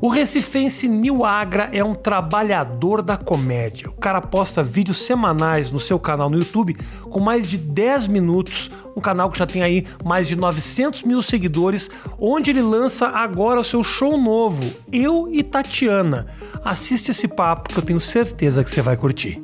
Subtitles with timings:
[0.00, 3.88] O recifense Nil Agra é um trabalhador da comédia.
[3.88, 6.76] O cara posta vídeos semanais no seu canal no YouTube
[7.10, 11.20] com mais de 10 minutos, um canal que já tem aí mais de 900 mil
[11.20, 16.26] seguidores, onde ele lança agora o seu show novo, Eu e Tatiana.
[16.64, 19.42] Assiste esse papo que eu tenho certeza que você vai curtir.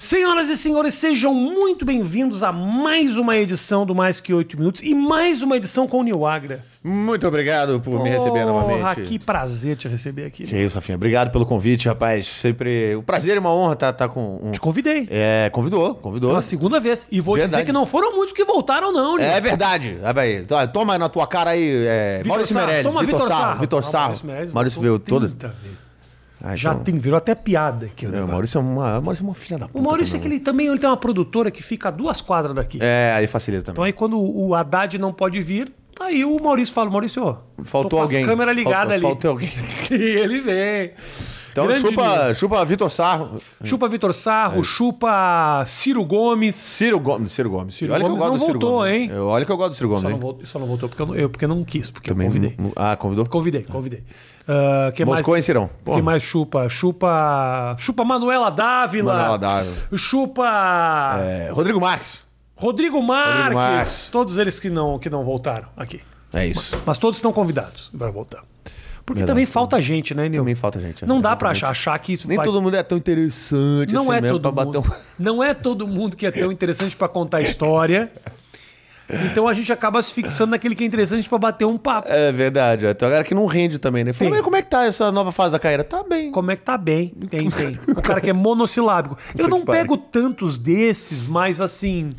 [0.00, 4.80] Senhoras e senhores, sejam muito bem-vindos a mais uma edição do Mais Que 8 Minutos
[4.82, 6.64] e mais uma edição com o Nil Agra.
[6.82, 9.02] Muito obrigado por me receber novamente.
[9.02, 10.44] Que prazer te receber aqui.
[10.44, 10.96] Que isso, Rafinha.
[10.96, 12.26] Obrigado pelo convite, rapaz.
[12.26, 14.52] Sempre um prazer e uma honra estar tá, tá com um...
[14.52, 15.06] Te convidei.
[15.10, 16.30] É, convidou, convidou.
[16.30, 17.06] Pela segunda vez.
[17.12, 17.56] E vou Verdade.
[17.56, 19.26] dizer que não foram muitos que voltaram, não, Nil.
[19.26, 19.98] É verdade.
[20.16, 22.66] Aí, toma na tua cara aí, é, Vitor Maurício Sarro.
[22.66, 23.06] Meirelles.
[23.06, 23.42] Vitor Sarro.
[23.42, 23.60] Sarro.
[23.60, 24.14] Vitor Não, Sarro.
[24.24, 25.34] Maurício Maurício veio todas.
[25.34, 25.89] 30 vezes.
[26.42, 28.06] Ah, Já então- tem, virou até piada aqui.
[28.06, 28.28] o É, o.
[28.28, 29.78] Maurício é uma, Maurício é uma filha da puta.
[29.78, 30.36] O Maurício é que também.
[30.36, 32.78] ele também ele tem uma produtora que fica a duas quadras daqui.
[32.80, 33.88] É, aí facilita Então também.
[33.88, 37.96] aí quando o Haddad não pode vir, aí o Maurício fala, Maurício, ó, Faltou tô
[37.96, 38.22] com alguém.
[38.22, 39.46] as câmeras ligadas Faltou- ali.
[39.48, 40.00] faltou alguém.
[40.00, 40.92] e ele vem.
[41.52, 43.40] Então Grande chupa, chupa Vitor Sarro.
[43.64, 46.54] Chupa Vitor É Sarro, chupa Ciro Gomes.
[46.54, 47.32] Ciro Gomes.
[47.32, 47.74] Ciro Gomes.
[47.74, 48.92] Ciro olha Gomes que eu gosto não do Ciro voltou, Gomes.
[48.92, 49.10] hein?
[49.12, 51.02] Eu, olha que eu gosto do Ciro Gomes, Só não, voltou, só não voltou porque
[51.02, 52.56] eu não, eu, porque não quis, porque Também, eu convidei.
[52.76, 53.26] Ah, convidou?
[53.26, 54.04] Convidei, convidei.
[54.46, 55.70] Ah, que Moscou, mais, Cirão?
[55.84, 56.68] Quem mais chupa?
[56.68, 57.76] Chupa.
[57.78, 59.12] Chupa Manuela Dávila.
[59.14, 59.76] Manuela Dávila.
[59.96, 61.16] Chupa.
[61.20, 62.20] É, Rodrigo Marques.
[62.56, 63.54] Rodrigo Marques.
[63.54, 64.08] Marques.
[64.12, 66.00] Todos eles que não, que não voltaram aqui.
[66.32, 66.82] É isso.
[66.84, 68.42] Mas todos estão convidados para voltar.
[69.10, 69.38] Porque Verdade.
[69.38, 70.42] também falta gente, né, Nil?
[70.42, 71.04] Também falta gente.
[71.04, 71.64] Não é, dá pra exatamente.
[71.64, 72.44] achar, achar que isso Nem vai...
[72.44, 74.80] todo mundo é tão interessante Não assim é mesmo todo pra mundo.
[74.82, 75.02] bater um...
[75.18, 78.08] Não é todo mundo que é tão interessante pra contar história.
[79.24, 82.08] Então a gente acaba se fixando naquele que é interessante pra bater um papo.
[82.08, 82.82] É verdade.
[82.94, 84.12] Tem uma galera que não rende também, né?
[84.12, 85.82] Fala, como é que tá essa nova fase da carreira?
[85.82, 86.30] Tá bem.
[86.30, 87.12] Como é que tá bem?
[87.28, 87.78] Tem, tem.
[87.88, 89.18] O cara que é monossilábico.
[89.36, 92.10] Eu não pego tantos desses, mas assim.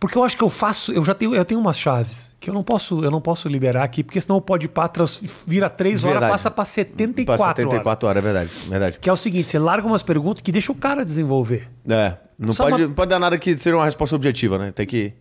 [0.00, 0.90] Porque eu acho que eu faço.
[0.92, 3.84] Eu já tenho, eu tenho umas chaves que eu não posso, eu não posso liberar
[3.84, 8.08] aqui, porque senão o pode pá trans, vira 3 horas, passa pra 74, Passa 74
[8.08, 8.50] horas, é verdade.
[8.66, 8.98] Verdade.
[8.98, 11.68] Que é o seguinte: você larga umas perguntas que deixa o cara desenvolver.
[11.86, 12.16] É.
[12.38, 14.72] Não Só pode, uma- pode dar nada que seja uma resposta objetiva, né?
[14.72, 15.12] Tem que.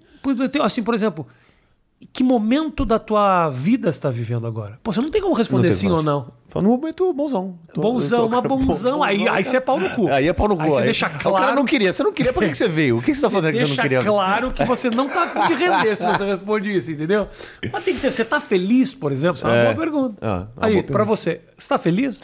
[0.62, 1.28] Assim, por exemplo,
[2.13, 4.79] que momento da tua vida você está vivendo agora?
[4.81, 6.31] Pô, você não tem como responder sim ou não.
[6.47, 7.59] Fala, no momento, bonzão.
[7.73, 9.03] Tô- Bonzão, uma bonzão.
[9.03, 10.07] Aí, aí você é pau no cu.
[10.07, 10.63] Aí é pau no cu.
[10.63, 11.55] Aí você deixa O cara claro.
[11.55, 11.93] não queria.
[11.93, 12.97] Você não queria, por que, que você veio?
[12.97, 14.01] O que, que você tá fazendo que você não deixa queria?
[14.01, 17.27] claro que você não tá afim de render se você responde isso, entendeu?
[17.71, 19.35] Mas tem que ser, você tá feliz, por exemplo?
[19.37, 19.63] Isso é uma É.
[19.66, 20.16] boa pergunta.
[20.21, 21.05] Ah, uma Aí, pergunta.
[21.05, 22.19] você, você tá feliz?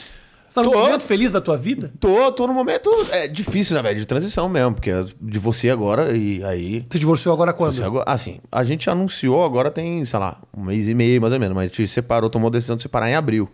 [0.56, 0.80] Tá num Tô.
[0.80, 1.92] momento feliz da tua vida?
[2.00, 2.90] Tô, tô no momento.
[3.12, 4.00] É difícil, né, velho?
[4.00, 6.86] De transição mesmo, porque é de você agora e aí.
[6.90, 7.84] Você divorciou agora quando?
[7.84, 11.40] Agora, assim, a gente anunciou agora tem, sei lá, um mês e meio mais ou
[11.42, 13.50] menos, mas a gente separou, tomou a decisão de separar em abril.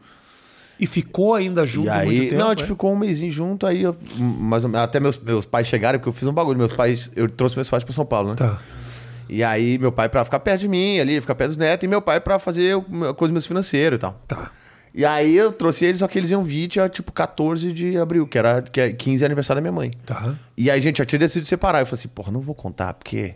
[0.80, 2.36] E ficou ainda junto e aí, tempo?
[2.36, 2.68] não, a gente é?
[2.68, 6.14] ficou um mêsinho junto, aí eu, mais menos, até meus, meus pais chegaram, porque eu
[6.14, 8.36] fiz um bagulho, meus pais, eu trouxe meus pais pra São Paulo, né?
[8.36, 8.60] Tá.
[9.28, 11.88] E aí meu pai pra ficar perto de mim ali, ficar perto dos netos, e
[11.88, 12.76] meu pai pra fazer
[13.18, 14.22] coisa meus financeiros e tal.
[14.28, 14.52] Tá.
[14.94, 18.28] E aí eu trouxe eles, só que eles iam vir dia tipo 14 de abril,
[18.28, 19.92] que era que é 15 aniversário da minha mãe.
[20.06, 20.36] Tá.
[20.58, 21.80] E aí, gente, já tinha decidido separar.
[21.80, 23.36] Eu falei assim, porra, não vou contar, porque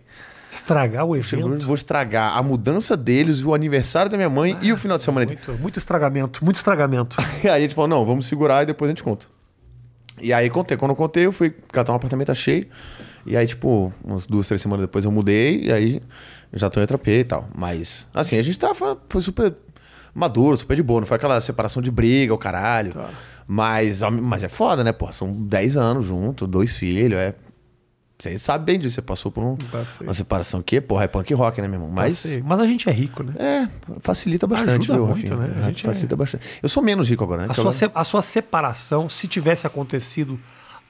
[0.51, 1.65] Estragar o eu evento.
[1.65, 5.25] vou estragar a mudança deles, o aniversário da minha mãe e o final de semana.
[5.25, 7.17] Muito, muito estragamento, muito estragamento.
[7.43, 9.25] E aí a gente falou, não, vamos segurar e depois a gente conta.
[10.21, 10.77] E aí contei.
[10.77, 12.67] Quando eu contei, eu fui catar um apartamento cheio.
[13.25, 15.65] E aí, tipo, umas duas, três semanas depois eu mudei.
[15.65, 16.01] E aí
[16.53, 17.49] eu já tô em outra e tal.
[17.53, 19.53] Mas, assim, a gente tava, foi super
[20.15, 21.01] maduro, super de boa.
[21.01, 22.93] Não foi aquela separação de briga, o caralho.
[23.47, 25.11] Mas, mas é foda, né, pô?
[25.11, 27.35] São 10 anos junto, dois filhos, é...
[28.17, 29.57] Você sabe bem disso, você passou por um-
[30.01, 31.91] uma separação que, porra, é punk rock, né, meu irmão?
[31.93, 32.25] Mas...
[32.45, 33.33] Mas a gente é rico, né?
[33.37, 33.67] É,
[34.01, 35.47] facilita bastante, Ajuda viu, muito, Rafinha?
[35.53, 35.63] né?
[35.65, 36.47] A gente facilita bastante.
[36.63, 37.47] Eu sou menos rico agora, né?
[37.51, 40.39] A sua, se- a sua separação, se tivesse acontecido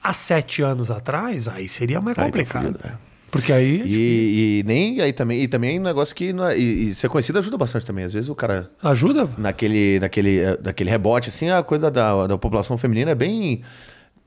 [0.00, 2.62] há sete anos atrás, aí seria mais Aí tá complicado.
[2.66, 2.92] fudido, é.
[3.36, 3.82] Porque aí.
[3.82, 3.84] é.
[3.86, 7.08] E, e nem aí também, e também é um negócio que é- e, e ser
[7.08, 8.04] conhecido ajuda bastante também.
[8.04, 9.28] Às vezes o cara Ajuda?
[9.38, 13.62] naquele naquele eh, daquele rebote assim, a coisa da, da população feminina é bem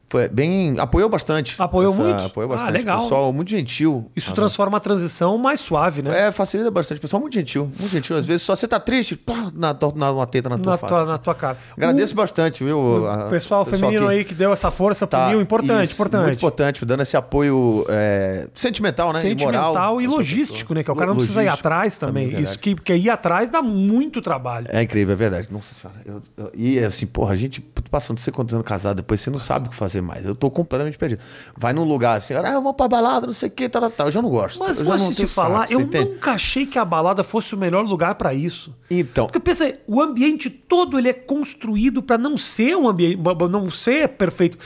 [0.09, 1.55] foi bem apoiou bastante.
[1.61, 2.25] Apoiou muito?
[2.25, 2.73] Apoiou Ah, bastante.
[2.73, 2.99] legal.
[3.01, 4.09] Pessoal muito gentil.
[4.15, 6.27] Isso Ah, transforma a transição mais suave, né?
[6.27, 6.99] É, facilita bastante.
[6.99, 8.17] Pessoal muito gentil, muito gentil.
[8.17, 10.91] Às vezes só você tá triste, pá, na, na uma teta na tua na, face.
[10.93, 11.11] tua, assim.
[11.11, 11.57] na tua cara.
[11.77, 12.77] Agradeço bastante, viu?
[12.77, 15.93] O, o pessoal feminino que- aí que deu essa força pro Tá, Nil, importante, isso,
[15.93, 16.23] importante.
[16.23, 19.21] Muito importante, dando esse apoio é, sentimental, né?
[19.21, 20.83] Sentimental moral, e logístico, né?
[20.83, 22.25] Que o cara não precisa ir atrás também.
[22.27, 22.43] verdade.
[22.47, 24.65] Isso que, porque ir atrás dá muito trabalho.
[24.69, 25.47] É incrível, é verdade.
[25.51, 25.99] Nossa senhora.
[26.05, 27.61] Eu, eu- e assim, porra, a gente
[27.91, 30.25] passando não sei quantos anos casado, depois você não sabe o que fazer mais.
[30.25, 31.21] Eu tô completamente perdido.
[31.55, 33.91] Vai num lugar assim, ah, eu vou pra balada, não sei o que, tal, tal,
[33.91, 34.07] tal.
[34.07, 34.59] Eu já não gosto.
[34.59, 36.09] Mas eu posso não te falar, saco, eu entende?
[36.09, 38.75] nunca achei que a balada fosse o melhor lugar pra isso.
[38.89, 43.19] Então, Porque pensa, o ambiente todo ele é construído pra não ser um ambiente,
[43.49, 44.57] não ser perfeito.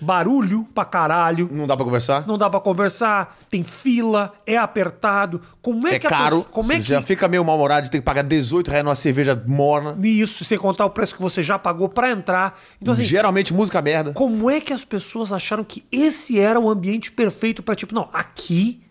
[0.00, 1.48] Barulho pra caralho.
[1.52, 2.26] Não dá pra conversar?
[2.26, 5.40] Não dá pra conversar, tem fila, é apertado.
[5.60, 6.24] Como é, é que a caro.
[6.38, 9.40] pessoa- como é que já fica meio mal-humorado, tem que pagar 18 reais numa cerveja
[9.46, 9.96] morna.
[10.02, 12.58] isso, sem contar o preço que você já pagou pra entrar.
[12.80, 14.12] Então assim, Geralmente música merda.
[14.12, 18.08] como é que as pessoas acharam que esse era o ambiente perfeito pra tipo, não,
[18.12, 18.82] aqui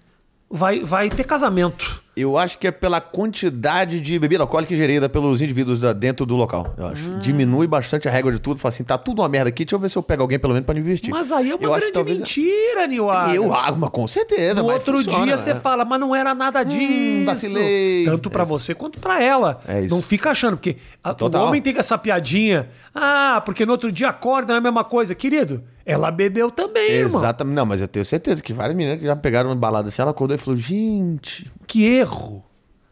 [0.49, 2.01] vai vai ter casamento.
[2.19, 6.35] Eu acho que é pela quantidade de bebida alcoólica ingerida pelos indivíduos da- dentro do
[6.35, 6.73] local.
[6.77, 7.13] Eu acho.
[7.13, 7.19] Hum.
[7.19, 8.59] Diminui bastante a régua de tudo.
[8.59, 10.53] Fala assim, tá tudo uma merda aqui, deixa eu ver se eu pego alguém pelo
[10.53, 11.11] menos pra me investir.
[11.11, 13.35] Mas aí é uma eu grande talvez- mentira, Niuara.
[13.35, 14.61] Eu, ah, mas com certeza.
[14.63, 15.59] No outro funciona, dia você né?
[15.59, 17.25] fala, mas não era nada disso.
[17.25, 18.05] vacilei.
[18.05, 19.59] Tanto pra É você quanto pra ela.
[19.67, 19.93] É isso.
[19.93, 21.45] Não fica achando, porque a- o Total.
[21.45, 22.69] homem tem essa piadinha.
[22.95, 25.13] Ah, porque no outro dia acorda, é a mesma coisa.
[25.13, 27.19] Querido, ela bebeu também, irmão.
[27.21, 27.55] Exatamente.
[27.55, 30.11] Não, mas eu tenho certeza que várias meninas que já pegaram uma balada assim, ela
[30.11, 31.51] acordou e falou, gente...
[31.67, 32.06] Que erro.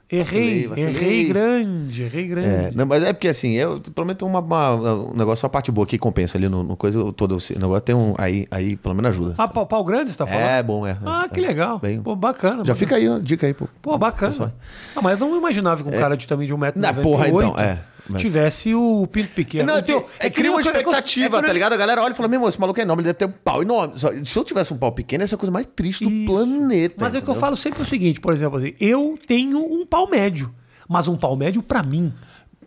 [0.08, 0.96] Errei, Vacilei, vacilei.
[0.96, 2.48] errei grande, errei grande.
[2.48, 5.88] É, não, mas é porque assim, eu prometo uma, uma- um negócio, uma parte boa
[5.88, 7.36] que compensa ali no, no coisa todo.
[7.38, 8.14] O negócio tem um.
[8.20, 9.34] Aí, aí pelo menos ajuda.
[9.36, 10.44] Ah, pau, pau grande você tá falando?
[10.46, 10.96] é bom, é.
[11.04, 11.80] Ah, é, que legal.
[11.80, 12.64] bem- Pô, bacana.
[12.64, 13.68] Já fica aí, dica aí, pô.
[13.82, 14.32] Pô, bacana.
[14.32, 14.52] Pessoal.
[14.96, 17.56] Ah, mas eu não imaginava que um cara de também de 1,98m Na porra, então,
[17.58, 17.80] é,
[18.10, 19.66] mas- tivesse o pinto pequeno.
[19.66, 21.74] Não, é, que cria uma é expectativa, é eu- tá ligado?
[21.74, 23.32] A galera olha e fala, meu irmão, esse maluco é enorme, ele deve ter um
[23.44, 23.98] pau enorme.
[24.00, 26.26] Só- Se eu tivesse um pau pequeno, essa é a coisa mais triste do Isso.
[26.32, 26.96] planeta.
[27.00, 29.86] Mas é o que eu falo sempre o seguinte, por exemplo, assim, eu tenho um
[29.86, 30.54] pau médio,
[30.88, 32.14] mas um pau médio pra mim.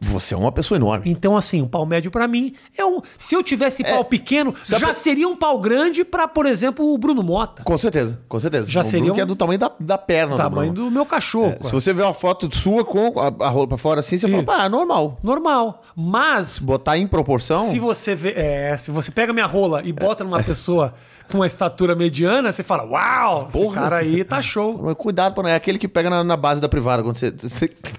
[0.00, 1.10] Você é uma pessoa enorme.
[1.10, 3.00] Então, assim, um pau médio pra mim é um.
[3.16, 6.46] Se eu tivesse pau pequeno, se a já pe- seria um pau grande pra, por
[6.46, 7.62] exemplo, o Bruno Mota.
[7.64, 8.70] Com certeza, com certeza.
[8.70, 10.34] Já O seria Bruno que um- é do tamanho da, da perna.
[10.34, 10.88] do Tamanho Bruno.
[10.88, 11.56] do meu cachorro.
[11.60, 14.28] É, Se você ver uma foto sua com a, a rola pra fora assim, você
[14.28, 14.46] fala, Isso.
[14.46, 15.18] pá, normal.
[15.22, 15.82] Normal.
[15.96, 16.58] Mas.
[16.60, 17.68] Botar em proporção.
[17.68, 20.94] Se você vê, é, se você pega minha rola e bota numa pessoa
[21.30, 24.94] com uma estatura mediana, você fala: Uau, esse Porra, cara aí tá show.
[24.94, 27.34] Cuidado, é aquele que pega na, na base da privada quando você-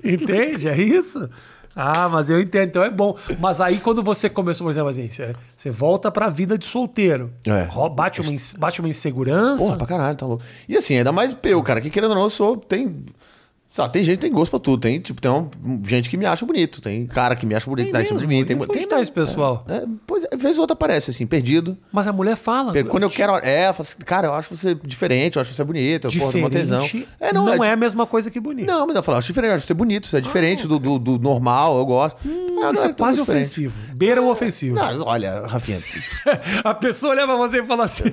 [0.03, 0.67] Entende?
[0.69, 1.29] É isso?
[1.75, 3.15] Ah, mas eu entendo, então é bom.
[3.39, 7.31] Mas aí quando você começou, por exemplo, assim, você, você volta pra vida de solteiro.
[7.45, 7.67] É.
[7.89, 9.63] Bate uma, bate uma insegurança.
[9.63, 10.43] Porra, pra caralho, tá louco.
[10.67, 12.57] E assim, ainda mais eu, cara, que querendo ou não, eu sou.
[12.57, 13.05] Tem.
[13.77, 14.81] Lá, tem gente que tem gosto pra tudo.
[14.81, 15.49] Tem, tipo, tem um-
[15.85, 16.81] gente que me acha bonito.
[16.81, 18.43] Tem cara que me acha bonito, Tem dá em cima de mim.
[18.43, 19.63] Tem, tem tá esse pessoal?
[19.67, 21.77] É, pois é, vez ou outra aparece, assim, perdido.
[21.91, 22.73] Mas a mulher fala.
[22.85, 23.35] Quando eu quero.
[23.43, 26.37] É, eu falo assim, cara, eu acho você diferente, eu acho você bonito, eu porra,
[26.39, 26.83] uma tesão.
[27.19, 28.67] É, não, não, é, é, a mesma coisa que bonito.
[28.67, 30.79] Não, mas eu falo, eu acho diferente, eu acho você bonito, você é diferente do,
[30.79, 32.17] do, do normal, eu gosto.
[32.25, 33.73] Ah, não Isso é tão quase ofensivo.
[33.93, 34.75] Beira o ofensivo.
[34.75, 35.81] Não, olha, Rafinha.
[36.63, 38.03] A pessoa olha pra você e fala assim: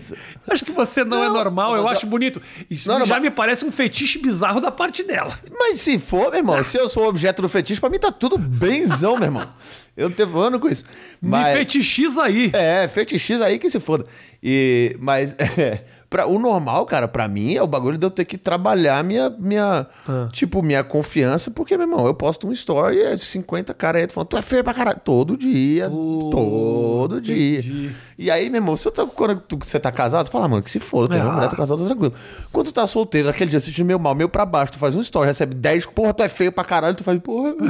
[0.49, 2.41] Acho que você não, é Não, normal, eu mas acho eu- bonito.
[2.71, 5.37] Isso Não, não, já mas- me parece um fetiche bizarro da parte dela.
[5.59, 8.37] Mas se for, meu irmão, se eu sou objeto do fetiche, pra mim tá tudo
[8.39, 9.49] benzão, meu irmão.
[9.97, 10.85] Eu não tenho problema com isso.
[11.23, 12.51] Mas, Me fetichiza aí.
[12.53, 14.05] É, fetichiza aí que se foda.
[14.43, 18.27] E, mas é, pra, o normal, cara, pra mim é o bagulho de eu ter
[18.27, 20.29] que trabalhar minha, minha Ah.
[20.33, 24.15] tipo, minha confiança, porque, meu irmão, eu posto um story e é 50 caras entram
[24.17, 25.01] falando, tu é feio pra caralho.
[25.03, 27.59] Todo dia, todo dia.
[27.59, 27.91] entendi.
[28.19, 30.63] E aí, meu irmão, se eu tá, quando tu- você tá casado, tu fala, mano,
[30.63, 31.27] que se for, eu tenho Ah.
[31.29, 32.13] uma mulher, tô casado, tô tranquilo.
[32.53, 35.01] Quando tu tá solteiro, aquele dia assistindo meio mal, meio pra baixo, tu faz um
[35.01, 37.55] story, recebe 10, porra, tu é feio pra caralho, tu faz, porra.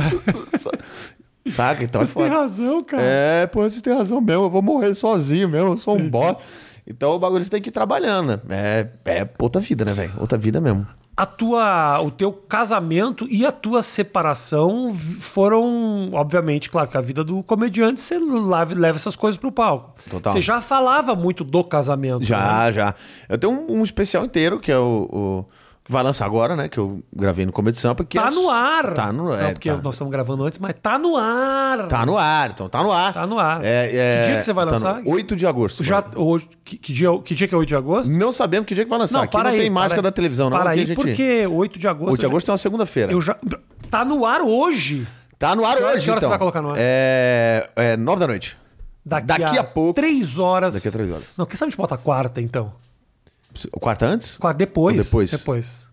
[1.51, 1.83] Saca?
[1.85, 3.03] Então é Você tem razão, cara.
[3.03, 4.45] É, pô, você tem razão mesmo.
[4.45, 6.43] Eu vou morrer sozinho mesmo, eu sou um bosta.
[6.87, 8.41] Então o bagulho você tem que ir trabalhando, né?
[8.49, 8.89] É,
[9.21, 10.13] é outra vida, né, velho?
[10.19, 10.87] Outra vida mesmo.
[11.17, 17.25] A tua, o teu casamento e a tua separação foram, obviamente, claro que a vida
[17.25, 19.95] do comediante você leva, leva essas coisas pro palco.
[20.11, 20.33] Total.
[20.33, 22.21] Você já falava muito do casamento.
[22.21, 22.27] né?
[22.27, 22.95] Já, já.
[23.29, 25.47] Eu tenho um, um especial inteiro, que é o, o-
[25.87, 26.69] que vai lançar agora, né?
[26.69, 28.05] Que eu gravei no Comedy Sampa.
[28.05, 28.93] Que Tá é, no ar.
[28.93, 31.87] Tá no Não, é, porque tá, nós estamos gravando antes, mas tá no ar.
[31.87, 33.13] tá no ar, então tá no ar.
[33.15, 33.65] Tá no ar.
[33.65, 35.03] É, é, Que dia que você vai tá lançar?
[35.03, 35.83] no- 8 de agosto.
[35.85, 38.11] Já, hoje, que, que dia, que dia que é 8 de agosto?
[38.11, 39.23] Não sabemos que dia que vai lançar.
[39.23, 40.13] Aqui não tem mágica para da aí.
[40.13, 40.59] televisão, não.
[40.59, 40.97] Para aí, a gente...
[40.97, 42.11] porque 8 de agosto.
[42.11, 43.13] 8 de eu já- agosto é uma segunda-feira.
[43.13, 43.37] Eu já.
[43.91, 45.07] Tá no ar hoje.
[45.39, 46.29] Tá no ar Que hoje, que hora você então.
[46.31, 46.77] vai colocar no ar?
[46.79, 48.57] É, é 9 da noite.
[49.05, 49.93] Daqui, Daqui a pouco.
[49.95, 50.75] Três horas.
[50.75, 51.23] Daqui a três horas.
[51.39, 52.73] Não, quem sabe a gente bota quarta, então?
[53.73, 54.37] O quarto antes?
[54.37, 54.97] Quarta depois.
[54.99, 55.31] Ou depois?
[55.31, 55.91] Depois.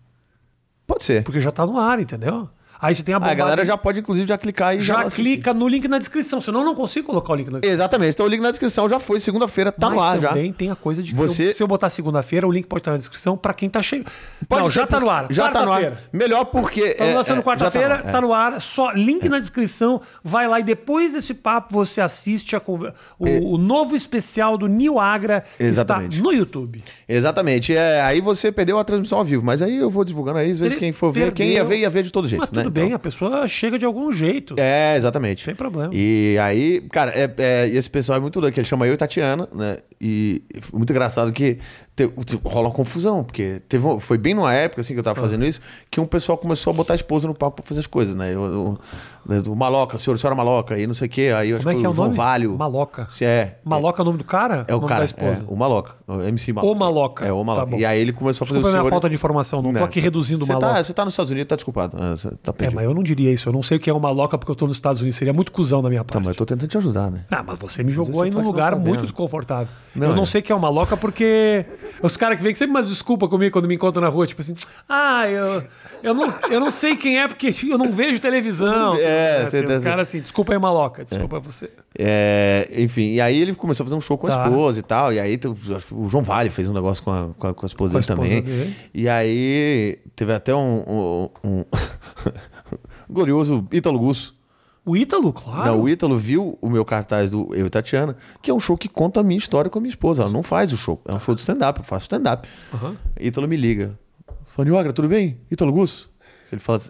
[0.86, 1.24] Pode ser.
[1.24, 2.48] Porque já tá no ar, entendeu?
[2.84, 3.32] Aí você tem a Ah, bombada.
[3.32, 4.94] a galera já pode, inclusive, já clicar e já.
[4.94, 5.22] já assistir.
[5.22, 6.40] clica no link na descrição.
[6.40, 7.72] Senão eu não consigo colocar o link na descrição.
[7.74, 8.12] Exatamente.
[8.14, 10.28] Então o link na descrição já foi segunda-feira, tá Mas no ar já.
[10.28, 12.66] também tem a coisa de que Você- se, eu, se eu botar segunda-feira, o link
[12.66, 14.04] pode estar na descrição pra quem tá cheio.
[14.48, 15.26] Pode não, já tá no ar.
[15.30, 15.80] Já tá no ar.
[15.80, 15.98] Quarta-feira.
[16.12, 16.80] Melhor porque.
[16.82, 18.60] Estamos é, lançando é, quarta-feira, já tá, tá no ar.
[18.60, 20.00] Só link na descrição.
[20.22, 22.60] Vai lá e depois desse papo você assiste a
[23.18, 26.16] o, o novo especial do Nil Agra que Exatamente.
[26.16, 26.82] está no YouTube.
[27.08, 27.74] Exatamente.
[27.74, 30.58] É, aí você perdeu a transmissão ao vivo, mas aí eu vou divulgando aí, às
[30.58, 31.68] vezes Per- quem for ver, quem ia perdeu.
[31.68, 32.40] ver, ia ver de todo jeito.
[32.40, 32.62] Mas né?
[32.64, 34.54] tudo Então- bem, a pessoa chega de algum jeito.
[34.58, 35.44] É, exatamente.
[35.44, 35.90] Sem problema.
[35.94, 38.96] E aí, cara, é, é- esse pessoal é muito doido, que ele chama eu e
[38.96, 39.78] Tatiana, né?
[40.00, 41.58] E muito engraçado que
[41.96, 45.04] te- te- rola confusão, porque teve, foi bem numa época assim que eu Ah.
[45.04, 45.60] tava fazendo isso,
[45.90, 48.34] que um pessoal começou a botar a esposa no palco pra fazer as coisas, né?
[48.34, 48.78] Eu, eu-
[49.26, 51.74] né, do Maloca, senhor, senhora Maloca, aí não sei o quê, aí eu acho Como
[51.78, 52.16] é que é o João nome?
[52.18, 52.58] Valho.
[52.58, 53.06] Maloca.
[53.10, 53.58] Se é.
[53.64, 54.66] Maloca é o nome do cara?
[54.68, 56.72] É o cara, é, o Maloca, o MC Maloca.
[56.72, 57.24] O Maloca.
[57.26, 57.66] É, o Tá Maloca.
[57.66, 57.76] bom.
[57.78, 58.90] e aí ele começou a fazer Desculpa a o minha senhor...
[58.90, 60.74] falta de informação, não, tô Não, aqui reduzindo o você Maloca.
[60.74, 61.96] Tá, você tá nos Estados Unidos, tá desculpado.
[61.98, 63.48] Ah, Você tá É, mas eu não diria isso.
[63.48, 65.16] Eu não sei o que é uma maloca porque eu tô nos Estados Unidos.
[65.16, 66.24] Seria muito cuzão da minha Tá, parte.
[66.26, 67.24] mas eu tô tentando te ajudar, né?
[67.30, 69.68] Ah, mas você me jogou aí num não lugar muito desconfortável.
[69.94, 70.26] Não, eu não é.
[70.26, 71.64] sei que é uma louca porque
[72.02, 74.54] os caras que vêm sempre mais desculpa comigo quando me encontram na rua, tipo assim,
[74.88, 75.62] ah, eu,
[76.02, 78.94] eu, não, eu não sei quem é porque eu não vejo televisão.
[78.96, 81.70] É, você tem tá- os caras assim, desculpa aí, maloca, desculpa você.
[81.98, 84.44] É, enfim, e aí ele começou a fazer um show com a Tá.
[84.46, 85.12] esposa e tal.
[85.12, 87.54] E aí tu- acho que o João Vale fez um negócio com a, com a,
[87.54, 88.42] com a esposa Com a dele esposa também.
[88.42, 88.74] dele.
[88.92, 90.82] E aí teve até um.
[90.86, 91.28] um,
[91.60, 91.64] um-
[93.08, 94.34] glorioso Ítalo Gusso.
[94.86, 95.64] O Ítalo, claro.
[95.72, 98.76] Não, o Ítalo viu o meu cartaz do Eu e Tatiana, que é um show
[98.76, 100.22] que conta a minha história com a minha esposa.
[100.24, 101.00] Ela não faz o show.
[101.06, 102.46] É um show de stand-up, eu faço stand-up.
[102.72, 102.96] Aham.
[103.18, 103.98] Ítalo me liga.
[104.48, 105.38] Fala, Niogra, tudo bem?
[105.50, 106.10] Ítalo Gusso?
[106.52, 106.80] Ele fala,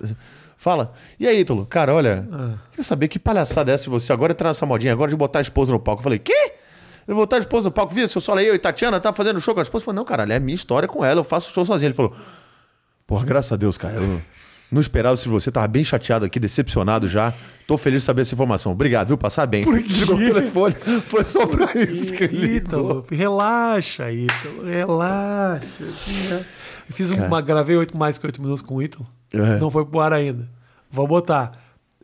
[0.57, 0.93] fala.
[1.21, 1.65] E aí, Ítalo?
[1.67, 2.55] Cara, olha, Ah.
[2.71, 5.39] queria saber que palhaçada é essa de você agora entrar nessa modinha, agora de botar
[5.39, 6.01] a esposa no palco.
[6.01, 6.53] Eu falei, quê?
[7.07, 8.09] Ele botar a esposa no palco, viu?
[8.09, 9.83] Se eu só eu e Tatiana tá fazendo show com a esposa.
[9.83, 11.87] Eu falei, não, caralho, é a minha história com ela, eu faço show sozinho.
[11.89, 12.13] Ele falou,
[13.07, 14.21] porra, graças a Deus, cara, eu
[14.75, 17.33] não esperava de você, tava bem chateado aqui, decepcionado já.
[17.67, 18.73] Tô feliz de saber essa informação.
[18.73, 19.17] Obrigado, viu?
[19.17, 19.65] Passar bem.
[19.65, 19.81] Por?
[19.83, 20.75] Desligou o telefone,
[21.07, 22.57] foi só pra isso que ele ligou.
[22.57, 26.47] Ítalo, relaxa, Ítalo, relaxa.
[26.89, 29.07] Eu fiz uma, gravei oito mais que oito minutos com o Ítalo.
[29.33, 29.59] É.
[29.59, 30.47] Não foi pro ar ainda.
[30.91, 31.53] Vou botar.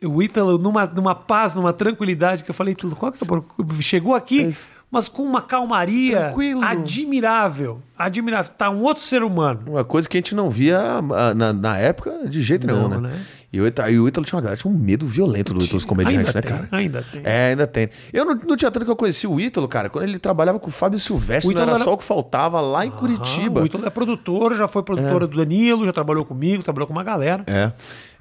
[0.03, 3.45] O Ítalo, numa, numa paz, numa tranquilidade, que eu falei, Ítalo, qual que tá por-
[3.81, 6.61] Chegou aqui, Mas- mas com uma calmaria Tranquilo.
[6.61, 7.81] admirável.
[7.97, 8.51] Admirável.
[8.57, 9.61] Tá um outro ser humano.
[9.67, 13.01] Uma coisa que a gente não via ah, na, na época de jeito nenhum, Não,
[13.01, 13.09] né?
[13.09, 13.25] né?
[13.53, 15.83] E o Ítalo, e o Ítalo tinha uma galera, tinha um medo violento do- dos
[15.83, 16.69] comediantes, ainda né, tem, cara?
[16.71, 17.21] Ainda tem.
[17.25, 17.89] É, ainda tem.
[18.13, 20.71] Eu não, tinha tanto que eu conheci o Ítalo, cara, quando ele trabalhava com o
[20.71, 23.61] Fábio Silvestre, O não Ítalo era era- só o que faltava lá em Aham, Curitiba.
[23.61, 27.03] o Ítalo é produtor, já foi produtora do Danilo, já trabalhou comigo, trabalhou com uma
[27.03, 27.43] galera.
[27.45, 27.73] É.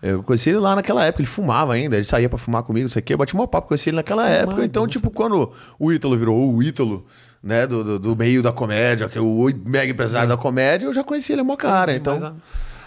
[0.03, 2.91] Eu conheci ele lá naquela época, ele fumava ainda, ele saía pra fumar comigo, não
[2.91, 4.65] sei o quê, eu bati uma papo, conheci ele naquela época.
[4.65, 7.07] Então, tipo, quando o Ítalo virou o Ítalo,
[7.41, 10.93] né, do, do, do meio da comédia, que é o mega empresário da comédia, eu
[10.93, 11.95] já conheci ele, é mó cara.
[11.95, 12.33] Então, Mas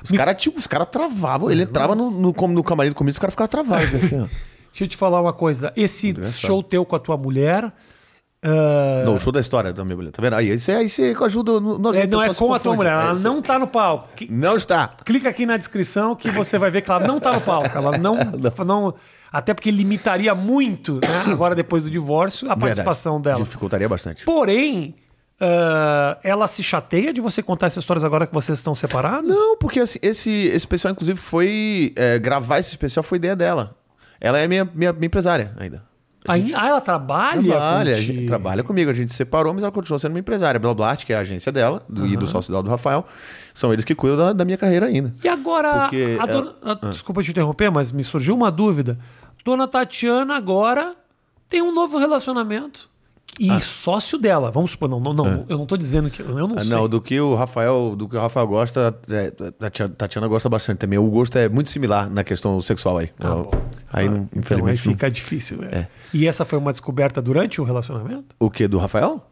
[0.04, 3.20] os caras tipo, os cara travavam, ele entrava no, no, no camarim do comida, os
[3.20, 4.18] caras ficavam travados, assim.
[4.70, 5.72] Deixa eu te falar uma coisa.
[5.76, 7.72] Esse show teu com a tua mulher.
[8.44, 10.34] ah, Não, o show da história da minha mulher, tá vendo?
[10.36, 11.52] Aí, aí, você, aí você ajuda.
[11.96, 13.68] É, não é pessoas se com a tua mulher, É, ela você- não tá no
[13.68, 14.10] palco.
[14.16, 14.88] Que- Não está.
[15.06, 17.70] Clica aqui na descrição que você vai ver que ela não tá no palco.
[17.78, 18.16] Ela não.
[18.66, 18.94] não
[19.32, 23.36] até porque limitaria muito, né, agora depois do divórcio, a participação Verdade.
[23.38, 23.46] dela.
[23.46, 24.24] Dificultaria bastante.
[24.26, 24.94] Porém,
[25.40, 29.28] ah, ela se chateia de você contar essas histórias agora que vocês estão separados?
[29.30, 31.94] Não, porque assim, esse, esse especial, inclusive, foi.
[31.96, 33.76] é, gravar esse especial foi ideia dela.
[34.22, 35.84] Ela é minha, minha, minha empresária ainda.
[36.26, 37.44] A gente ah, ela trabalha?
[37.44, 38.90] trabalha, gente trabalha comigo.
[38.90, 40.56] A gente se separou, mas ela continua sendo minha empresária.
[40.58, 43.06] A Blablart, que é a agência dela, do- e do sócio dela, do Rafael,
[43.54, 45.14] são eles que cuidam da, da minha carreira ainda.
[45.22, 48.98] E agora, a ela- dona- a- desculpa te interromper, mas me surgiu uma dúvida.
[49.44, 50.96] Dona Tatiana agora
[51.50, 52.90] tem um novo relacionamento.
[53.40, 56.22] E sócio dela, vamos supor, não, não, não eu não tô dizendo que.
[56.22, 56.70] Eu não Ah, sei.
[56.70, 59.34] Não, do que o Rafael, do que o Rafael gosta, é,
[59.66, 61.00] a Tatiana, gosta bastante também.
[61.00, 63.10] O gosto é muito similar na questão sexual aí.
[63.20, 63.50] Ah, Eu-
[63.92, 65.70] aí, Ah, não, então aí infelizmente, não- fica difícil, né?
[65.72, 65.88] É.
[66.14, 68.36] E essa foi uma descoberta durante o relacionamento?
[68.40, 69.26] o que do Rafael?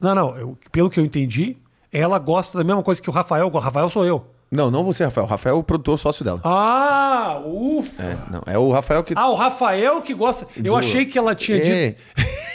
[0.00, 0.36] Não, não.
[0.36, 1.56] eu- pelo que eu entendi,
[1.92, 3.48] ela gosta da mesma coisa que o Rafael.
[3.52, 4.24] O Rafael sou eu.
[4.50, 5.26] Não, não você, Rafael.
[5.26, 6.40] O Rafael é o produtor sócio dela.
[6.44, 8.02] Ah, ufa!
[8.02, 9.14] É, não, é o Rafael que.
[9.16, 10.46] Ah, o Rafael que gosta.
[10.56, 12.00] Eu Do- achei que ela tinha dito.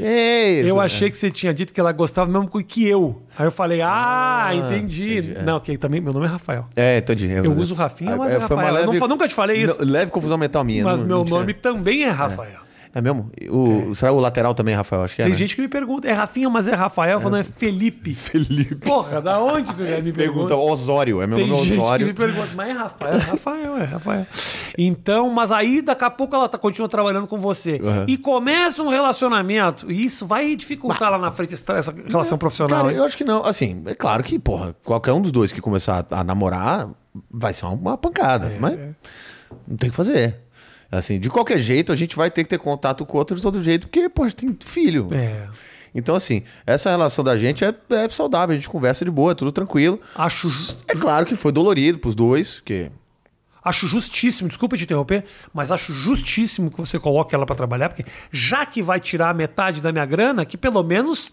[0.00, 0.70] Ei.
[0.70, 3.22] Eu achei que você tinha dito que ela gostava mesmo co- que eu.
[3.38, 5.18] Aí eu falei, ah, Ah, entendi.
[5.18, 5.42] entendi, é.
[5.42, 6.66] Não, que também meu nome é Rafael.
[6.76, 7.30] É, entendi.
[7.32, 8.76] Eu uso Rafinha, mas é uma Rafael.
[8.76, 9.78] Eu não nunca te falei isso.
[9.84, 10.84] Leve confusão mental minha.
[10.84, 12.67] Mas não- meu não nome também é Rafael.
[12.98, 13.30] É mesmo?
[13.48, 15.02] O, Será o lateral também, Rafael?
[15.02, 15.26] Acho que é.
[15.26, 15.38] Tem né?
[15.38, 17.20] gente que me pergunta, é Rafinha, mas é Rafael?
[17.20, 18.12] Falando, é Felipe.
[18.12, 18.74] Felipe.
[18.74, 20.56] Porra, da onde que me Pergunta pergunta?
[20.56, 21.22] Osório.
[21.22, 22.06] É meu Tem nome é gente que Osório.
[22.08, 24.26] me pergunta, mas é Rafael, é Rafael, é Rafael.
[24.76, 27.80] Então, mas aí daqui a pouco ela tá, continua trabalhando com você.
[27.80, 28.04] Uhum.
[28.08, 29.88] E começa um relacionamento.
[29.88, 32.78] E isso vai dificultar lá na frente essa relação profissional.
[32.78, 32.98] Cara, hein?
[32.98, 33.44] eu acho que não.
[33.44, 36.88] Assim, é claro que, porra, qualquer um dos dois que começar a, a namorar
[37.30, 38.46] vai ser uma, uma pancada.
[38.46, 38.76] É, mas
[39.68, 40.47] não tem o que fazer.
[40.90, 43.62] Assim, de qualquer jeito, a gente vai ter que ter contato com outro de todo
[43.62, 45.08] jeito, porque, pô, tem filho.
[45.12, 45.46] É.
[45.94, 49.34] Então, assim, essa relação da gente é, é saudável, a gente conversa de boa, é
[49.34, 50.00] tudo tranquilo.
[50.14, 50.48] Acho,
[50.86, 52.90] É claro que foi dolorido pros dois, porque.
[53.62, 58.04] acho justíssimo, desculpa te interromper, mas acho justíssimo que você coloque ela pra trabalhar, porque
[58.32, 61.32] já que vai tirar metade da minha grana, que pelo menos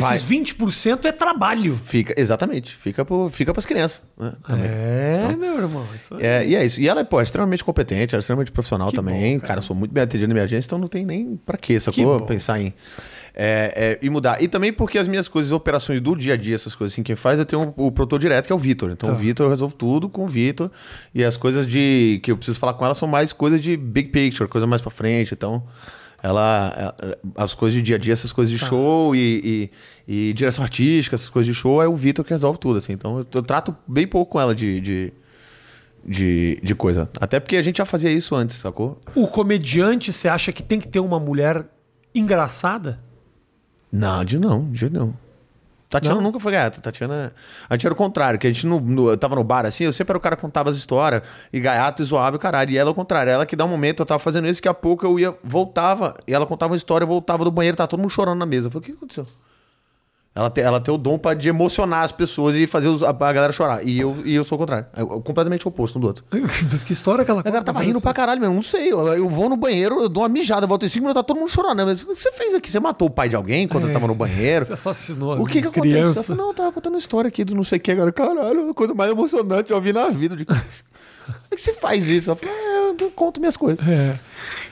[0.00, 0.16] Vai.
[0.16, 1.78] Esses 20% é trabalho.
[1.84, 2.74] Fica, exatamente.
[2.76, 4.02] Fica, pro, fica pras crianças.
[4.18, 4.32] Né.
[4.48, 5.84] É, meu irmão.
[6.20, 6.80] É, e é isso.
[6.80, 9.34] E ela é, pô, extremamente competente, ela é extremamente profissional Que também.
[9.34, 9.48] bom, cara.
[9.48, 9.58] cara.
[9.58, 12.18] eu sou muito bem atendido na minha agência, então não tem nem pra quê, sacou?
[12.18, 12.26] bom.
[12.26, 12.72] Pensar em.
[13.34, 14.42] é, é, e mudar.
[14.42, 17.16] E também porque as minhas coisas, operações do dia a dia, essas coisas assim, quem
[17.16, 18.90] faz, eu tenho o, o produtor direto, que é o Vitor.
[18.90, 19.14] Então Tá.
[19.14, 20.70] o Vitor eu resolvo tudo com o Vitor.
[21.14, 22.20] E as coisas de.
[22.22, 24.90] que eu preciso falar com ela são mais coisas de big picture, coisa mais pra
[24.90, 25.34] frente.
[25.34, 25.62] Então.
[26.22, 28.66] Ela, é, é, as coisas de dia a dia, essas coisas de Tá.
[28.66, 29.70] show e,
[30.06, 32.92] e, e direção artística, essas coisas de show, é o Vitor que resolve tudo, assim.
[32.92, 35.12] Então eu, eu trato bem pouco com ela de, de,
[36.04, 37.10] de, de coisa.
[37.20, 39.00] Até porque a gente já fazia isso antes, sacou?
[39.14, 41.66] O comediante, você acha que tem que ter uma mulher
[42.14, 43.00] engraçada?
[43.90, 45.14] Não, de não, de não.
[45.92, 46.22] Tatiana Não?
[46.22, 46.80] nunca foi gata.
[46.80, 47.32] Tatiana.
[47.68, 49.84] A gente era o contrário, que a gente no, no- eu tava no bar assim,
[49.84, 51.22] eu sempre era o cara que contava as histórias,
[51.52, 52.70] e gaiato e zoava e o caralho.
[52.70, 54.68] E ela é o contrário, ela que dá um momento, eu tava fazendo isso, que
[54.68, 57.86] a pouco eu ia, voltava, e ela contava uma história, eu voltava do banheiro, tá
[57.86, 58.68] todo mundo chorando na mesa.
[58.68, 59.26] Eu falei, o que aconteceu?
[60.34, 63.10] Ela tem, ela tem o dom pra, de emocionar as pessoas e fazer os- a,
[63.10, 63.86] a galera chorar.
[63.86, 64.86] E eu, e eu sou o contrário.
[64.96, 66.24] Eu, eu completamente oposto um do outro.
[66.70, 68.90] Mas que história que ela A galera tava rindo pra caralho mesmo, não sei.
[68.90, 71.38] Eu, eu vou no banheiro, eu dou uma mijada, volto em cinco minutos, tá todo
[71.38, 71.76] mundo chorando.
[71.76, 71.84] né?
[71.84, 72.70] Mas o que você fez aqui?
[72.70, 74.64] Você matou o pai de alguém quando eu tava no banheiro?
[74.64, 75.82] Você assassinou O que que aconteceu?
[75.82, 76.20] criança.
[76.20, 78.10] Eu falei, não, eu tava contando uma história aqui do não sei o que, cara.
[78.10, 80.34] Caralho, a coisa mais emocionante eu vi na vida.
[80.34, 80.46] De...
[81.24, 82.30] Como é que você faz isso?
[82.30, 83.86] Eu falei, é, eu conto minhas coisas.
[83.86, 84.18] É.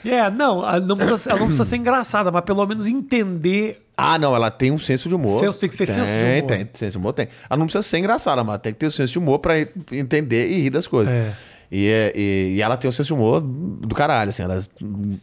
[0.05, 3.87] É, não, ela não, precisa, ela não precisa ser engraçada, mas pelo menos entender.
[3.97, 5.41] Ah, não, ela tem um senso de humor.
[5.41, 6.47] Senso- tem que ser tem, senso de humor.
[6.49, 7.29] Tem, senso de humor tem.
[7.49, 9.55] Ela não precisa ser engraçada, mas tem que ter o senso de humor pra
[9.93, 11.13] entender e rir das coisas.
[11.15, 11.33] É.
[11.71, 14.43] E, é- e, e ela tem o senso de humor do caralho, assim.
[14.43, 14.61] Ela,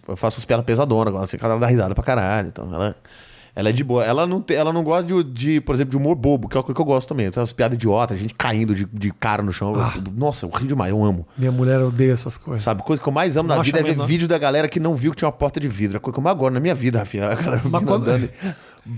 [0.08, 2.48] eu faço as piadas pesadonas, assim, ela dá risada pra caralho.
[2.50, 2.96] Então, ela,
[3.60, 4.06] ela é de boa.
[4.06, 6.60] Ela não, tem, ela não gosta de, de, por exemplo, de humor bobo, que é
[6.60, 7.30] uma coisa que eu gosto também.
[7.32, 9.74] Tem umas piadas idiotas, gente caindo de, de cara no chão.
[9.76, 9.92] Ah.
[9.96, 11.28] Eu- nossa, eu rio demais, eu amo.
[11.36, 12.62] Minha mulher odeia essas coisas.
[12.62, 14.06] Sabe, coisa que eu mais amo Não na vida é ver menor.
[14.06, 15.96] vídeo da galera que não viu que tinha uma porta de vidro.
[15.96, 17.26] É a coisa que eu mais gosto na minha vida, Rafinha.
[17.32, 18.30] A galera vindo quando- andando e...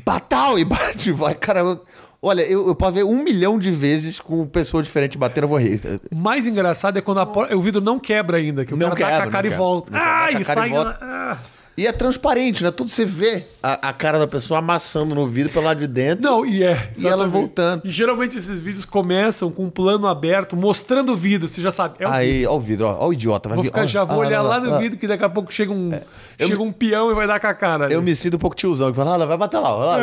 [0.05, 0.59] Batal!
[0.59, 1.33] E bate vai.
[1.35, 1.81] Cara, eu-
[2.21, 5.57] olha, eu, eu posso ver um milhão de vezes com pessoa diferente batendo, eu vou
[5.57, 5.81] rir.
[6.11, 8.89] O mais engraçado é quando a porta, o vidro não quebra ainda, que o Não
[8.89, 9.57] cara dá com quebra, a cara não e quebra.
[9.57, 9.91] volta.
[9.91, 10.69] Não quebra, Ai, com a cara sai.
[10.69, 10.99] e volta.
[11.01, 11.37] Ah.
[11.79, 12.71] E é transparente, né?
[12.71, 16.29] Tudo você vê a, a cara da pessoa amassando no vidro pelo lado de dentro.
[16.29, 16.91] Não, e é.
[16.97, 17.83] E ela voltando.
[17.85, 21.47] E geralmente esses vídeos começam com um plano aberto, mostrando o vidro.
[21.47, 21.95] Você já sabe.
[21.99, 22.19] É o vidro.
[22.19, 23.47] Aí, ó o vidro, ó, ó o idiota.
[23.47, 24.77] Vai Vou ficar, ó, já vou ó, olhar ó, lá no ó.
[24.77, 25.93] vidro que daqui a pouco chega um,
[26.37, 27.85] eu chega um peão e vai dar com a cara.
[27.85, 27.93] ali.
[27.93, 29.99] Eu me sinto um pouco tiozão, que fala, ah, ela vai bater lá, ó lá.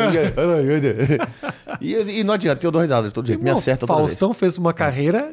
[1.78, 4.12] e, e não adianta, eu dou risada de todo jeito, me acerta toda vez.
[4.12, 5.30] Faustão fez uma carreira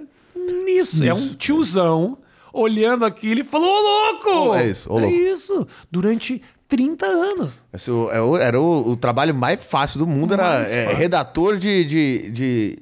[0.66, 1.06] nisso.
[1.06, 2.18] É um tiozão
[2.54, 4.56] olhando aquilo e falou: Ô louco!
[4.56, 5.14] É isso, ô louco.
[5.14, 5.68] É isso.
[5.92, 7.66] Durante 30 anos.
[7.74, 10.84] Esse o- é o- era o, o trabalho mais fácil do mundo, era Mais é,
[10.86, 10.98] fácil.
[11.00, 12.78] redator de, de, de,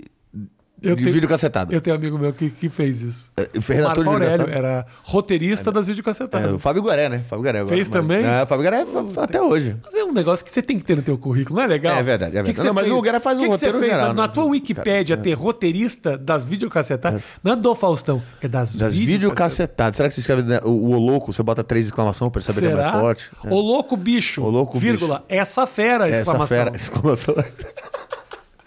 [0.81, 1.71] Eu de tenho- vídeo cacetado.
[1.71, 3.29] Eu tenho um amigo meu que, que fez isso.
[3.37, 6.49] É, foi O Marco Aurélio era roteirista das videocassetadas.
[6.49, 7.19] É, o Fábio Guaré, né?
[7.29, 8.25] Fábio Guaré agora, Fez também?
[8.25, 9.75] É, o Fábio Guaré fa- até hoje.
[9.83, 11.95] Mas é um negócio que você tem que ter no teu currículo, não é legal?
[11.95, 12.67] É verdade, é O que que verdade.
[12.67, 12.95] Não, mas fez?
[12.97, 14.33] o Guerra faz que o que roteiro você fez geral, na, na né?
[14.33, 17.23] tua Wikipédia ter roteirista das videocassetadas?
[17.43, 19.97] Não é do Faustão, é das, Das videocassetadas.
[19.97, 22.65] Será que você escreve né, o, o louco, você bota três exclamações pra saber que
[22.67, 23.29] é mais forte?
[23.45, 23.49] É.
[23.53, 26.47] O louco bicho, O louco vírgula, essa fera, Essa exclamação.
[26.47, 27.35] fera, exclamação.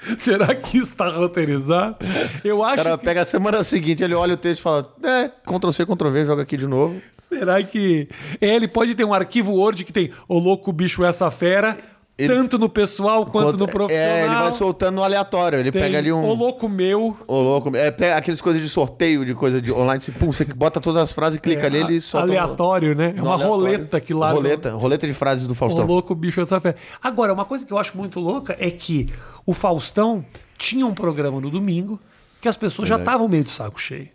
[0.19, 1.97] Será que isso está roteirizado?
[2.45, 3.05] Eu O acho cara que...
[3.05, 6.57] pega a semana seguinte, ele olha o texto e fala, é, Ctrl-C, Ctrl-V, joga aqui
[6.57, 7.01] de novo.
[7.29, 8.09] Será que...
[8.41, 11.79] É, ele pode ter um arquivo Word que tem o louco bicho, essa fera,
[12.17, 14.09] Ele- tanto no pessoal quanto no Quanto- profissional.
[14.17, 15.59] É, ele vai soltando no aleatório.
[15.59, 16.25] Ele Tem pega ali um...
[16.25, 17.17] o louco meu...
[17.27, 17.73] Ô, louco.
[17.77, 20.01] É aqueles coisas de sorteio, de coisa de online.
[20.01, 22.27] Você, pum, você bota todas as frases, clica É, ali, ele solta.
[22.29, 23.07] no- aleatório, né?
[23.07, 23.49] É no uma aleatório.
[23.65, 25.85] roleta que lá no- Roleta, roleta de frases do O Faustão.
[25.85, 26.77] louco bicho essa fera.
[27.03, 29.13] Agora, uma coisa que eu acho muito louca é que
[29.45, 30.25] o Faustão
[30.57, 31.99] tinha um programa no domingo
[32.41, 34.09] que as pessoas já estavam meio de saco cheio.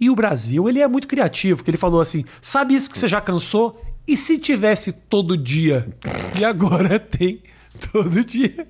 [0.00, 3.06] E o Brasil, ele é muito criativo, que ele falou assim: sabe isso que você
[3.06, 3.80] já cansou?
[4.08, 5.86] E se tivesse todo dia?
[6.40, 7.42] E agora tem
[7.92, 8.66] todo dia.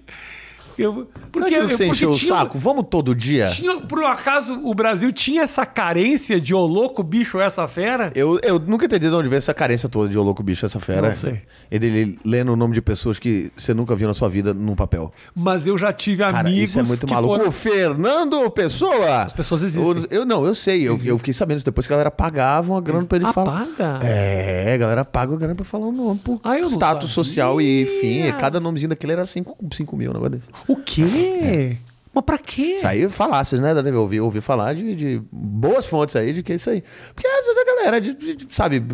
[0.78, 2.58] Eu, Porque, Sabe que você encheu o tinha- saco?
[2.58, 3.48] Vamos todo dia?
[3.48, 8.12] Tinha, por um acaso, o Brasil tinha essa carência de ô louco, bicho, essa fera?
[8.14, 10.78] Eu, eu nunca entendi de onde veio essa carência toda de ô louco bicho, essa
[10.80, 11.08] fera.
[11.08, 11.42] Não sei.
[11.70, 15.12] Ele lendo o nome de pessoas que você nunca viu na sua vida num papel.
[15.34, 17.34] Mas eu já tive Cara, amigos isso é muito que maluco.
[17.34, 17.48] foram...
[17.48, 19.22] O Fernando Pessoa!
[19.22, 20.04] As pessoas existem.
[20.10, 20.82] Eu, eu- não, eu sei.
[20.88, 23.32] Eu, eu fiquei sabendo isso depois que a galera pagava uma grana pra ele Ah,
[23.32, 23.66] falar.
[23.66, 23.98] paga?
[24.04, 26.20] É, a galera paga a grana pra falar o nome.
[26.20, 28.32] Por Ah, status social e enfim.
[28.38, 29.56] Cada nomezinho daquele era 5
[29.96, 30.48] mil, um negócio desse.
[30.68, 31.78] O quê?
[32.12, 32.76] Mas pra quê?
[32.76, 33.72] Isso aí falasse, né?
[33.74, 36.82] Da TV, ouvi, ouvi falar de, de boas fontes aí de que é isso aí.
[37.14, 38.84] Porque às vezes a galera, de, de- de, sabe,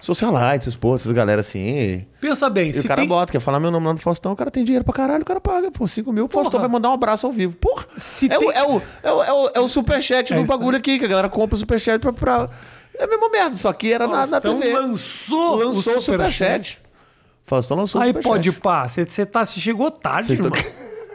[0.00, 2.04] socialites, essas porra, essas galera assim.
[2.20, 3.08] Pensa bem, E se o cara tem...
[3.08, 5.26] bota, quer falar meu nome lá no Faustão, o cara tem dinheiro pra caralho, o
[5.26, 7.54] cara paga, pô, 5 mil, o Faustão vai mandar um abraço ao vivo.
[7.56, 10.36] Porra, Se é, o, tem- é, o, é, o, é, o, é o superchat É
[10.36, 12.12] do bagulho aqui, que a galera compra o superchat pra.
[12.12, 12.48] pra...
[12.98, 14.72] É a mesma merda, só que era na, na Faustão TV.
[14.72, 16.02] lançou, Lançou o Superchat.
[16.02, 16.78] superchat.
[17.44, 18.28] Faustão lançou o Aí superchat.
[18.32, 20.52] pode pá, você tá, chegou tarde, Vocês irmão.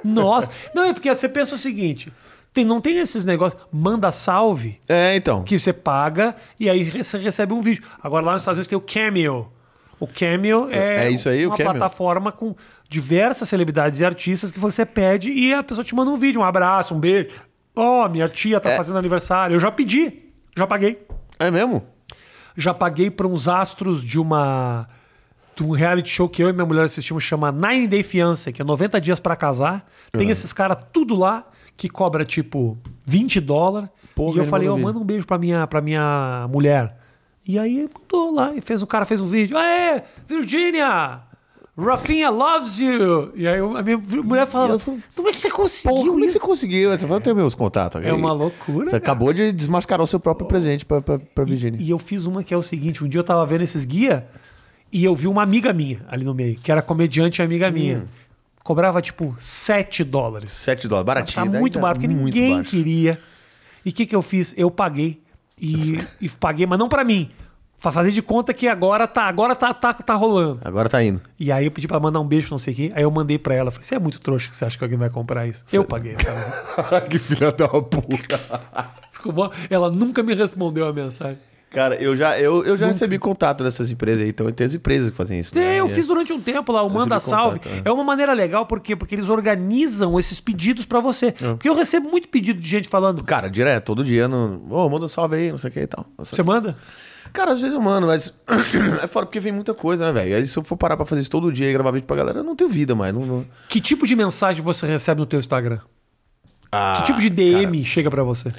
[0.04, 0.50] Nossa.
[0.74, 2.12] Não, é porque você pensa o seguinte:
[2.54, 5.44] tem, não tem esses negócios, manda salve, É, então.
[5.44, 7.84] que você paga e aí você recebe um vídeo.
[8.02, 9.52] Agora lá nos Estados Unidos tem o Cameo.
[10.00, 11.72] O Cameo é, É isso aí, o uma Cameo.
[11.74, 12.56] plataforma com
[12.88, 16.44] diversas celebridades e artistas que você pede e a pessoa te manda um vídeo, um
[16.46, 17.30] abraço, um beijo.
[17.76, 18.60] Ó, minha tia É.
[18.60, 19.56] tá fazendo aniversário.
[19.56, 20.14] Eu já pedi,
[20.58, 21.06] já paguei.
[21.38, 21.86] É mesmo?
[22.58, 24.88] Já paguei para uns astros de uma
[25.64, 28.66] um reality show que eu e minha mulher assistimos, chama Nine Day Fiancé, que é
[28.66, 29.86] 90 dias pra casar.
[30.12, 31.46] Tem esses caras tudo lá
[31.76, 33.90] que cobra tipo 20 dólares.
[34.16, 36.98] Porra, e eu falei, ó, mandou manda um beijo pra minha, pra minha mulher.
[37.48, 39.58] E aí mandou lá e fez o cara fez um vídeo.
[39.58, 41.22] Aê, Virginia!
[41.78, 43.32] Rafinha loves you!
[43.34, 46.24] E aí a minha mulher falava, eu falei, como é que você conseguiu Porra, como
[46.24, 46.90] é que você conseguiu?
[46.90, 48.04] Você vai ter meus contatos.
[48.04, 48.98] É uma loucura, Você cara.
[48.98, 51.80] acabou de desmascarar o seu próprio presente pra, pra, pra Virginia.
[51.82, 54.28] E eu fiz uma que é o seguinte: um dia eu tava vendo esses guia
[54.92, 58.08] e eu vi uma amiga minha ali no meio, que era comediante e amiga minha.
[58.64, 60.52] Cobrava tipo 7 dólares.
[60.52, 61.52] 7 dólares, baratinho.
[61.52, 62.70] Tá muito tá barato, porque muito ninguém baixo.
[62.70, 63.20] queria.
[63.86, 64.54] E o que, que eu fiz?
[64.58, 65.22] Eu paguei.
[65.58, 67.32] E, e paguei, mas não pra mim.
[67.82, 70.60] Pra fazer de conta que agora tá, agora tá, tá, tá rolando.
[70.66, 71.22] Agora tá indo.
[71.40, 72.92] E aí eu pedi pra mandar um beijo pra não sei quem.
[72.94, 73.72] Aí eu mandei pra ela.
[73.72, 75.64] Falei, você é muito trouxa que você acha que alguém vai comprar isso?
[75.72, 76.16] Eu paguei.
[77.10, 78.40] Que filha da puta.
[79.14, 79.50] Ficou bom.
[79.70, 81.38] Ela nunca me respondeu a mensagem.
[81.72, 84.30] Cara, eu já, eu, eu já recebi contato dessas empresas aí.
[84.30, 85.52] Então tem as empresas que fazem isso.
[85.54, 85.76] Tem, né?
[85.80, 85.90] eu É.
[85.90, 87.60] fiz durante um tempo lá, o Manda Salve.
[87.60, 87.92] contato, é.
[87.92, 88.96] uma maneira legal, por quê?
[88.96, 91.28] Porque eles organizam esses pedidos pra você.
[91.28, 91.32] É.
[91.32, 93.24] Porque eu recebo muito pedido de gente falando.
[93.24, 94.28] Cara, direto, todo dia.
[94.28, 94.62] No...
[94.70, 96.06] Ô, manda um salve aí, não sei o que e tal.
[96.18, 96.76] Você manda?
[97.32, 98.34] Cara, às vezes eu mando, mas
[99.04, 100.38] é fora porque vem muita coisa, né, velho?
[100.38, 102.40] Aí se eu for parar pra fazer isso todo dia e gravar vídeo pra galera,
[102.40, 103.14] eu não tenho vida mais.
[103.14, 103.46] Não, não...
[103.68, 105.80] Que tipo de mensagem você recebe no teu Instagram?
[106.72, 108.52] Ah, Que tipo de DM chega pra você?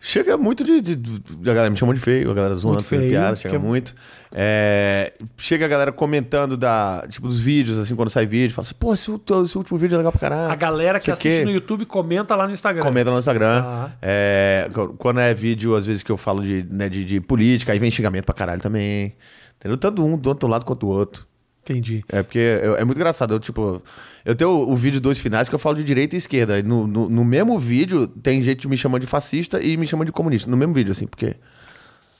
[0.00, 3.08] Chega muito de, de, de- A galera me chama de feio, a galera zoando, feio,
[3.08, 3.94] piada, chega é- muito.
[4.32, 8.74] É, chega a galera comentando da, tipo, dos vídeos, assim, quando sai vídeo, fala assim,
[8.78, 9.10] pô, esse,
[9.44, 10.52] esse último vídeo é legal pra caralho.
[10.52, 11.44] A galera que o assiste quê.
[11.44, 12.82] no YouTube comenta lá no Instagram.
[12.82, 13.62] Comenta no Instagram.
[13.64, 13.90] Ah.
[14.00, 17.72] É, qu- quando é vídeo, às vezes, que eu falo de, né, de, de política,
[17.72, 19.14] aí vem xingamento pra caralho também.
[19.58, 19.76] Entendeu?
[19.78, 21.26] Tanto um, do outro lado quanto do outro.
[21.70, 22.04] Entendi.
[22.08, 23.34] É porque é, é muito engraçado.
[23.34, 23.82] Eu, tipo,
[24.24, 26.58] eu tenho o, o vídeo dois finais que eu falo de direita e esquerda.
[26.58, 30.06] E No, no, no mesmo vídeo, tem gente me chamando de fascista e me chamando
[30.06, 30.50] de comunista.
[30.50, 31.36] No mesmo vídeo, assim, porque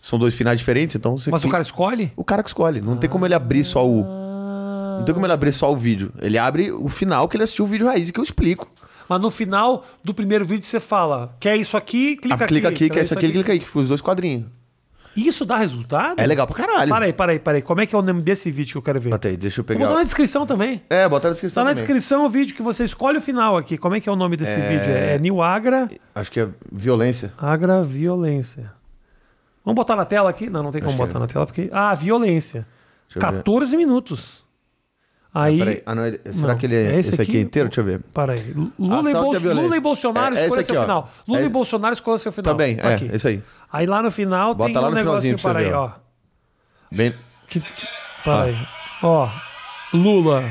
[0.01, 1.31] são dois finais diferentes, então você.
[1.31, 2.13] Mas o fica- cara escolhe?
[2.17, 2.81] o cara que escolhe.
[2.81, 4.05] Não tem como ele abrir só o.
[4.99, 6.13] Não tem como ele abrir só o vídeo.
[6.21, 8.69] Ele abre o final que ele assistiu o vídeo raiz que eu explico.
[9.09, 12.17] Mas no final do primeiro vídeo você fala: quer isso aqui?
[12.17, 12.47] Clica Ah, aqui.
[12.47, 14.47] clica aqui, quer isso aqui, clica aí, que foi os dois quadrinhos.
[15.27, 16.21] Isso dá resultado?
[16.21, 16.89] É legal pra caralho.
[16.89, 17.63] Para aí, para aí, para aí.
[17.63, 19.11] Como é que é o nome desse vídeo que eu quero ver?
[19.11, 19.99] Bota aí, deixa eu Vou botar pegar.
[19.99, 20.83] na descrição também.
[20.89, 21.61] É, bota na descrição.
[21.63, 21.85] Tá na também.
[21.85, 23.77] descrição o vídeo que você escolhe o final aqui.
[23.77, 24.89] Como é que é o nome desse vídeo?
[24.91, 27.33] É New Agra, Acho que é violência.
[27.37, 28.73] Agra Violência.
[29.65, 30.49] Vamos botar na tela aqui?
[30.49, 31.21] Não, não tem como Acho que botar é.
[31.21, 31.69] na tela porque.
[31.73, 32.67] Ah, violência.
[33.13, 33.37] Deixa eu ver.
[33.39, 34.47] 14 minutos.
[35.35, 35.59] Aí.
[35.59, 35.83] Peraí.
[35.85, 37.41] Ah, não, ele- será Não, que ele é, é esse esse, aqui, aqui?
[37.41, 37.69] inteiro?
[37.69, 38.01] Deixa eu ver.
[38.15, 38.55] Para aí.
[38.79, 39.55] Lula, e, Bolso-.
[39.55, 40.83] Lula e Bolsonaro É- é escolha seu ó.
[40.83, 41.11] final.
[41.29, 42.55] Lula É- e Bolsonaro escolha seu final.
[42.55, 43.11] Tá bem, Tá é, aqui.
[43.13, 43.43] esse aí.
[43.73, 45.39] Aí lá no final Bota tem lá um no negocinho.
[45.39, 45.93] Para aí, ver, ó.
[46.91, 47.15] Bem,
[47.49, 47.63] Que...
[48.25, 48.69] Para aí.
[49.03, 49.29] Ó.
[49.93, 50.45] Lula.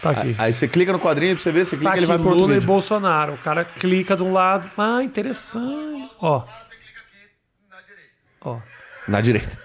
[0.00, 0.34] Tá aqui.
[0.38, 2.46] aí você clica no quadrinho pra você ver, você clica Tá ele vai pro outro
[2.46, 2.60] Lula e.
[2.60, 3.34] Bolsonaro.
[3.34, 4.70] O cara clica de um lado.
[4.76, 6.10] Ah, interessante.
[6.20, 6.42] Ó.
[8.42, 8.58] Ó.
[9.08, 9.58] Na direita.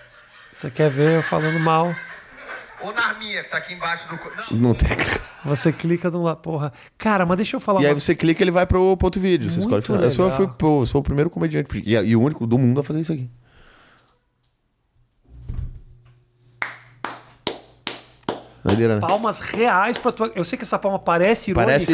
[0.51, 1.93] Você quer ver eu falando mal?
[2.81, 4.15] Ou na minha, que tá aqui embaixo do.
[4.53, 4.89] Não, Não tem.
[5.45, 6.37] Você clica lado.
[6.37, 6.73] Porra.
[6.97, 7.99] Cara, mas deixa eu falar E aí uma...
[7.99, 9.49] você clica ele vai pro, pro outro vídeo.
[9.49, 10.03] Você Muito escolhe o final.
[10.03, 10.49] Eu sou, eu fui,
[10.81, 13.29] eu sou o primeiro comediante e, e o único do mundo a fazer isso aqui.
[18.63, 19.01] Doideira, né?
[19.01, 20.31] palmas reais pra tua.
[20.35, 21.71] Eu sei que essa palma parece irônica.
[21.71, 21.93] Parece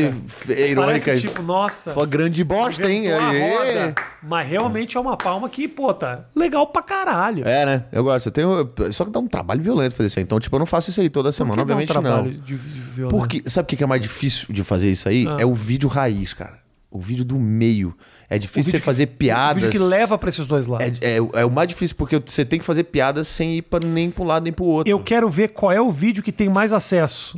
[0.50, 1.06] é irônica.
[1.06, 1.92] Parece tipo, nossa.
[1.92, 3.08] Fala grande bosta, hein?
[3.12, 3.96] roda.
[4.22, 7.48] Mas realmente é uma palma que, pô, tá legal pra caralho.
[7.48, 7.84] É, né?
[7.92, 8.28] Eu gosto.
[8.28, 8.72] Eu tenho...
[8.92, 10.24] Só que dá um trabalho violento fazer isso aí.
[10.24, 12.32] Então, tipo, eu não faço isso aí toda semana, um obviamente trabalho não.
[12.32, 13.02] de, de?
[13.10, 15.28] Porque, sabe o que que é mais difícil de fazer isso aí?
[15.28, 15.38] Ah.
[15.40, 16.65] É o vídeo raiz, cara.
[16.96, 17.94] O vídeo do meio.
[18.30, 19.52] É O difícil você fazer que, piadas.
[19.52, 20.98] O vídeo que leva pra esses dois lados.
[21.02, 23.80] É, é, é o mais difícil, porque você tem que fazer piadas sem ir pra,
[23.86, 24.90] nem pra um lado nem pro outro.
[24.90, 27.38] Eu quero ver qual é o vídeo que tem mais acesso.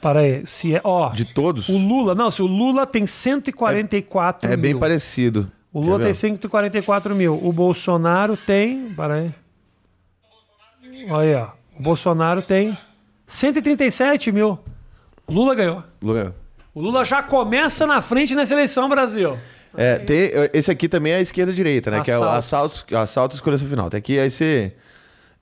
[0.00, 4.46] Para aí, se é, ó, De todos, o Lula, não, se o Lula tem 144
[4.46, 4.62] é mil.
[4.62, 5.50] bem parecido.
[5.72, 6.14] O Lula tem ver?
[6.14, 7.38] 144 mil.
[7.42, 8.92] O Bolsonaro tem.
[8.94, 9.34] Para aí.
[11.08, 11.48] Olha aí, ó.
[11.78, 12.76] O Bolsonaro tem
[13.26, 14.58] 137 mil.
[15.26, 15.84] O Lula ganhou.
[16.02, 16.34] Lula.
[16.74, 19.36] O Lula já começa na frente nessa eleição, Brasil.
[19.76, 22.00] É, tem, esse aqui também é a esquerda-direita, né?
[22.02, 22.78] Que é o Assaltos.
[22.84, 23.88] assalto, assalto escolha final.
[23.90, 24.72] Tem aqui, aí você...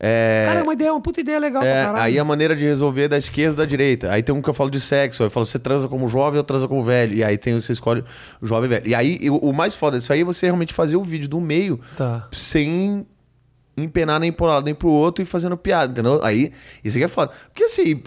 [0.01, 2.05] É, Cara, é uma ideia, uma puta ideia legal é, pra caralho.
[2.05, 4.12] aí a maneira de resolver é da esquerda ou da direita.
[4.12, 5.25] Aí tem um que eu falo de sexo.
[5.25, 7.14] Eu falo, você transa como jovem ou transa como velho.
[7.17, 8.05] E aí tem, você escolhe
[8.41, 8.87] o jovem e velho.
[8.88, 11.41] E aí, o, o mais foda disso aí é você realmente fazer o vídeo do
[11.41, 12.29] meio Tá.
[12.31, 13.05] sem
[13.77, 16.21] empenar nem pro lado nem pro outro e fazendo piada, entendeu?
[16.23, 16.53] Aí,
[16.85, 17.33] isso aqui é foda.
[17.49, 18.01] Porque assim,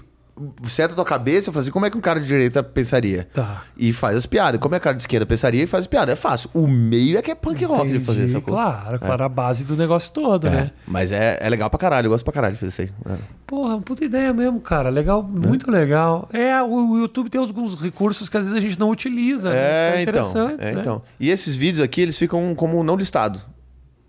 [0.66, 3.28] seta a tua cabeça e fala assim, como é que um cara de direita pensaria?
[3.34, 3.64] Tá.
[3.78, 4.60] E faz as piadas.
[4.60, 6.14] Como é que o cara de esquerda pensaria e faz as piadas?
[6.14, 6.50] É fácil.
[6.54, 8.62] O meio é que é punk rock de fazer essa coisa.
[8.62, 10.72] Claro, claro, a base do negócio todo, É, né?
[10.88, 13.14] Mas é, é legal pra caralho, eu gosto pra caralho de fazer isso aí.
[13.14, 13.18] É.
[13.46, 14.90] Porra, puta ideia mesmo, cara.
[14.90, 16.30] Legal, muito legal.
[16.32, 19.50] É, o, o YouTube tem alguns recursos que às vezes a gente não utiliza.
[19.50, 19.58] né?
[20.04, 20.60] É, São então.
[20.60, 20.80] É, né?
[20.80, 21.02] então.
[21.20, 23.42] E esses vídeos aqui, eles ficam como não listado.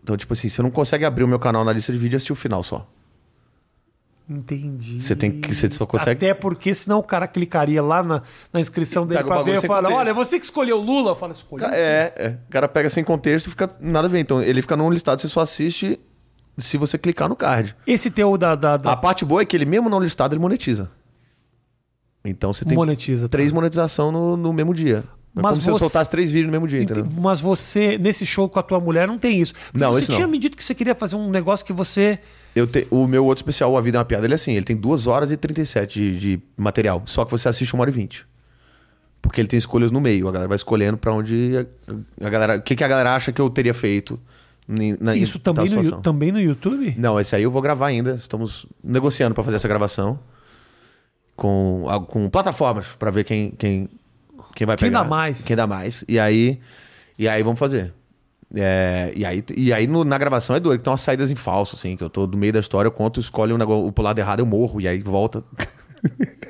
[0.02, 2.16] Então, tipo assim, você não consegue abrir o meu canal na lista de vídeos e
[2.16, 2.88] assistir o final só.
[4.32, 5.00] Entendi.
[5.00, 8.60] Você tem que- você só consegue- Até porque senão o cara clicaria lá na, na
[8.60, 9.98] inscrição dele bagulho ver e fala: contexto.
[9.98, 11.10] olha, você que escolheu o Lula.
[11.10, 11.64] Eu falo, escolhi.
[11.64, 12.28] É, é.
[12.48, 14.18] O cara pega sem contexto e fica nada a ver.
[14.20, 15.98] Então, ele fica não listado, você só assiste
[16.58, 17.74] se você clicar no card.
[17.86, 18.54] Esse teu da.
[18.54, 20.90] da, da- A parte boa é que ele, mesmo não listado, ele monetiza.
[22.24, 23.28] Então você tem monetiza.
[23.28, 23.32] tá?
[23.32, 25.04] três monetização no, no mesmo dia.
[25.34, 27.10] É Mas como se eu você- soltasse três vídeos no mesmo dia, Ente- entendeu?
[27.20, 29.54] Mas você, nesse show com a tua mulher, não tem isso.
[29.54, 30.28] Porque Não, você tinha não.
[30.28, 32.18] me dito que você queria fazer um negócio que você.
[32.54, 34.64] Eu te- o meu outro especial, A Vida é uma Piada, ele é assim, ele
[34.64, 37.02] tem 2 horas e 37 de, de material.
[37.06, 38.26] Só que você assiste 1 hora e 20.
[39.22, 40.28] Porque ele tem escolhas no meio.
[40.28, 41.52] A galera vai escolhendo pra onde
[42.20, 42.56] a, a galera.
[42.58, 44.18] O que, que a galera acha que eu teria feito.
[45.00, 46.94] na, Isso também no, também no YouTube?
[46.98, 48.14] Não, esse aí eu vou gravar ainda.
[48.16, 50.18] Estamos negociando pra fazer essa gravação.
[51.34, 53.88] Com, com plataformas pra ver quem, quem,
[54.54, 55.02] quem vai Quem pegar.
[55.02, 55.42] dá mais.
[55.42, 56.04] Quem dá mais.
[56.06, 56.60] E aí,
[57.18, 57.92] e aí vamos fazer.
[58.54, 61.34] É, e aí, e aí no- na gravação é doido, que tem umas saídas em
[61.34, 63.92] falso, assim, que eu tô no meio da história, eu conto, escolhe um negócio, o
[63.92, 65.42] pro lado errado eu morro, e aí volta.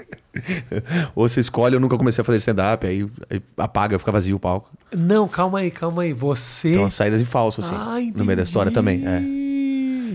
[1.15, 4.41] Ou você escolhe, eu nunca comecei a fazer stand-up, aí, aí apaga, fica vazio o
[4.41, 4.71] palco.
[4.97, 6.13] Não, calma aí, calma aí.
[6.13, 6.71] Você.
[6.73, 9.03] Tem umas saídas em falso, assim, ah, no meio da história também.
[9.07, 9.43] É.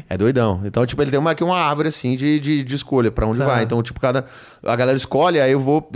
[0.09, 0.61] É doidão.
[0.63, 3.39] Então, tipo, ele tem uma, aqui uma árvore, assim, de, de, de escolha, pra onde
[3.39, 3.45] Tá.
[3.45, 3.63] vai.
[3.63, 4.25] Então, tipo, cada.
[4.63, 5.89] A galera escolhe, aí eu vou.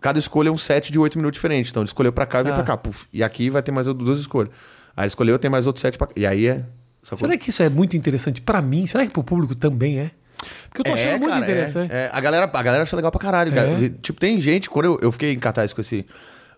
[0.00, 1.70] Cada escolha é um set de oito minutos diferente.
[1.70, 2.52] Então, ele escolheu pra cá e Tá.
[2.52, 2.76] pra cá.
[2.76, 3.06] Puf.
[3.12, 4.50] E aqui vai ter mais duas escolhas.
[5.00, 6.12] Aí escolheu, tem mais outro set pra cá.
[6.14, 6.62] E aí é.
[7.02, 7.20] sacou?
[7.26, 8.86] Será que isso é muito interessante pra mim?
[8.86, 10.10] Será que pro público também é?
[10.68, 11.48] Porque eu tô achando muito cara, é.
[11.48, 11.92] interessante.
[11.92, 13.50] É, a, galera, a galera acha legal pra caralho.
[13.50, 13.82] cara.
[13.82, 13.88] É?
[14.02, 16.04] Tipo, tem gente, quando eu, eu fiquei em cartaz com esse,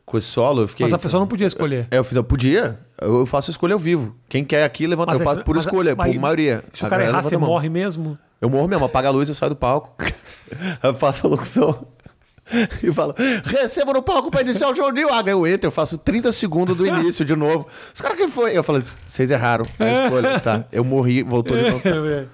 [0.05, 0.85] com esse solo, eu fiquei.
[0.85, 1.87] Mas a pessoa não podia escolher.
[1.89, 4.17] É, eu fiz, eu podia, eu eu faço escolha ao vivo.
[4.29, 5.13] Quem quer aqui, levanta.
[5.13, 6.65] Mas eu é- faço por escolha, mas- por maioria.
[6.73, 8.19] Se o cara errar, você morre mesmo?
[8.41, 9.95] Eu morro mesmo, apaga a luz, eu saio do palco.
[10.83, 11.87] eu faço a locução.
[12.83, 15.99] E falo, receba no palco pra iniciar o show de Aí eu entro, eu faço
[15.99, 17.67] 30 segundos do início de novo.
[17.95, 18.57] Os caras, quem foi?
[18.57, 20.65] Eu falo, vocês erraram a escolha, tá?
[20.71, 21.81] Eu morri, voltou de novo.
[21.83, 21.91] Tá.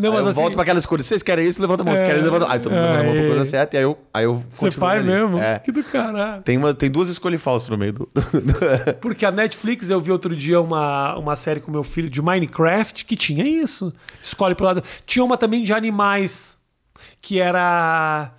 [0.00, 1.02] É, Não, Aí mas eu assim, volto pra aquela escolha.
[1.02, 1.60] Vocês querem isso?
[1.60, 1.92] Levanta a mão.
[1.94, 2.06] Vocês É.
[2.06, 2.32] querem isso?
[2.32, 2.54] Levanta a mão.
[2.54, 3.76] Aí todo mundo levanta a coisa certa.
[3.76, 5.08] E aí eu, aí eu você faz ali.
[5.10, 5.38] mesmo?
[5.38, 5.58] É.
[5.58, 6.42] Que do caralho.
[6.42, 8.08] Tem, uma, tem duas escolhas falsas no meio do...
[9.02, 13.04] Porque a Netflix, eu vi outro dia uma, uma série com meu filho de Minecraft
[13.04, 13.92] que tinha isso.
[14.22, 14.82] Escolhe pro lado.
[15.04, 16.58] Tinha uma também de animais,
[17.20, 18.30] que era.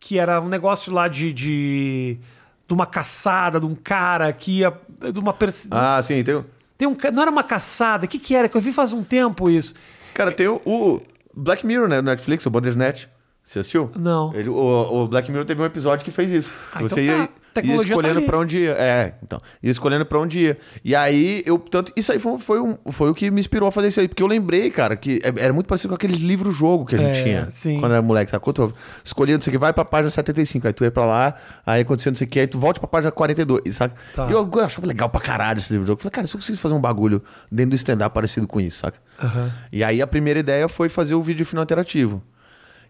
[0.00, 1.32] Que era um negócio lá de.
[1.32, 2.18] de,
[2.66, 4.72] de uma caçada, de um cara que ia.
[5.12, 5.68] De uma perse...
[5.70, 6.22] ah, sim.
[6.22, 8.48] Tem, o- Tem um, não era uma caçada, o que, que era?
[8.48, 9.74] Que eu vi faz um tempo isso.
[10.14, 11.00] cara, tem o, o
[11.34, 11.96] Black Mirror, né?
[11.96, 13.06] No Netflix, o Bandersnatch.
[13.42, 13.90] Você assistiu?
[13.96, 14.32] Não.
[14.34, 14.54] Ele- o,
[15.04, 16.50] o Black Mirror teve um episódio que fez isso.
[16.72, 17.22] Ah, Você então tá.
[17.22, 18.70] ia, A tecnologia ia escolhendo tá pra onde ia.
[18.72, 19.38] É, então.
[19.62, 20.58] Ia escolhendo pra onde ia.
[20.84, 21.58] E aí, eu.
[21.58, 24.08] Tanto, isso aí foi, foi, um, foi o que me inspirou a fazer isso aí.
[24.08, 27.18] Porque eu lembrei, cara, que é- era muito parecido com aqueles livros-jogo que a gente
[27.18, 27.50] É, tinha.
[27.50, 27.78] sim.
[27.80, 28.52] Quando era moleque, sacou?
[28.52, 28.72] Tu
[29.04, 30.66] escolhia, não sei o que, vai pra página 75.
[30.66, 31.34] Aí tu ia pra lá,
[31.66, 33.94] aí acontecia não sei o que, aí tu volta pra página 42, saca?
[34.14, 34.26] Tá.
[34.28, 36.00] E eu, eu achava legal pra caralho esse livro-jogo.
[36.00, 38.98] Falei, cara, se eu conseguisse fazer um bagulho dentro do stand-up parecido com isso, saca?
[39.22, 39.50] Aham.
[39.72, 42.22] E aí a primeira ideia foi fazer o vídeo final interativo.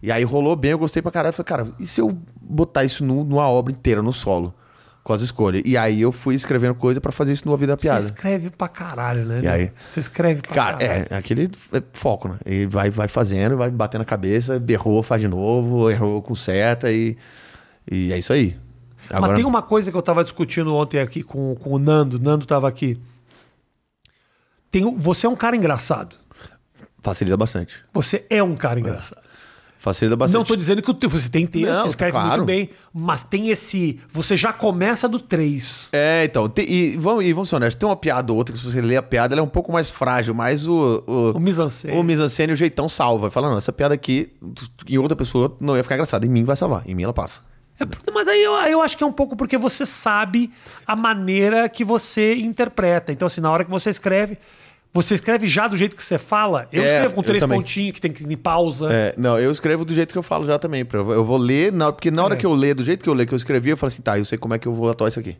[0.02, 1.32] E aí rolou bem, eu gostei pra caralho.
[1.34, 4.54] Falei, cara, e se eu botar isso nu- numa obra inteira, no solo?
[5.02, 5.62] Com as escolhas.
[5.64, 8.04] E aí eu fui escrevendo coisa pra fazer isso numa vida da Você piada.
[8.04, 9.38] escreve pra caralho, né?
[9.38, 9.52] E meu?
[9.52, 9.72] aí?
[9.88, 11.06] Você escreve pra Cara, caralho.
[11.10, 12.38] é, aquele é foco, né?
[12.44, 16.92] E vai, vai fazendo, vai batendo a cabeça, errou, faz de novo, errou com seta
[16.92, 17.16] e,
[17.90, 18.56] e é isso aí.
[19.10, 22.18] Mas tem uma coisa que eu tava discutindo ontem aqui com, com o Nando.
[22.18, 23.00] O Nando tava aqui.
[24.70, 26.14] Tem, você é um cara engraçado.
[27.02, 27.82] Facilita bastante.
[27.94, 29.22] Você é um cara engraçado.
[29.88, 30.36] Facilita bastante.
[30.38, 32.28] Não tô dizendo que você tem texto, Não, escreve claro.
[32.28, 33.98] muito bem, mas tem esse.
[34.12, 35.88] Você já começa do 3.
[35.92, 38.60] É, então, tem- e, vamos, e vamos ser honestos, tem uma piada ou outra que
[38.60, 41.02] se você lê a piada, ela é um pouco mais frágil, mas o...
[41.06, 41.96] O, O mise-en-scène.
[41.98, 43.30] O mise-en-scène, o jeitão salva.
[43.30, 44.30] Fala, não, essa piada aqui,
[44.86, 47.40] em outra pessoa não ia ficar engraçada, em mim vai salvar, em mim ela passa.
[47.80, 50.50] É, mas aí eu, eu acho que é um pouco porque você sabe
[50.86, 53.12] a maneira que você interpreta.
[53.12, 54.36] Então, assim, na hora que você escreve,
[54.92, 56.66] você escreve já do jeito que você fala.
[56.72, 58.88] Eu É, escrevo com três pontinhos, que tem que ir pausa.
[58.90, 60.86] É, não, eu escrevo do jeito que eu falo já também.
[60.92, 62.36] Eu vou ler, na- porque na hora É.
[62.36, 64.18] que eu ler, do jeito que eu ler, que eu escrevi, eu falo assim, tá,
[64.18, 65.36] eu sei como é que eu vou atuar isso aqui.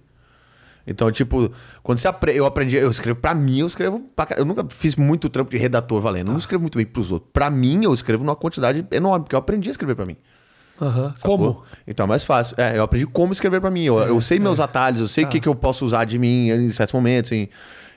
[0.87, 2.34] Então, tipo, quando você apre...
[2.34, 4.26] eu aprendi, eu escrevo pra mim, eu escrevo pra...
[4.38, 7.30] Eu nunca fiz muito trampo de redator valendo, eu não escrevo muito bem pros outros.
[7.30, 10.16] Pra mim, eu escrevo numa quantidade enorme, porque eu aprendi a escrever pra mim.
[10.78, 11.37] Sacou?
[11.38, 11.62] Como?
[11.87, 12.54] Então é mais fácil.
[12.56, 13.82] É, eu aprendi como escrever pra mim.
[13.84, 16.48] Eu, eu sei meus atalhos, eu sei o que, que eu posso usar de mim
[16.50, 17.32] em certos momentos.
[17.32, 17.48] em-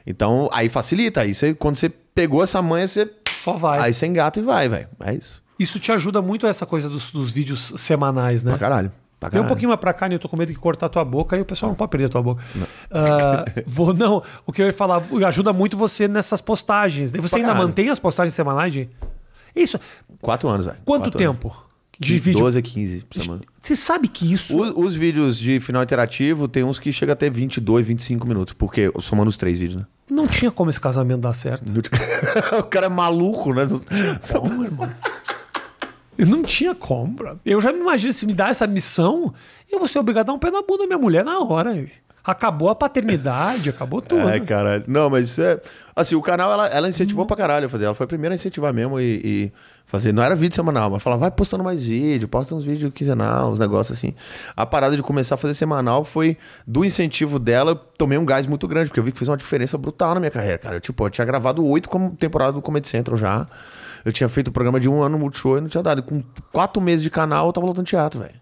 [0.05, 1.21] Então, aí facilita.
[1.21, 3.09] Aí você, quando você pegou essa manha, você
[3.43, 3.79] Só vai.
[3.79, 4.87] Aí você engata e vai, velho.
[5.01, 5.41] É isso.
[5.59, 8.51] Isso te ajuda muito essa coisa dos, dos vídeos semanais, né?
[8.51, 8.91] Pra caralho.
[9.19, 10.15] Pra Vem um pouquinho mais pra cá, né?
[10.15, 12.09] Eu tô com medo de cortar tua boca e o pessoal não pode perder a
[12.09, 12.43] tua boca.
[12.89, 17.11] Ah, vou, não, o que eu ia falar, ajuda muito você nessas postagens.
[17.11, 17.67] Você Pra ainda caralho.
[17.67, 18.89] mantém as postagens semanais, de
[19.55, 19.79] Isso.
[20.19, 20.77] Quatro anos, velho.
[20.83, 21.70] Quanto Quatro tempo anos.
[22.01, 22.39] De vídeo?
[22.39, 23.41] 12 a 15 por semana.
[23.59, 24.59] Você sabe que isso.
[24.59, 28.91] Os, os vídeos de final interativo tem uns que chega até 22, 25 minutos, porque
[28.99, 29.87] somando os três vídeos, né?
[30.09, 31.71] Não tinha como esse casamento dar certo.
[32.59, 33.67] o cara é maluco, né?
[34.29, 34.89] Como, irmão?
[36.17, 37.39] Eu não tinha como, bro.
[37.45, 39.33] Eu já me imagino, se me dá essa missão,
[39.71, 41.73] eu vou ser obrigado a dar um pé na bunda da minha mulher na hora.
[42.23, 44.29] Acabou a paternidade, acabou tudo.
[44.29, 44.83] É, caralho.
[44.87, 45.59] Não, mas é.
[45.95, 47.85] Assim, o canal ela, ela incentivou pra caralho a fazer.
[47.85, 49.51] Ela foi a primeira a incentivar mesmo e, e
[49.85, 50.13] fazer.
[50.13, 53.59] Não era vídeo semanal, mas falava, vai postando mais vídeo, posta uns vídeos quinzenal, uns
[53.59, 54.15] negócios assim.
[54.55, 58.47] A parada de começar a fazer semanal foi do incentivo dela, eu tomei um gás
[58.47, 60.77] muito grande, porque eu vi que fez uma diferença brutal na minha carreira, cara.
[60.77, 63.47] Eu, tipo, eu tinha gravado oito como temporada do Comedy Central já.
[64.03, 66.01] Eu tinha feito o programa de um ano no Multishow e não tinha dado.
[66.01, 68.40] Com quatro meses de canal, eu tava lutando teatro, velho.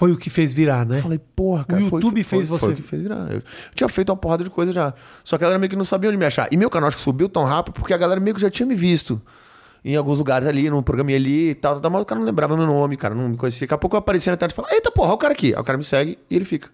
[0.00, 1.02] Foi o que fez virar, né?
[1.02, 1.78] Falei, porra, cara.
[1.78, 3.30] O YouTube foi, fez foi, você- Foi o que fez virar.
[3.30, 3.42] Eu
[3.74, 4.94] tinha feito uma porrada de coisa já.
[5.22, 6.48] Só que a galera meio que não sabia onde me achar.
[6.50, 8.66] E meu canal acho que subiu tão rápido porque a galera meio que já tinha
[8.66, 9.20] me visto.
[9.84, 12.56] Em alguns lugares ali, num programa ali e tal, tal, mas o cara não lembrava
[12.56, 13.66] meu nome, cara, não me conhecia.
[13.66, 15.54] Daqui a pouco eu aparecia na internet e falava, eita porra, olha o cara aqui.
[15.54, 16.68] Aí o cara me segue e ele fica.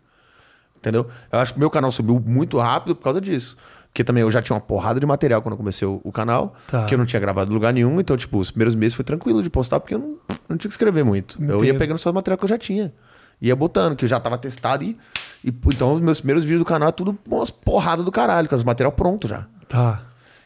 [0.78, 1.06] Entendeu?
[1.32, 3.56] Eu acho que meu canal subiu muito rápido por causa disso.
[3.88, 6.54] Porque também eu já tinha uma porrada de material quando eu comecei o, o canal,
[6.68, 6.84] Tá.
[6.84, 7.98] que eu não tinha gravado em lugar nenhum.
[7.98, 10.16] Então, tipo, os primeiros meses foi tranquilo de postar, porque eu não,
[10.48, 11.42] não tinha que escrever muito.
[11.42, 11.78] Eu ia Entendo.
[11.78, 12.92] pegando só o material que eu já tinha.
[13.40, 14.96] Ia botando, que eu já tava testado e.
[15.44, 18.57] e então, os meus primeiros vídeos do canal é tudo umas porradas do caralho, com
[18.57, 19.46] os material pronto já.
[19.68, 20.03] Tá.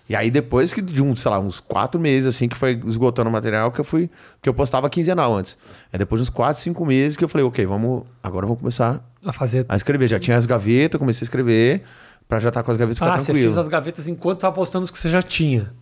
[0.09, 3.29] E aí, depois que de um, sei lá, uns quatro meses, assim, que foi esgotando
[3.31, 4.11] o material, que eu fui.
[4.43, 5.57] Que eu postava quinzenal antes.
[5.93, 8.03] Aí depois de uns quatro, cinco meses que eu falei, ok, vamos.
[8.21, 9.65] Agora vamos começar A fazer.
[9.69, 10.09] a escrever.
[10.09, 11.85] Já tinha as gavetas, comecei a escrever,
[12.29, 13.47] pra já estar com as gavetas ficar Ah, você tranquilo.
[13.47, 15.73] fez as gavetas enquanto tava postando os que você já tinha.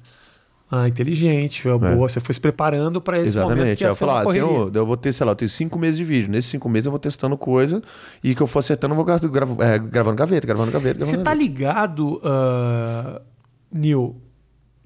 [0.70, 1.96] Ah, inteligente, foi boa.
[2.08, 3.72] Você foi se preparando pra esse momento É.
[3.72, 3.78] Exatamente.
[3.78, 5.96] que Aí ia eu ah, tenho, eu vou ter, sei lá, eu tenho cinco meses
[5.96, 6.30] de vídeo.
[6.30, 7.82] Nesses cinco meses eu vou testando coisa
[8.22, 11.06] e que eu for acertando, eu vou gra- gra- é, gravando gaveta, gravando gaveta.
[11.06, 13.22] Você tá ligado, ah,
[13.72, 14.20] Nil,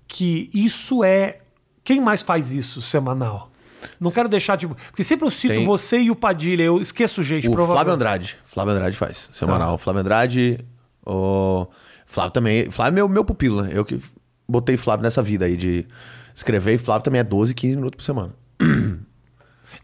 [0.07, 1.39] que isso é.
[1.83, 3.51] Quem mais faz isso semanal?
[3.99, 4.69] Não quero deixar de.
[4.69, 7.77] Porque sempre eu cito Tem- você e o Padilha, eu esqueço gente, O provavelmente.
[7.85, 8.39] Flávio Andrade.
[8.47, 9.27] Flávio Andrade faz.
[9.27, 9.33] Tá.
[9.35, 9.77] Semanal.
[9.79, 10.61] Flávio Andrade.
[11.05, 11.67] O
[12.07, 12.71] Flávio também.
[12.71, 13.71] Flávio é meu, meu pupilo, né?
[13.73, 13.99] Eu que
[14.49, 15.87] botei Flávio nessa vida aí de
[16.35, 16.75] escrever.
[16.75, 18.35] E Flávio também é 12, 15 minutos por semana.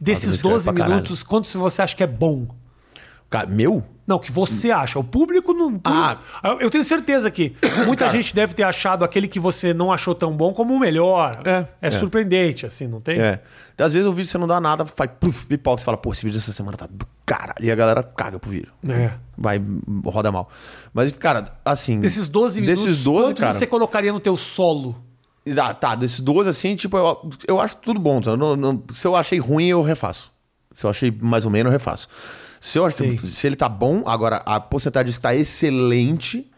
[0.00, 0.94] Desses escreve 12 pra caralho.
[0.94, 2.46] minutos, quantos você acha que é bom?
[3.28, 3.84] Cara, meu?
[4.08, 4.98] Não, que você acha.
[4.98, 5.78] O público não.
[5.84, 6.16] Ah.
[6.60, 8.12] Eu tenho certeza que muita Cara.
[8.16, 11.42] gente deve ter achado aquele que você não achou tão bom como o melhor.
[11.44, 11.90] É, é.
[11.90, 13.20] surpreendente, assim, não tem?
[13.20, 13.40] É.
[13.74, 16.10] Então, às vezes o vídeo você não dá nada, faz pluf, pipoca, você fala, pô,
[16.10, 17.62] esse vídeo dessa semana tá do caralho.
[17.62, 18.72] E a galera caga pro vídeo.
[18.88, 19.10] É.
[19.36, 19.62] Vai,
[20.06, 20.48] roda mal.
[20.94, 22.00] Mas, cara, assim.
[22.00, 23.52] Desses 12 minutos, Desses 12, quantos cara.
[23.52, 24.96] você colocaria no teu solo?
[25.62, 28.22] Ah, tá, desses 12, assim, tipo, eu, eu acho tudo bom.
[28.22, 28.30] tá?
[28.30, 30.32] Eu não- não- se eu achei ruim, eu refaço.
[30.74, 32.08] Se eu achei mais ou menos, eu refaço.
[32.60, 33.18] Se, eu Sim.
[33.18, 36.50] se ele tá bom, agora a porcentagem de que tá excelente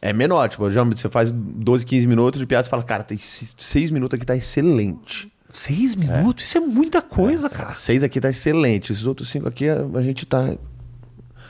[0.00, 0.48] é menor.
[0.48, 4.16] Tipo, já você faz 12, 15 minutos de piada e fala, cara, tem 6 minutos
[4.16, 5.32] aqui tá excelente.
[5.48, 6.44] Seis minutos?
[6.44, 7.72] Isso é muita coisa, cara.
[7.72, 8.92] 6 aqui tá excelente.
[8.92, 10.54] Esses outros 5 aqui a, gente tá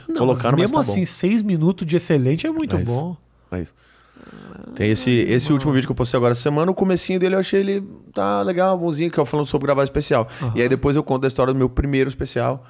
[0.07, 1.05] Não, colocando, mas mas mesmo tá assim, bom.
[1.05, 3.17] seis minutos de excelente é muito É bom.
[3.51, 3.73] É isso.
[4.75, 7.39] Tem esse, esse último vídeo que eu postei agora essa semana, o comecinho dele eu
[7.39, 10.27] achei ele tá legal, bonzinho, que é eu falando sobre gravar especial.
[10.55, 12.65] E aí depois eu conto a história do meu primeiro especial,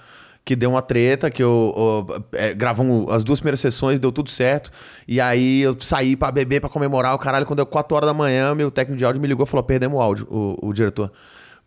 [0.47, 4.29] que deu uma treta, que eu, eu é, gravamos as duas primeiras sessões, deu tudo
[4.29, 4.71] certo.
[5.05, 8.13] E aí eu saí pra beber, pra comemorar, o caralho, quando deu 4 horas da
[8.13, 11.11] manhã, meu técnico de áudio me ligou e falou, perdemos o áudio, o, o diretor.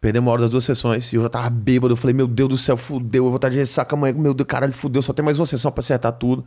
[0.00, 1.92] Perdemos o áudio das duas sessões e eu já tava bêbado.
[1.92, 3.26] Eu falei, meu Deus do céu, fudeu.
[3.26, 4.14] Eu vou estar de ressaca amanhã.
[4.14, 5.02] Meu Deus, caralho, fudeu.
[5.02, 6.42] Só tem mais uma sessão pra acertar tudo.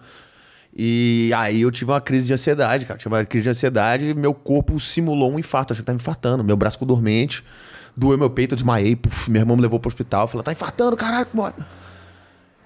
[0.75, 2.97] E aí eu tive uma crise de ansiedade, cara.
[2.97, 5.71] Tive uma crise de ansiedade e meu corpo simulou um infarto.
[5.71, 6.43] Achei que tava infartando.
[6.43, 7.43] Meu braço ficou dormente.
[7.95, 8.95] Doeu meu peito, eu desmaiei.
[8.95, 10.27] Puf, meu irmão me levou pro hospital.
[10.27, 11.27] Falou, tá infartando, caralho.
[11.31, 11.53] Morre.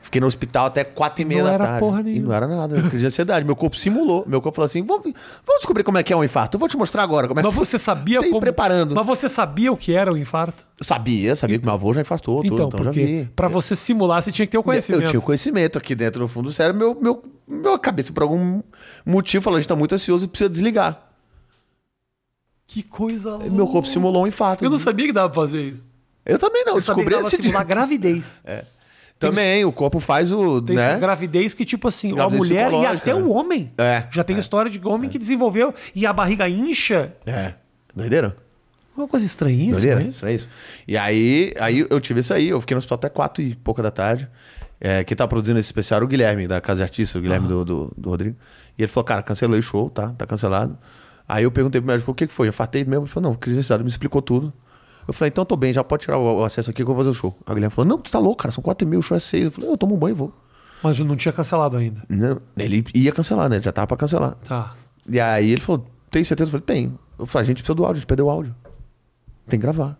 [0.07, 1.79] Fiquei no hospital até quatro e meia Não da tarde.
[1.81, 2.79] porra e não era nada.
[2.83, 3.45] Crise de ansiedade.
[3.45, 4.23] Meu corpo simulou.
[4.25, 5.03] Meu corpo falou assim: vamos,
[5.45, 6.55] vamos descobrir como é que é um infarto.
[6.55, 8.39] Eu vou te mostrar agora como é Mas que você sabia como...
[8.39, 8.95] preparando.
[8.95, 10.65] Mas você sabia o que era o infarto?
[10.79, 13.29] Eu sabia, sabia que meu avô já infartou, tudo, Então, então já vi.
[13.35, 15.03] pra você simular, você tinha que ter o conhecimento.
[15.03, 16.79] Eu tinha o conhecimento aqui dentro do fundo do cérebro.
[16.79, 18.61] Meu, meu, meu cabeça, por algum
[19.05, 21.03] motivo, falou: a gente tá muito ansioso e precisa desligar.
[22.65, 23.49] Que coisa louca.
[23.49, 24.63] Meu corpo simulou um infarto.
[24.63, 25.85] Eu não sabia que dava pra fazer isso.
[26.25, 27.75] Eu também não, Eu sabia que descobri dava esse simular dia.
[27.75, 28.43] gravidez.
[29.19, 30.61] Também, o corpo faz o.
[30.61, 30.99] Tem né?
[30.99, 33.19] gravidez que, tipo assim, a Gravidez mulher e até né?
[33.19, 33.71] o homem.
[33.77, 37.13] É, Já tem história de homem que desenvolveu e a barriga incha.
[37.25, 37.53] É.
[37.95, 38.37] Doideira?
[38.95, 40.01] Uma coisa estranhíssima, Doideira?
[40.01, 40.09] hein?
[40.09, 40.47] Isso é isso.
[40.87, 43.81] E aí, aí eu tive isso aí, eu fiquei no hospital até quatro e pouca
[43.81, 44.27] da tarde.
[44.79, 47.47] É, quem tá produzindo esse especial era o Guilherme, da Casa de Artista, o Guilherme
[47.47, 48.35] do, do, do Rodrigo.
[48.77, 50.09] E ele falou, cara, cancelei o show, tá?
[50.09, 50.77] Tá cancelado.
[51.27, 52.47] Aí eu perguntei pro médico, o que que foi?
[52.47, 53.05] Eu fartei mesmo?
[53.05, 54.53] Ele falou, não, crise de ansiedade, me explicou tudo.
[55.07, 57.09] Eu falei, então tô bem, já pode tirar o acesso aqui que eu vou fazer
[57.09, 57.35] o show.
[57.45, 59.19] A Guilherme falou, não, tu tá louco, cara, são quatro e meia, o show é
[59.19, 59.45] seis.
[59.45, 60.33] Eu falei, eu tomo um banho e vou.
[60.83, 62.03] Mas não tinha cancelado ainda.
[62.09, 63.59] Não, ele ia cancelar, né?
[63.59, 64.35] Já tava pra cancelar.
[64.43, 64.75] Tá.
[65.09, 66.49] E aí ele falou, tem certeza?
[66.49, 66.99] Eu falei, tenho.
[67.17, 68.53] Eu falei, a gente precisa do áudio, a gente perdeu o áudio.
[69.47, 69.97] Tem que gravar.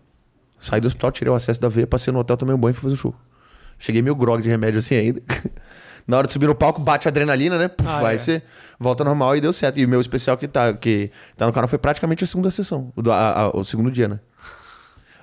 [0.60, 2.74] Saí do hospital, tirei o acesso da veia, passei no hotel, tomei um banho e
[2.74, 3.16] fui fazer o show.
[3.80, 5.22] Cheguei meio grog de remédio assim ainda.
[6.08, 7.68] Na hora de subir no palco, bate a adrenalina, né?
[7.68, 8.18] Puf, Ah, aí é.
[8.18, 8.42] você
[8.80, 9.78] volta normal e deu certo.
[9.80, 12.92] E o meu especial que tá, que tá no canal foi praticamente a segunda sessão,
[12.96, 14.20] o, do- a- a- o segundo dia, né?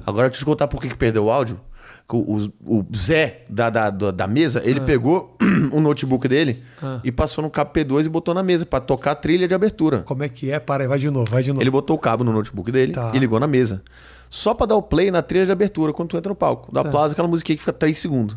[0.06, 1.60] Agora deixa eu te contar por que que perdeu o áudio.
[2.06, 2.36] O,
[2.66, 4.84] o- Zé da, da, da, da mesa, ele Ah.
[4.84, 5.36] pegou
[5.72, 6.62] o notebook dele
[7.02, 10.00] e passou no cabo P2 e botou na mesa pra tocar a trilha de abertura.
[10.02, 10.60] Como é que é?
[10.60, 11.62] Para aí, vai de novo, vai de novo.
[11.62, 13.10] Ele botou o cabo no notebook dele Tá.
[13.14, 13.82] e ligou na mesa.
[14.28, 16.70] Só pra dar o play na trilha de abertura quando tu entra no palco.
[16.70, 16.86] Do Tá.
[16.88, 18.34] aplauso, aquela musiquinha que fica 3 segundos.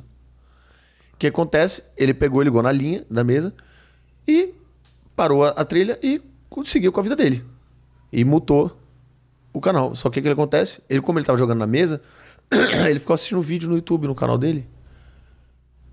[1.14, 1.84] O que acontece?
[1.98, 3.54] Ele pegou e ligou na linha da mesa
[4.26, 4.54] e
[5.16, 6.22] parou a, a trilha e
[6.64, 7.44] seguiu com a vida dele.
[8.14, 8.78] E mutou
[9.58, 9.96] o canal.
[9.96, 10.82] Só que o que acontece?
[10.90, 12.02] Ele, como ele tava jogando na mesa,
[12.88, 14.68] ele ficou assistindo vídeo no YouTube, no canal dele.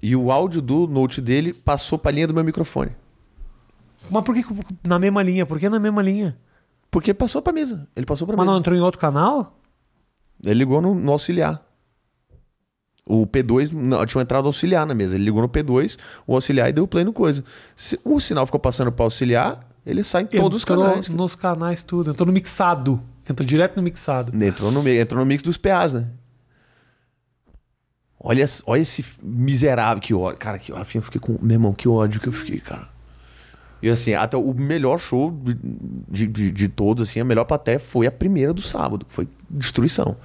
[0.02, 2.92] E o áudio do note dele passou pra linha do meu microfone.
[4.10, 4.44] Mas por que
[4.86, 5.46] na mesma linha?
[5.46, 6.36] Por que na mesma linha?
[6.90, 7.88] Porque passou pra mesa.
[7.96, 8.52] Ele passou pra Mas mesa.
[8.52, 9.58] não entrou em outro canal?
[10.44, 11.62] Ele ligou no, no auxiliar.
[13.06, 15.14] O P2 não, tinha uma entrada auxiliar na mesa.
[15.14, 17.44] Ele ligou no P2, o auxiliar e deu play no coisa.
[17.76, 21.08] Se o sinal ficou passando para auxiliar, ele sai em todos os Entrou canais.
[21.08, 22.10] nos canais tudo.
[22.10, 23.02] Entrou no mixado.
[23.28, 24.32] Entrou direto no mixado.
[24.44, 26.08] Entrou no, entrou no mix dos PAs, né?
[28.20, 30.00] Olha, olha esse miserável.
[30.00, 30.38] Que ódio.
[30.38, 30.98] Cara, que ódio.
[30.98, 31.38] Eu fiquei com.
[31.40, 32.88] Meu irmão, que ódio que eu fiquei, cara.
[33.82, 35.30] E assim, até o melhor show
[36.08, 39.28] de, de, de, todos, assim, a melhor plateia foi a primeira do sábado, que foi
[39.50, 40.16] destruição.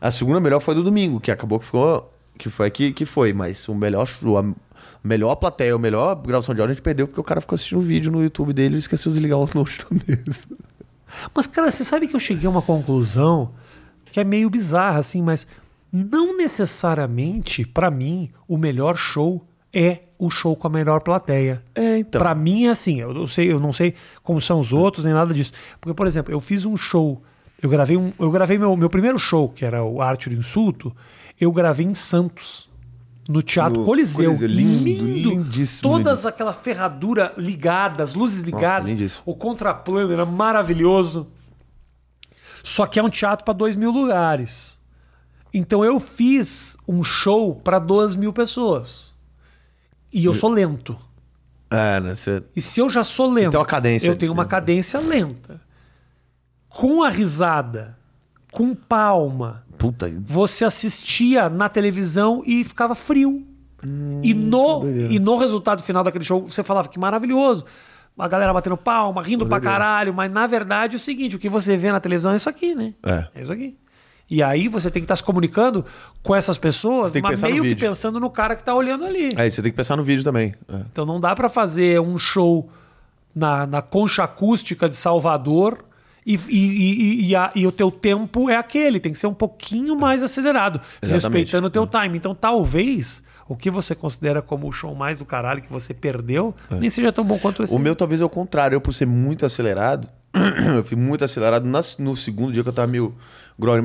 [0.00, 2.14] A segunda melhor foi do domingo, que acabou que ficou.
[2.38, 4.44] Que foi que, que foi, mas o melhor show, a
[5.02, 7.78] melhor plateia, a melhor gravação de áudio a gente perdeu porque o cara ficou assistindo
[7.78, 10.46] o vídeo no YouTube dele e esqueceu de desligar o note da mesa.
[11.34, 13.52] Mas, cara, você sabe que eu cheguei a uma conclusão
[14.06, 15.46] que é meio bizarra, assim, mas
[15.92, 21.62] não necessariamente, pra mim, o melhor show é o show com a melhor plateia.
[21.74, 22.20] É, então.
[22.20, 25.14] Pra mim é assim, eu não sei, eu não sei como são os outros nem
[25.14, 25.52] nada disso.
[25.80, 27.22] Porque, por exemplo, eu fiz um show,
[27.62, 30.94] eu gravei um, eu gravei meu, meu primeiro show, que era o Arte do Insulto,
[31.40, 32.67] eu gravei em Santos.
[33.28, 34.30] No Teatro No Coliseu.
[34.30, 38.90] Coliseu, lindo, lindíssimo, Todas aquela ferradura ligada, as luzes ligadas.
[38.90, 39.22] lindíssimo.
[39.26, 41.26] o contraplano era maravilhoso.
[42.64, 44.78] Só que é um teatro para dois mil lugares.
[45.52, 49.14] Então eu fiz um show para duas mil pessoas.
[50.10, 50.96] E eu sou lento.
[51.70, 52.14] É, né?
[52.14, 52.42] Você...
[52.56, 54.08] E se eu já sou lento, tem uma cadência.
[54.08, 55.60] eu tenho uma cadência lenta.
[56.66, 57.98] Com a risada,
[58.50, 60.12] com palma, Puta.
[60.18, 63.46] você assistia na televisão e ficava frio.
[63.86, 67.64] Hum, e, no, e no resultado final daquele show, você falava que maravilhoso.
[68.18, 71.48] A galera batendo palma, rindo pra caralho, mas na verdade é o seguinte: o que
[71.48, 72.94] você vê na televisão é isso aqui, né?
[73.04, 73.28] É.
[73.36, 73.76] É isso aqui.
[74.30, 75.84] E aí você tem que estar se comunicando
[76.22, 79.30] com essas pessoas, mas meio que pensando no cara que tá olhando ali.
[79.36, 80.54] É, você tem que pensar no vídeo também.
[80.68, 80.76] É.
[80.92, 82.68] Então não dá pra fazer um show
[83.34, 85.78] na, na concha acústica de Salvador
[86.34, 89.34] e, e, e, e, a- e o teu tempo é aquele, tem que ser um
[89.34, 91.12] pouquinho mais acelerado, Exatamente.
[91.12, 92.18] respeitando o teu time.
[92.18, 96.54] Então talvez o que você considera como o show mais do caralho que você perdeu
[96.70, 97.74] nem seja tão bom quanto esse.
[97.74, 98.76] O meu talvez é o contrário.
[98.76, 100.06] Eu, por ser muito acelerado,
[100.76, 101.66] eu fui muito acelerado.
[101.98, 103.14] no segundo dia que eu tava meio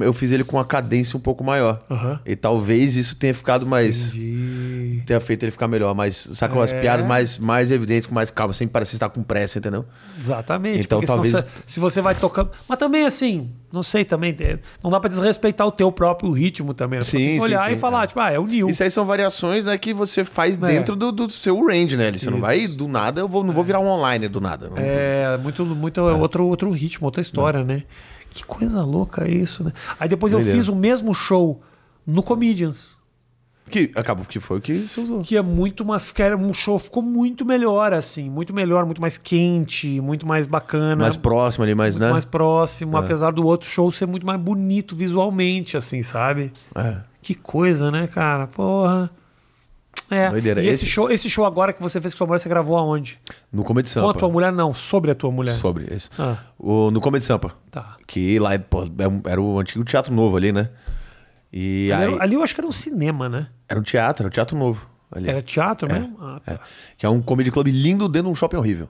[0.01, 1.81] eu fiz ele com uma cadência um pouco maior.
[1.89, 2.19] Aham.
[2.25, 4.09] E talvez isso tenha ficado mais.
[4.13, 5.01] Entendi.
[5.05, 6.79] Tenha feito ele ficar melhor, mas saca as É.
[6.79, 9.83] piadas mais, mais evidentes, com mais calma, sem parecer estar com pressa, entendeu?
[10.19, 10.81] Exatamente.
[10.81, 12.51] Então, talvez- você- se você vai tocando.
[12.67, 14.35] Mas também, assim, não sei também.
[14.39, 16.99] é, Não dá pra desrespeitar o teu próprio ritmo também.
[16.99, 17.03] né?
[17.03, 18.07] Sim, sim, olhar sim, e falar, é.
[18.07, 18.69] tipo, ah, é o Neil.
[18.69, 20.67] Isso aí são variações né, que você faz É.
[20.67, 22.11] dentro do, do seu range, né?
[22.11, 22.45] Você não Isso.
[22.47, 24.69] vai do nada, eu vou, não vou virar um online do nada.
[24.69, 27.83] Não- É, muito, muito outro, outro ritmo, outra história, né?
[28.33, 29.71] Que coisa louca isso, né?
[29.99, 31.61] Aí depois eu fiz o mesmo show
[32.05, 32.97] no Comedians,
[33.69, 35.21] Que acabou que foi o que você usou.
[35.21, 36.11] que é muito mais.
[36.11, 40.47] Que era um show, ficou muito melhor, assim, muito melhor, muito mais quente, muito mais
[40.47, 40.95] bacana.
[41.03, 42.11] Mais próximo ali, mais, né?
[42.11, 46.51] mais próximo, apesar do outro show ser muito mais bonito visualmente, assim, sabe?
[46.75, 46.97] É.
[47.21, 48.47] Que coisa, né, cara?
[48.47, 49.11] Porra.
[50.09, 50.29] É.
[50.29, 50.61] Doideira.
[50.61, 52.77] E esse, Esse- show, esse show agora que você fez com sua mulher, você gravou
[52.77, 53.19] aonde?
[53.51, 54.19] No Comedy Com a Sampa.
[54.19, 55.53] tua mulher, não, sobre a tua mulher.
[55.53, 56.09] Sobre isso.
[56.19, 57.51] Ah, O, no Comedy Sampa.
[57.71, 57.95] tá.
[58.05, 60.69] Que lá pô, é era o antigo Teatro Novo ali, né?
[61.51, 63.47] E Ali, aí, ali eu acho que era um cinema, né?
[63.69, 64.87] era um teatro, era um teatro novo.
[65.11, 65.29] Ali.
[65.29, 66.17] Era teatro mesmo?
[66.19, 66.53] Ah, tá.
[66.53, 66.59] É.
[66.97, 68.89] Que é um comedy club lindo dentro de um shopping horrível.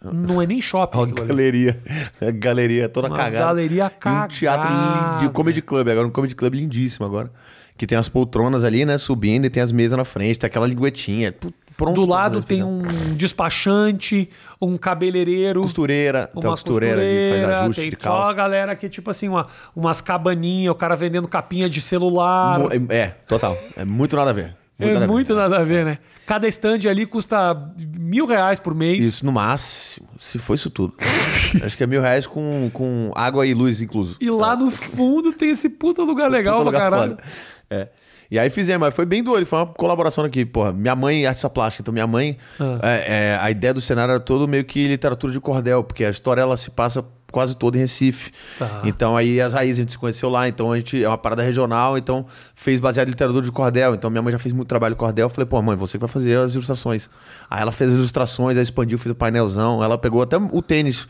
[0.00, 0.96] Não é nem shopping.
[0.96, 1.28] Uma aquilo ali.
[1.28, 1.82] galeria.
[2.24, 3.46] A galeria toda Umas cagada.
[3.46, 5.16] galeria E Um teatro cagada.
[5.16, 5.30] lindo.
[5.30, 5.88] Um comedy club.
[5.88, 7.32] Agora um comedy club lindíssimo agora.
[7.78, 8.98] Que tem as poltronas ali, né?
[8.98, 10.38] Subindo e tem as mesas na frente.
[10.38, 11.32] Tem aquela linguetinha.
[11.76, 12.82] Pronto Do lado tem um
[13.14, 14.28] despachante,
[14.60, 15.60] um cabeleireiro.
[15.60, 18.32] Costureira, tem uma uma costureira, que faz ajuste tem de só a calça.
[18.34, 22.58] galera que, tipo assim, uma, umas cabaninhas, o cara vendendo capinha de celular.
[22.58, 23.56] Mu- É, total.
[23.76, 24.56] É muito nada a ver.
[24.78, 25.06] é nada a ver.
[25.06, 25.98] muito nada a ver, né?
[26.26, 27.56] Cada stand ali custa
[27.96, 29.02] mil reais por mês.
[29.02, 30.94] Isso no máximo, se for isso tudo.
[31.64, 34.16] Acho que é mil reais com, com água e luz incluso.
[34.20, 37.10] E lá no fundo tem esse puta lugar legal Puta pra lugar caralho.
[37.12, 37.22] foda.
[37.70, 37.88] É.
[38.30, 40.72] E aí fizemos, mas foi bem doido, foi uma colaboração aqui, porra.
[40.72, 42.78] Minha mãe é artista plástica, então minha mãe, Ah.
[42.82, 46.10] é, é, a ideia do cenário era todo meio que literatura de cordel, porque a
[46.10, 47.02] história ela se passa
[47.32, 48.30] quase toda em Recife.
[48.58, 48.82] Tá.
[48.84, 51.42] Então aí as raízes a gente se conheceu lá, então a gente é uma parada
[51.42, 53.94] regional, então fez baseado em literatura de cordel.
[53.94, 56.00] Então minha mãe já fez muito trabalho de cordel, eu falei, pô, mãe, você que
[56.00, 57.08] vai fazer as ilustrações.
[57.48, 61.08] Aí ela fez as ilustrações, aí expandiu, fez o painelzão, ela pegou até o tênis.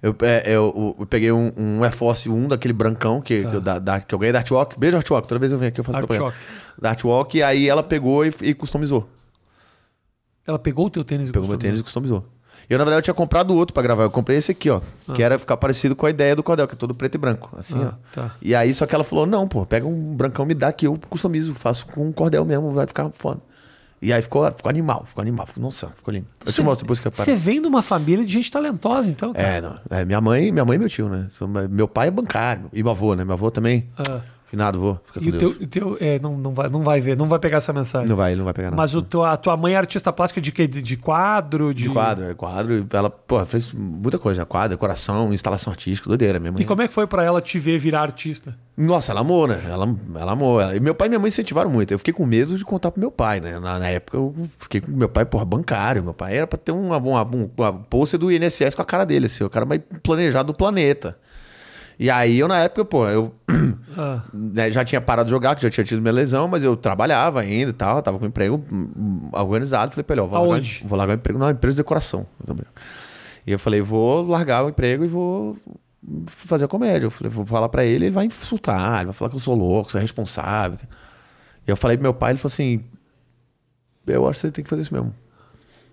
[0.00, 3.60] Eu, é, eu, eu peguei um, um Air Force 1 daquele brancão que, que, eu,
[3.60, 4.78] da, da- que eu ganhei da Artwalk.
[4.78, 5.26] Beijo, Artwalk.
[5.26, 6.16] Toda vez eu venho aqui eu faço Artwalk.
[6.34, 6.78] propaganda.
[6.80, 7.36] Da Artwalk.
[7.36, 9.08] E aí ela pegou e, e customizou.
[10.46, 11.58] Ela pegou o teu tênis e Pegou meu customizou.
[11.60, 12.24] tênis e customizou.
[12.70, 14.02] E eu, na verdade, eu tinha comprado outro pra gravar.
[14.04, 14.80] Eu comprei esse aqui, ó.
[15.14, 17.50] Que era ficar parecido com a ideia do cordel, que é todo preto e branco.
[17.58, 18.14] Assim, Ah, ó.
[18.14, 18.36] tá.
[18.42, 20.98] E aí, só que ela falou: não, pô, pega um brancão, me dá que eu
[21.08, 23.40] customizo, faço com um cordel mesmo, vai ficar foda.
[24.00, 25.46] E aí ficou, ficou animal, ficou animal.
[25.46, 26.26] Ficou, nossa, ficou lindo.
[26.46, 27.24] Eu te mostro depois que eu paro.
[27.24, 29.48] Você vem de uma família de gente talentosa, então, cara.
[29.48, 29.78] É, não.
[29.90, 31.28] É, minha mãe, minha mãe e meu tio, né?
[31.68, 32.70] Meu pai é bancário.
[32.72, 33.24] E meu avô, né?
[33.24, 33.88] Meu avô também.
[33.98, 34.20] Ah.
[34.50, 34.98] Finado, vô.
[35.04, 37.38] Fica E o teu, o teu é, não, não, vai, não vai ver, não vai
[37.38, 38.08] pegar essa mensagem.
[38.08, 38.80] Não vai, ele não vai pegar nada.
[38.80, 40.66] Mas o teu, a tua mãe é artista plástica de quê?
[40.66, 41.74] De, de quadro?
[41.74, 42.86] De, De quadro, é quadro.
[42.90, 44.46] Ela, pô, fez muita coisa.
[44.46, 46.40] Quadro, decoração, instalação artística, doideira.
[46.40, 46.54] Mãe.
[46.58, 48.56] E como é que foi pra ela te ver virar artista?
[48.74, 49.60] Nossa, ela amou, né?
[49.68, 50.62] Ela, ela amou.
[50.62, 51.92] E meu pai e minha mãe incentivaram muito.
[51.92, 53.58] Eu fiquei com medo de contar pro meu pai, né?
[53.58, 56.02] Na, na época eu fiquei com meu pai, porra, bancário.
[56.02, 59.04] Meu pai era pra ter uma, uma, uma, uma pôster do INSS com a cara
[59.04, 61.18] dele, assim, o cara mais planejado do planeta.
[61.98, 63.34] E aí eu, na época, pô, eu
[64.00, 66.76] Ah, né, já tinha parado de jogar, que já tinha tido minha lesão, mas eu
[66.76, 69.90] trabalhava ainda e tal, tava com emprego hum, organizado.
[69.90, 72.24] Falei pra ele, ó, vou largar, vou largar o emprego numa empresa de decoração.
[73.44, 75.56] E eu falei, vou largar o emprego e vou
[76.26, 77.06] fazer a comédia.
[77.06, 79.56] Eu falei, vou falar pra ele, ele vai insultar, ele vai falar que eu sou
[79.56, 80.86] louco, sou irresponsável.
[81.66, 82.84] E eu falei pro meu pai, ele falou assim,
[84.06, 85.12] eu acho que você tem que fazer isso mesmo.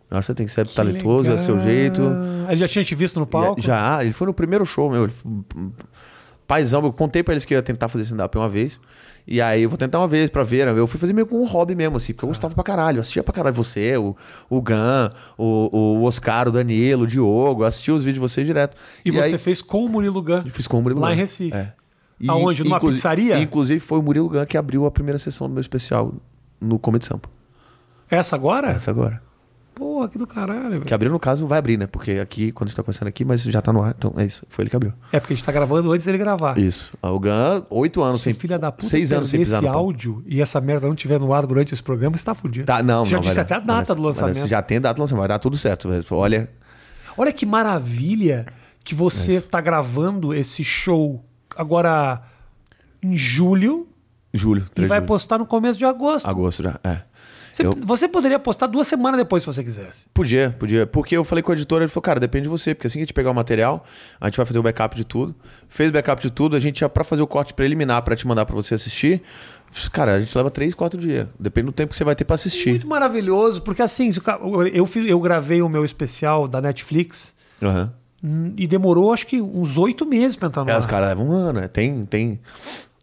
[0.09, 1.67] Eu acho que você tem que ser que talentoso, é seu legal.
[1.69, 2.01] jeito.
[2.47, 3.59] Ele já tinha te visto no palco?
[3.61, 5.05] Já, ele foi no primeiro show meu.
[5.05, 5.13] Ele,
[6.47, 8.79] paizão, eu contei pra eles que eu ia tentar fazer stand-up uma vez.
[9.27, 10.67] E aí eu vou tentar uma vez pra ver.
[10.67, 10.79] né?
[10.79, 12.97] Eu fui fazer meio com um hobby mesmo, assim, porque eu gostava pra caralho.
[12.97, 14.15] Eu assistia pra caralho você, o,
[14.47, 17.63] o Gan, o, o Oscar, o Danilo, o Diogo.
[17.63, 18.77] Eu assistia os vídeos de vocês direto.
[19.03, 20.43] E, você aí, fez com o Murilo Gun.
[20.45, 21.13] eu fiz com o Murilo Lá Gun.
[21.13, 21.57] em Recife.
[21.57, 21.73] É.
[22.27, 22.63] Aonde?
[22.63, 23.39] Numa inclusi- pizzaria?
[23.39, 26.13] Inclusive foi o Murilo Gun que abriu a primeira sessão do meu especial
[26.61, 27.27] no Comedy Sampa.
[28.07, 28.67] Essa agora?
[28.69, 29.19] Essa agora.
[29.75, 30.69] Porra, que do caralho.
[30.69, 30.81] velho.
[30.83, 31.85] Que abriu, no caso, vai abrir, né?
[31.85, 33.93] Porque aqui, quando a gente tá conversando aqui, mas já tá no ar.
[33.97, 34.45] Então é isso.
[34.47, 34.93] Foi ele que abriu.
[35.11, 36.57] É porque a gente tá gravando antes dele gravar.
[36.57, 36.93] Isso.
[37.01, 38.33] O Gan, oito anos Se sem.
[38.33, 39.85] filha da puta seis anos sem pisar esse no palco.
[39.87, 42.65] áudio e essa merda não tiver no ar durante esse programa, você tá fudido.
[42.65, 43.41] Tá, não, Você já não, vai disse dar.
[43.43, 44.33] até a data Vai do lançamento.
[44.35, 44.49] Vai dar.
[44.49, 45.89] Já tem a data do lançamento, vai dar tudo certo.
[45.89, 46.05] velho.
[46.11, 46.49] Olha,
[47.17, 48.45] Olha que maravilha
[48.83, 51.23] que você tá gravando esse show
[51.55, 52.21] agora
[53.03, 53.87] em julho
[54.33, 55.07] julho, e 3 vai de julho.
[55.07, 56.25] postar no começo de agosto.
[56.27, 56.99] Agosto já, é.
[57.55, 60.07] Você, Eu- você poderia postar duas semanas depois se você quisesse.
[60.13, 60.85] Podia, podia.
[60.85, 63.03] Porque eu falei com o editor, ele falou, cara, depende de você, porque assim que
[63.03, 63.85] a gente pegar o material,
[64.19, 65.33] a gente vai fazer o backup de tudo.
[65.69, 68.27] Fez o backup de tudo, a gente já, pra fazer o corte preliminar, pra te
[68.27, 69.21] mandar pra você assistir,
[69.93, 71.27] cara, a gente leva três, quatro dias.
[71.39, 72.71] Depende do tempo que você vai ter pra assistir.
[72.71, 74.11] Muito maravilhoso, porque assim,
[74.73, 77.33] eu, fiz- eu gravei o meu especial da Netflix
[77.63, 77.93] Aham.
[78.21, 80.79] hum, e demorou acho que uns oito meses pra entrar no É, ar.
[80.79, 81.69] os caras levam um ano, né?
[81.69, 82.37] Tem, tem.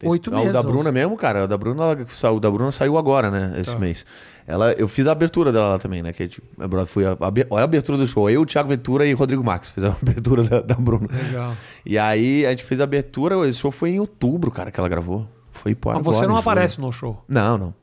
[0.04, 0.62] Oito meses, O da.
[0.62, 1.44] Bruna mesmo, cara.
[1.44, 1.96] O da Bruna,
[2.32, 3.54] o da Bruna saiu agora, né?
[3.60, 3.78] Esse Tá.
[3.78, 4.04] mês.
[4.46, 6.12] Ela, eu fiz a abertura dela lá também, né?
[6.12, 6.28] Que
[6.58, 8.28] a Bruna foi a, a, a abertura do show.
[8.28, 11.08] Eu, Thiago Ventura e Rodrigo Max fiz a abertura da, da Bruna.
[11.10, 11.56] Legal.
[11.86, 13.36] E aí a gente fez a abertura.
[13.48, 15.26] Esse show foi em outubro, cara, que ela gravou.
[15.52, 16.86] Foi pô, Mas agora, você não em aparece julho.
[16.86, 17.24] no show.
[17.28, 17.74] Não, não.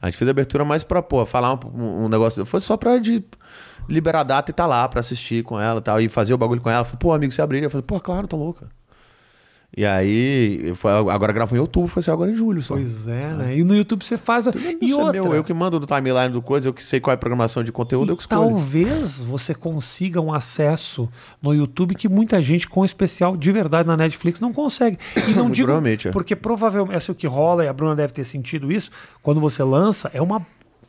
[0.00, 2.44] A gente fez a abertura mais pra, pô, falar um, um negócio.
[2.44, 3.24] Foi só pra de
[3.88, 6.00] liberar a data e tá lá pra assistir com ela e tal.
[6.00, 6.84] E fazer o bagulho com ela.
[6.84, 7.66] Falei, pô, amigo, você abriria?
[7.66, 8.68] Eu falei, pô, claro, tá louca.
[9.76, 12.74] E aí, foi, agora gravou em outubro, foi ser agora em julho só.
[12.74, 13.56] Pois é, né?
[13.56, 14.46] E no YouTube você faz.
[14.80, 15.22] E é outra.
[15.22, 17.62] meu, eu que mando do timeline do coisa, eu que sei qual é a programação
[17.62, 18.50] de conteúdo, eu que E escolho.
[18.50, 21.08] talvez você consiga um acesso
[21.42, 24.98] no YouTube que muita gente com especial de verdade na Netflix não consegue.
[25.28, 26.10] E não digo é.
[26.10, 28.90] porque provavelmente é o que rola e a Bruna deve ter sentido isso.
[29.22, 30.44] Quando você lança é uma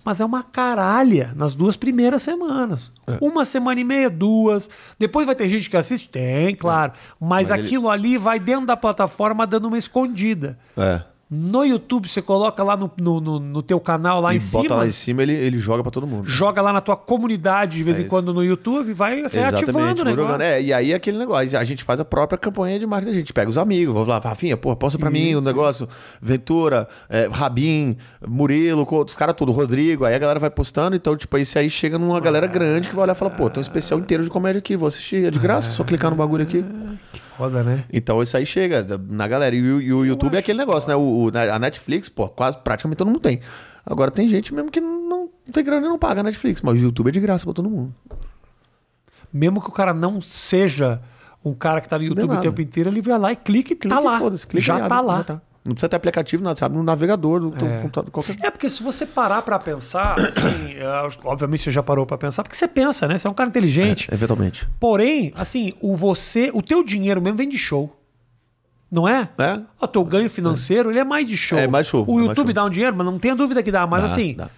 [0.08, 2.94] mas é uma caralha nas duas primeiras semanas.
[3.06, 3.18] É.
[3.20, 4.70] Uma semana e meia, duas.
[4.98, 6.08] Depois vai ter gente que assiste?
[6.08, 6.94] Tem, claro.
[7.20, 10.58] Mas, Mas ele- aquilo ali vai dentro da plataforma dando uma escondida.
[10.78, 11.02] É.
[11.30, 14.64] No YouTube, você coloca lá no, no, no, no teu canal, lá e em bota
[14.70, 14.76] cima.
[14.78, 16.26] lá em cima, ele, ele joga pra todo mundo.
[16.30, 18.10] Joga lá na tua comunidade de vez É em isso.
[18.10, 20.16] quando no YouTube, vai reativando o vou negócio.
[20.16, 20.42] jogando.
[20.42, 23.34] É, e aí aquele negócio, a gente faz a própria campanha de marketing, a gente
[23.34, 25.46] pega os amigos, vamos lá, Rafinha, pô, posta pra mim o Isso.
[25.48, 25.90] negócio,
[26.22, 31.38] Ventura, é, Rabin, Murilo, os caras tudo, Rodrigo, aí a galera vai postando, então, tipo,
[31.38, 34.00] esse aí chega numa galera grande que vai olhar e fala, pô, tem um especial
[34.00, 36.64] inteiro de comédia aqui, vou assistir, é de graça, só clicar no bagulho aqui.
[37.38, 37.84] Foda, né?
[37.94, 39.56] Então isso aí chega na galera.
[39.56, 40.96] E, o- e o YouTube é aquele negócio, né?
[40.96, 43.40] O, o- na- a Netflix, pô, quase praticamente todo mundo tem.
[43.86, 46.80] Agora tem gente mesmo que não, não tem grana e não paga a Netflix, mas
[46.80, 47.94] o YouTube é de graça pra todo mundo.
[49.32, 51.00] Mesmo que o cara não seja
[51.44, 53.76] um cara que tá no YouTube o tempo inteiro, ele vai lá e clica e
[53.76, 54.20] tá Clica e lá.
[54.20, 55.18] foda-se, clica e já abre, tá lá.
[55.18, 55.42] já tá.
[55.68, 56.76] Não precisa ter aplicativo, nada, sabe?
[56.76, 61.08] No navegador do teu computador, qualquer É porque se você parar pra pensar, assim, é,
[61.26, 63.18] obviamente você já parou pra pensar, porque você pensa, né?
[63.18, 64.08] Você é um cara inteligente.
[64.12, 64.68] Eventualmente.
[64.80, 67.94] Porém, assim, o você, o teu dinheiro mesmo vem de show.
[68.90, 69.28] Não é?
[69.38, 69.60] É?
[69.82, 71.60] O teu ganho financeiro, ele é mais de show.
[71.60, 72.54] É mais show, O é YouTube show.
[72.54, 73.86] dá um dinheiro, mas não tenha dúvida que dá.
[73.86, 74.50] Mas Dá, assim, dá.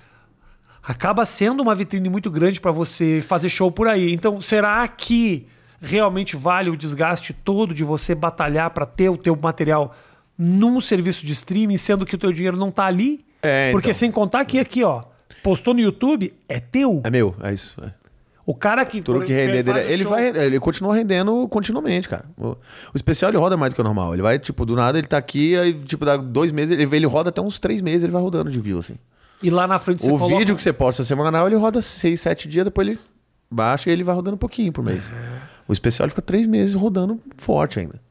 [0.84, 4.14] acaba sendo uma vitrine muito grande pra você fazer show por aí.
[4.14, 5.47] Então, será que
[5.82, 9.95] realmente vale o desgaste todo de você batalhar pra ter o teu material
[10.39, 13.25] num serviço de streaming, sendo que o teu dinheiro não tá ali?
[13.41, 13.99] É, Porque então.
[13.99, 15.03] sem contar que aqui, ó,
[15.43, 17.01] postou no YouTube, é teu.
[17.03, 17.75] É meu, é isso.
[17.83, 17.91] é.
[18.45, 19.81] O cara que Tudo que render dele.
[19.81, 22.25] Ele, vai, ele continua rendendo continuamente, cara.
[22.35, 22.57] O, o
[22.95, 24.11] especial ele roda mais do que o normal.
[24.13, 27.05] Ele vai, tipo, do nada ele tá aqui, aí, tipo, dá dois meses, ele, ele
[27.05, 28.95] roda até uns três meses, ele vai rodando de view, assim.
[29.43, 30.39] E lá na frente você o coloca...
[30.39, 32.99] vídeo que você posta semanal, ele roda seis, sete dias, depois ele
[33.51, 35.11] baixa e ele vai rodando um pouquinho por mês.
[35.67, 38.01] O especial ele fica três meses rodando forte ainda.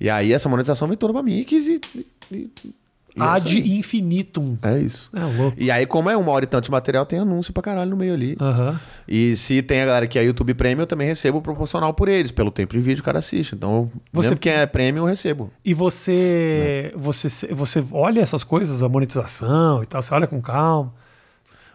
[0.00, 1.80] E aí essa monetização vem toda pra Mix e.
[2.32, 2.50] e,
[3.18, 4.58] é ad infinitum.
[4.60, 5.08] É isso.
[5.14, 5.56] É louco.
[5.58, 7.96] E aí, como é uma hora e tanto de material, tem anúncio pra caralho no
[7.96, 8.36] meio ali.
[8.38, 8.78] Aham.
[9.08, 12.30] E se tem a galera que é YouTube Premium, eu também recebo proporcional por eles,
[12.30, 13.54] pelo tempo de vídeo que o cara assiste.
[13.54, 15.50] Então, Você- mesmo quem é Premium, eu recebo.
[15.64, 20.92] E você, você, você olha essas coisas, a monetização e tal, você olha com calma.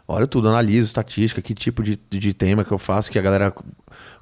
[0.07, 3.51] Olha tudo, analiso estatística, que tipo de, de tema que eu faço, que a galera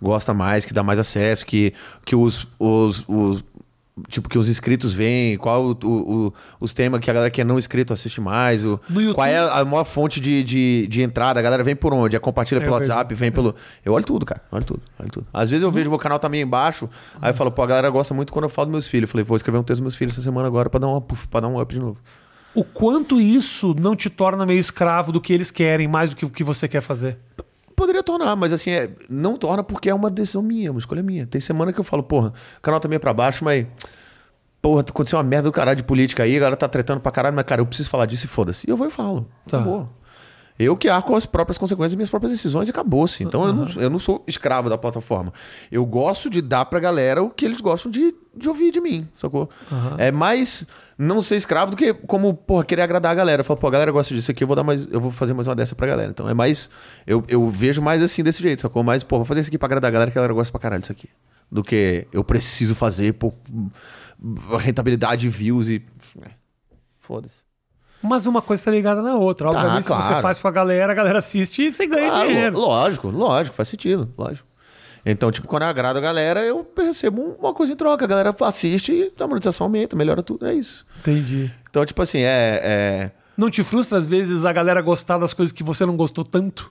[0.02, 1.74] gosta mais, que dá mais acesso, que,
[2.06, 3.44] que os, os, os-
[4.08, 5.88] Tipo, que os inscritos veem, qual o, o-
[6.28, 9.28] o- os temas que a galera que é não inscrito assiste mais, o, YouTube- qual
[9.28, 12.16] é a maior fonte de, de, de entrada, a galera vem por onde?
[12.16, 12.74] É compartilha É pelo.
[12.74, 13.54] WhatsApp, vem pelo.
[13.84, 14.42] Eu olho tudo, cara.
[14.52, 15.28] Olho tudo, olho tudo.
[15.34, 16.90] Às vezes eu vejo o meu canal também embaixo,
[17.22, 19.10] aí eu falo, pô, a galera gosta muito quando eu falo dos meus filhos.
[19.10, 21.02] Eu falei, vou escrever um texto dos meus filhos essa semana agora pra dar uma
[21.02, 21.98] puff, pra dar um up de novo.
[22.56, 26.26] O quanto isso não te torna meio escravo do que eles querem, mais do que
[26.26, 27.18] o que você quer fazer?
[27.80, 31.02] Poderia tornar, mas assim, é, não torna porque é uma decisão minha, é uma escolha
[31.02, 31.26] minha.
[31.26, 33.66] Tem semana que eu falo, porra, o canal tá meio pra baixo, mas.
[34.62, 37.34] Porra, aconteceu uma merda do caralho de política aí, a galera tá tretando pra caralho,
[37.34, 38.68] mas cara, eu preciso falar disso e foda-se.
[38.68, 39.30] E eu vou e falo.
[39.48, 39.60] Tá.
[39.60, 39.90] Acabou.
[40.60, 43.24] Eu que arco as próprias consequências das minhas próprias decisões e acabou-se.
[43.24, 45.34] Então eu, não, eu não sou escravo da plataforma.
[45.72, 49.08] Eu gosto de dar pra galera o que eles gostam de, de ouvir de mim,
[49.16, 49.50] sacou?
[49.98, 53.40] É mais não ser escravo do que como, porra, querer agradar a galera.
[53.40, 55.34] Eu falo, pô, a galera gosta disso aqui, eu vou dar mais, eu vou fazer
[55.34, 56.12] mais uma dessa pra galera.
[56.12, 56.70] Então é mais.
[57.08, 58.84] Eu, eu vejo mais assim desse jeito, sacou?
[58.84, 60.60] Mais, pô, vou fazer isso aqui pra agradar a galera que a galera gosta pra
[60.60, 61.08] caralho disso aqui.
[61.50, 63.34] Do que eu preciso fazer por
[64.60, 65.82] rentabilidade, views e.
[66.22, 66.32] é,
[67.00, 67.49] Foda-se.
[68.02, 69.50] Mas uma coisa tá ligada na outra.
[69.50, 70.22] Obviamente, se você claro.
[70.22, 72.58] faz pra galera, a galera assiste e você ganha Claro, dinheiro.
[72.58, 74.48] lógico, lógico, faz sentido, lógico.
[75.06, 78.06] Então, tipo, quando eu agrado a galera, eu recebo uma coisa em troca.
[78.06, 80.46] A galera assiste e a monetização aumenta, melhora tudo.
[80.46, 80.86] É isso.
[81.00, 81.52] Entendi.
[81.70, 82.60] Então, tipo assim, é.
[82.64, 83.12] é...
[83.38, 86.70] Não te frustra, às vezes, a galera gostar das coisas que você não gostou tanto?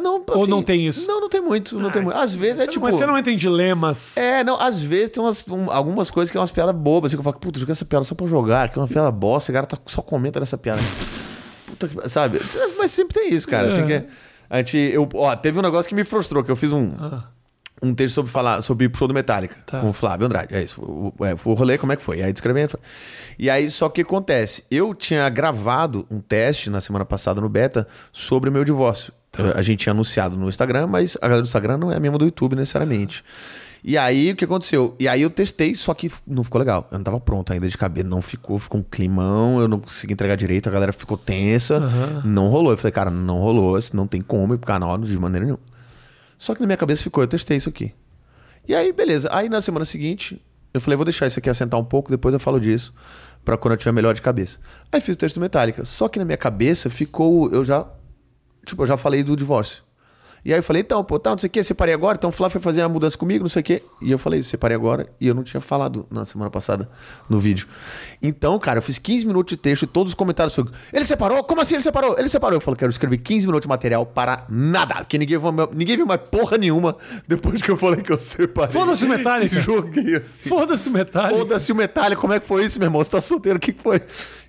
[0.00, 1.06] Não, Ou assim, não tem isso?
[1.06, 1.78] Não, não tem muito.
[1.78, 2.16] Não tem muito.
[2.16, 2.84] Às vezes é tipo.
[2.84, 4.16] Mas você não entra em dilemas.
[4.16, 7.16] É, não, às vezes tem umas, um- algumas coisas que é umas piadas bobas, assim,
[7.16, 9.52] que eu falo, puta, joguei essa piada só pra jogar, que é uma piada bosta,
[9.52, 10.80] a cara tá, só comenta dessa piada.
[11.66, 12.08] Puta que.
[12.08, 12.40] Sabe?
[12.78, 13.72] Mas sempre tem isso, cara.
[13.72, 14.00] assim, É.
[14.00, 14.06] que
[14.50, 14.76] a gente.
[14.76, 16.92] Eu, ó, teve um negócio que me frustrou, que eu fiz um.
[17.82, 19.80] Um texto sobre falar sobre o show do Metallica, Tá.
[19.80, 20.54] com o Flávio Andrade.
[20.54, 20.80] É isso.
[20.80, 22.18] O, o- é, o rolê, como é que foi?
[22.18, 22.78] E aí descrevendo.
[23.38, 24.64] E aí, só que acontece?
[24.70, 29.12] Eu tinha gravado um teste na semana passada no beta sobre o meu divórcio.
[29.54, 32.24] A gente tinha anunciado no Instagram, mas a galera do Instagram não é mesmo do
[32.24, 33.24] YouTube necessariamente.
[33.86, 34.96] E aí, o que aconteceu?
[34.98, 36.88] E aí eu testei, só que não ficou legal.
[36.90, 40.14] Eu não tava pronto ainda de cabeça, não ficou, ficou um climão, eu não consegui
[40.14, 41.80] entregar direito, a galera ficou tensa,
[42.24, 42.72] não rolou.
[42.72, 45.62] Eu falei, cara, não rolou, não tem como ir pro canal de maneira nenhuma.
[46.38, 47.92] Só que na minha cabeça ficou, eu testei isso aqui.
[48.66, 49.28] E aí, beleza.
[49.30, 50.40] Aí na semana seguinte,
[50.72, 52.92] eu falei, vou deixar isso aqui assentar um pouco, depois eu falo disso,
[53.44, 54.58] pra quando eu tiver melhor de cabeça.
[54.90, 55.84] Aí fiz o texto do Metallica.
[55.84, 57.86] Só que na minha cabeça ficou, eu já,
[58.64, 59.82] tipo, eu já falei do divórcio.
[60.44, 62.32] E aí eu falei, então, pô, tá, não sei o que, separei agora, então o
[62.32, 63.82] Flávio foi fazer uma mudança comigo, não sei o que.
[64.02, 66.86] E eu falei, separei agora, e eu não tinha falado na semana passada
[67.30, 67.66] no vídeo.
[68.20, 71.42] Então, cara, eu fiz 15 minutos de texto e todos os comentários foram, ele separou?
[71.44, 72.18] Como assim ele separou?
[72.18, 72.58] Ele separou.
[72.58, 76.06] Eu falei, quero escrever 15 minutos de material para nada, porque ninguém viu, ninguém viu
[76.06, 76.94] mais porra nenhuma
[77.26, 78.70] depois que eu falei que eu separei.
[78.70, 79.60] Foda-se o Metallica.
[79.62, 80.48] Joguei assim.
[80.50, 81.38] Foda-se o Metallica.
[81.38, 83.02] Foda-se o Metallica, como é que foi isso, meu irmão?
[83.02, 84.02] Você tá solteiro, o que que foi?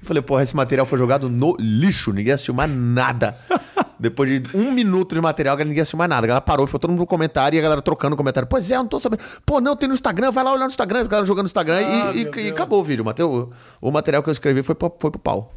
[0.05, 3.35] Eu falei, porra, esse material foi jogado no lixo, ninguém assistiu mais nada.
[3.99, 6.25] Depois de um minuto de material, ninguém assistiu mais nada.
[6.25, 8.47] A galera parou, foi todo mundo no comentário e a galera trocando comentário.
[8.47, 9.23] Pois é, eu não tô sabendo.
[9.43, 11.77] Pô, não, tem no Instagram, vai lá olhar no Instagram, a galera jogando no Instagram
[11.77, 13.03] Ah, e, e- e acabou o vídeo.
[13.03, 13.51] Mateu,
[13.81, 15.53] o material que eu escrevi foi, pro- foi pro pau.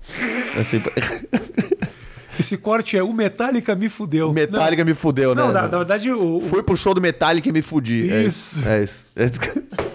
[0.58, 0.80] Assim,
[2.40, 4.32] Esse corte é o Metallica me fudeu.
[4.32, 5.52] Metallica me fudeu, Não, né?
[5.54, 8.08] não na, na verdade, o, o- Fui pro show do Metallica e me fudi.
[8.10, 8.66] É Isso.
[8.66, 9.04] É isso.
[9.14, 9.40] É isso.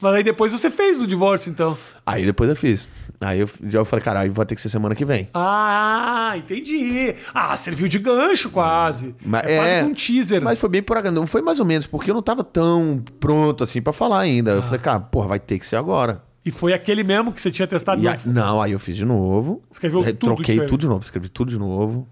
[0.00, 1.76] mas aí depois você fez do divórcio, então.
[2.06, 2.88] Aí depois eu fiz.
[3.20, 5.28] Aí eu já eu falei, caralho, vai ter que ser semana que vem.
[5.34, 7.14] Ah, entendi.
[7.34, 9.14] Ah, serviu de gancho quase.
[9.24, 10.42] Mas- é quase é, um teaser.
[10.42, 11.12] Mas foi bem por agora.
[11.12, 14.52] Não foi mais ou menos, porque eu não tava tão pronto assim pra falar ainda.
[14.52, 14.56] Ah.
[14.56, 16.22] Eu falei, cara, porra, vai ter que ser agora.
[16.44, 19.62] E foi aquele mesmo que você tinha testado aí- não, aí eu fiz de novo.
[19.70, 20.68] Escreveu Aí tudo Troquei diferente.
[20.70, 22.08] tudo de novo, escrevi tudo de novo.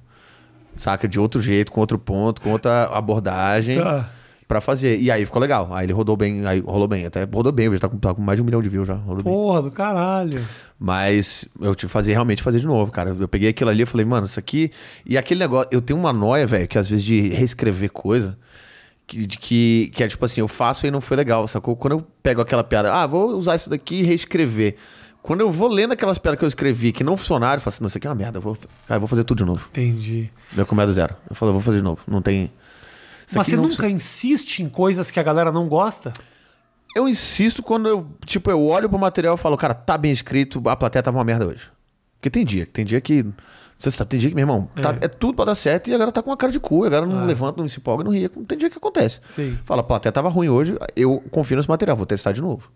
[0.77, 1.09] Saca?
[1.09, 3.79] De outro jeito, com outro ponto, com outra abordagem.
[3.83, 4.11] Tá.
[4.49, 4.99] Pra fazer.
[4.99, 5.69] E aí ficou legal.
[5.73, 7.05] Aí ele rodou bem, aí rolou bem.
[7.05, 8.95] Até rodou bem, já tá com, tá com mais de um milhão de views já.
[8.95, 9.33] Rodou bem.
[9.33, 10.43] Porra do caralho.
[10.81, 13.15] Mas eu tive que fazer, realmente fazer de novo, cara.
[13.19, 14.71] Eu peguei aquilo ali e falei, mano, isso aqui.
[15.05, 18.39] E aquele negócio, eu tenho uma noia, velho, que às vezes de reescrever coisa.
[19.07, 21.75] Que, de que, que é tipo assim, eu faço e não foi legal, sacou?
[21.77, 24.77] Quando eu pego aquela piada, ah, vou usar isso daqui e reescrever.
[25.23, 27.83] Quando eu vou lendo aquelas piadas que eu escrevi que não funcionaram, eu falo assim,
[27.83, 29.69] não, isso aqui é uma merda, eu vou, cara, eu vou fazer tudo de novo.
[29.73, 30.31] Entendi.
[30.57, 31.15] Eu começo do zero.
[31.29, 32.03] Eu falo, eu vou fazer de novo.
[32.07, 32.51] Não tem.
[33.35, 36.13] Mas você nunca insiste em coisas que a galera não gosta?
[36.97, 40.63] Eu insisto quando eu, tipo, eu olho pro material e falo, cara, tá bem escrito,
[40.69, 41.69] a plateia tava uma merda hoje.
[42.17, 43.25] Porque tem dia, tem dia que.
[43.79, 45.05] Você sabe, tem dia que, meu irmão, tá- É.
[45.05, 45.09] é.
[45.09, 47.07] tudo pra dar certo e a galera tá com uma cara de cu, a galera
[47.07, 48.29] não levanta, não se empolga, não ria.
[48.29, 49.21] Tem dia que acontece.
[49.27, 49.57] Sim.
[49.65, 52.73] Fala, a plateia tava ruim hoje, eu confio nesse material, vou testar de novo.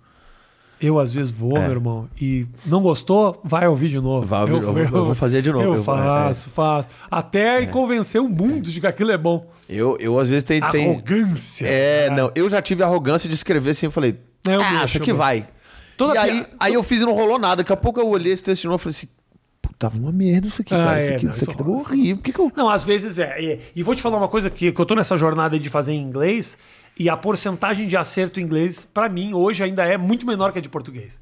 [0.83, 4.25] Eu às vezes vou, meu irmão, e não gostou, vai ouvir de novo.
[4.25, 4.29] É.
[4.29, 6.89] Vai ouvir, eu vou- eu vou fazer de novo, Eu, eu vou- é, faço, faço.
[7.11, 9.47] Até convencer o mundo de que aquilo é bom.
[9.69, 10.61] Eu, eu às vezes tem.
[10.73, 11.67] tem Arrogância.
[11.67, 12.21] é, cara.
[12.23, 14.19] não, eu já tive a arrogância de escrever assim, eu falei,
[14.49, 15.19] É, eu ah, aqui bom.
[15.19, 15.47] vai.
[15.97, 17.57] Toda e aí, aí eu fiz e não rolou nada.
[17.57, 19.07] Daqui a pouco eu olhei esse texto de novo e falei assim,
[19.61, 21.01] "Pô, tava uma merda isso aqui, Ah, cara.
[21.01, 22.17] é, isso aqui, não, isso aqui rola, horrível.
[22.17, 22.53] Por que, que eu.
[22.57, 23.45] Não, às vezes é.
[23.45, 23.59] é.
[23.77, 26.03] E vou te falar uma coisa que, que eu tô nessa jornada de fazer em
[26.03, 26.59] inglês
[27.03, 30.61] e a porcentagem de acerto em inglês, pra mim, hoje ainda é muito menor que
[30.61, 31.21] a de português.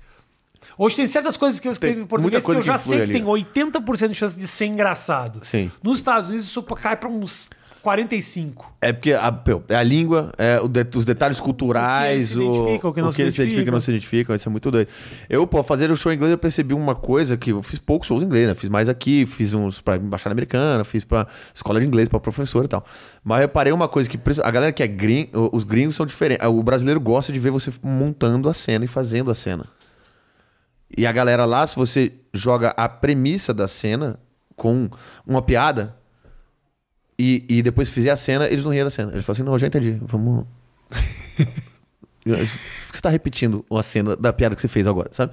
[0.76, 2.98] Hoje tem certas coisas que eu escrevo Tem em português que eu já que sei
[2.98, 3.12] que ali.
[3.14, 5.40] tem 80% de chance de ser engraçado.
[5.42, 5.70] Sim.
[5.82, 7.48] Nos Estados Unidos isso cai pra uns
[7.82, 8.74] 45.
[8.80, 12.60] É porque a, é a língua, é o os detalhes culturais, O que eles se
[12.60, 13.72] identificam, o que não se eles se identificam, identificam.
[13.72, 14.88] não se identificam, isso é muito doido.
[15.28, 18.06] Eu, pô, fazer o show em inglês, eu percebi uma coisa que eu fiz poucos
[18.08, 18.54] shows em inglês, né?
[18.54, 22.64] Fiz mais aqui, fiz uns pra embaixada americana, fiz pra escola de inglês, pra professor
[22.64, 22.84] e tal.
[23.24, 26.46] Mas eu reparei uma coisa que a galera que é gringo, os gringos são diferentes.
[26.46, 29.64] O brasileiro gosta de ver você montando a cena e fazendo a cena.
[30.96, 34.18] E a galera lá, se você joga a premissa da cena
[34.56, 34.90] com
[35.26, 35.96] uma piada,
[37.20, 39.12] e, e depois fizer a cena, eles não riam da cena.
[39.12, 39.98] Eles falam assim, não, eu já entendi.
[40.00, 40.46] Vamos.
[42.24, 45.32] Por que você tá repetindo uma cena da piada que você fez agora, sabe?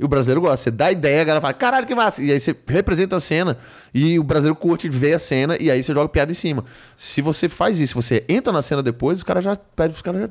[0.00, 0.56] E o brasileiro gosta.
[0.58, 2.22] Você dá a ideia, a galera fala, caralho, que massa.
[2.22, 3.56] E aí você representa a cena
[3.92, 6.64] e o brasileiro curte ver a cena e aí você joga piada em cima.
[6.96, 10.20] Se você faz isso, você entra na cena depois, os caras já pedem, os caras
[10.22, 10.28] já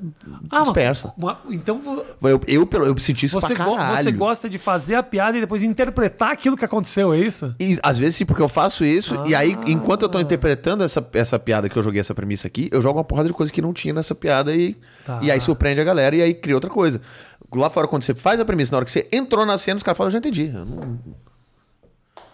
[0.52, 1.14] Ah, dispersa.
[1.18, 1.82] mas- mas- então
[2.24, 4.04] Eu, eu, pelo- eu senti isso você, pra caralho.
[4.04, 7.54] você gosta de fazer a piada e depois interpretar aquilo que aconteceu, é isso?
[7.60, 11.06] E às vezes sim, porque eu faço isso, e aí, enquanto eu tô interpretando essa,
[11.14, 13.62] essa piada que eu joguei essa premissa aqui, eu jogo uma porrada de coisa que
[13.62, 15.20] não tinha nessa piada e, Tá.
[15.22, 17.02] e aí surpreende a galera e aí cria outra coisa.
[17.56, 19.84] Lá fora, quando você faz a premissa, na hora que você entrou na cena, os
[19.84, 20.52] caras falam, eu já entendi.
[20.54, 21.00] Eu não-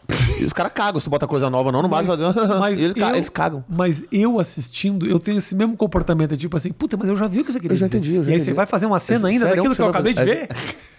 [0.40, 2.16] E os caras cagam, se tu bota coisa nova, não, no máximo.
[2.60, 3.64] mas e eles, ca- eu- eles cagam.
[3.70, 7.28] Mas eu assistindo, eu tenho esse mesmo comportamento, é tipo assim, puta, mas eu já
[7.28, 7.98] vi o que você queria Eu já dizer.
[8.00, 8.50] entendi, eu já e aí entendi.
[8.52, 10.50] você vai fazer uma cena ainda Sério, daquilo que eu acabei de fazer- ver.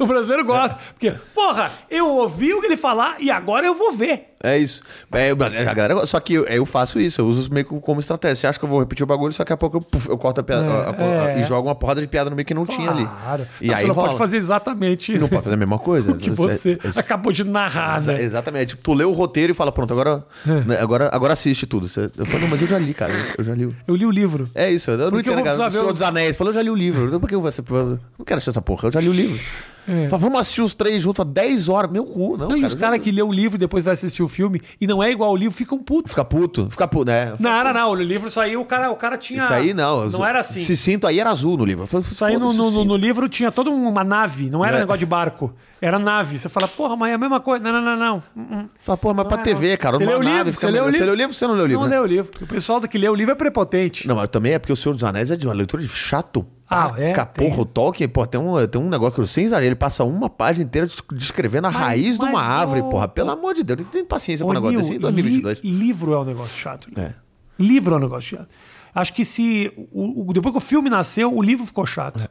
[0.00, 0.78] O brasileiro gosta.
[0.94, 4.33] Porque, porra, eu ouvi o que ele falar e agora eu vou ver.
[4.44, 4.82] É isso.
[5.10, 7.98] É, a galera, só que eu, eu faço isso, eu uso isso meio que como
[7.98, 8.36] estratégia.
[8.36, 10.18] Você acha que eu vou repetir o bagulho, só que daqui a pouco eu, eu
[10.18, 10.94] corto a piada a- a-
[11.32, 11.40] É, é.
[11.40, 13.06] e jogo uma porrada de piada no meio que não tinha ali.
[13.06, 13.46] Claro.
[13.60, 14.08] E Não, aí você não rola.
[14.08, 16.12] pode fazer exatamente Não pode fazer a mesma coisa.
[16.18, 18.20] que você É- é- acabou de narrar, né?
[18.22, 18.76] Exatamente.
[18.76, 20.50] Tu lê o roteiro e fala, pronto, agora, É.
[20.60, 21.88] né, agora, agora assiste tudo.
[21.88, 23.12] Você- Eu falo, não, mas eu já li, cara.
[23.38, 23.74] eu- já li.
[23.88, 24.50] Eu li o livro.
[24.54, 25.68] É isso, eu não entendo, cara.
[25.68, 26.36] O Senhor dos Anéis.
[26.36, 27.18] Falou, eu já li o livro.
[27.18, 27.34] Por que?
[27.34, 29.40] Eu Não quero assistir essa porra, eu já li o livro.
[29.88, 30.08] É.
[30.08, 31.90] Fala, vamos assistir os três juntos, fala, 10 horas.
[31.90, 32.48] Meu cu, não.
[32.48, 34.22] Não, e cara, os eu já caras que lê o livro e depois vai assistir
[34.22, 36.12] o filme e não é igual ao livro, ficam putos.
[36.12, 37.34] Fica puto, fica puto, né?
[37.38, 37.90] Não, não, não.
[37.90, 39.42] O livro, isso aí, o cara, o cara tinha.
[39.42, 40.08] Isso aí não.
[40.08, 40.60] Não era assim.
[40.60, 41.88] Se sinto aí era azul no livro.
[42.00, 44.80] Isso aí no, no, no, livro tinha toda uma nave, não era É.
[44.80, 45.52] negócio de barco.
[45.80, 46.38] Era nave.
[46.38, 47.62] Você fala, porra, mas é a mesma coisa.
[47.62, 48.22] Não, não, não, não.
[48.34, 49.98] Hum, Fala, pô, mas pra Não, TV, cara.
[49.98, 50.52] Você numa nave, livro?
[50.52, 50.98] fica Você leu o livro?
[50.98, 51.82] Você leu o livro ou você não leu o livro?
[51.82, 51.96] Não né?
[51.96, 52.30] leu o livro.
[52.42, 54.08] O pessoal que lê o livro é prepotente.
[54.08, 56.46] Não, mas também é porque o Senhor dos Anéis é de uma leitura de chato.
[56.74, 57.12] Ah, pra é?
[57.48, 57.64] Porra, o.
[57.64, 60.64] Tolkien, pô, tem um, tem um negócio que eu sem exagero, ele passa uma página
[60.64, 63.08] inteira des- descrevendo a Mas- raiz de uma mas árvore, o- porra.
[63.08, 65.60] Pelo amor de Deus, não tem paciência pra um negócio desse em 2022.
[65.62, 66.88] li- livro é um negócio chato.
[66.96, 67.12] É.
[67.58, 68.48] Livro é um negócio chato.
[68.94, 69.72] Acho que se.
[69.92, 72.20] o- o- depois que o filme nasceu, o livro ficou chato.
[72.20, 72.28] É.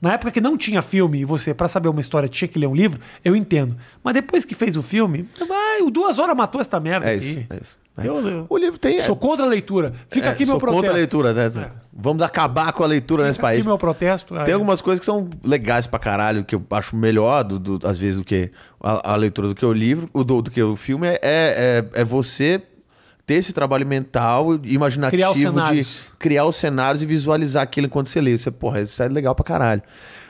[0.00, 2.66] Na época que não tinha filme e você, pra saber uma história, tinha que ler
[2.66, 3.74] um livro, eu entendo.
[4.04, 7.24] Mas depois que fez o filme, vai, o duas horas matou essa merda É aqui.
[7.26, 7.78] isso, é isso.
[8.04, 9.00] Eu- eu- O livro tem.
[9.00, 9.92] Sou contra a leitura.
[10.08, 10.76] Fica é, aqui meu sou protesto.
[10.82, 11.46] contra a leitura, né?
[11.64, 11.70] É.
[11.98, 13.58] Vamos acabar com a leitura nesse Fica país.
[13.60, 14.34] aqui meu protesto.
[14.44, 17.96] Tem algumas coisas que são legais pra caralho, que eu acho melhor, do, do- às
[17.98, 18.50] vezes, do que
[18.82, 21.84] a, a leitura do que o livro, o do, do que o filme, é, é,
[21.94, 22.60] é você
[23.24, 25.84] ter esse trabalho mental e imaginativo Criar de
[26.18, 28.32] criar os cenários e visualizar aquilo enquanto você lê.
[28.34, 29.82] Isso é, porra, isso é legal pra caralho.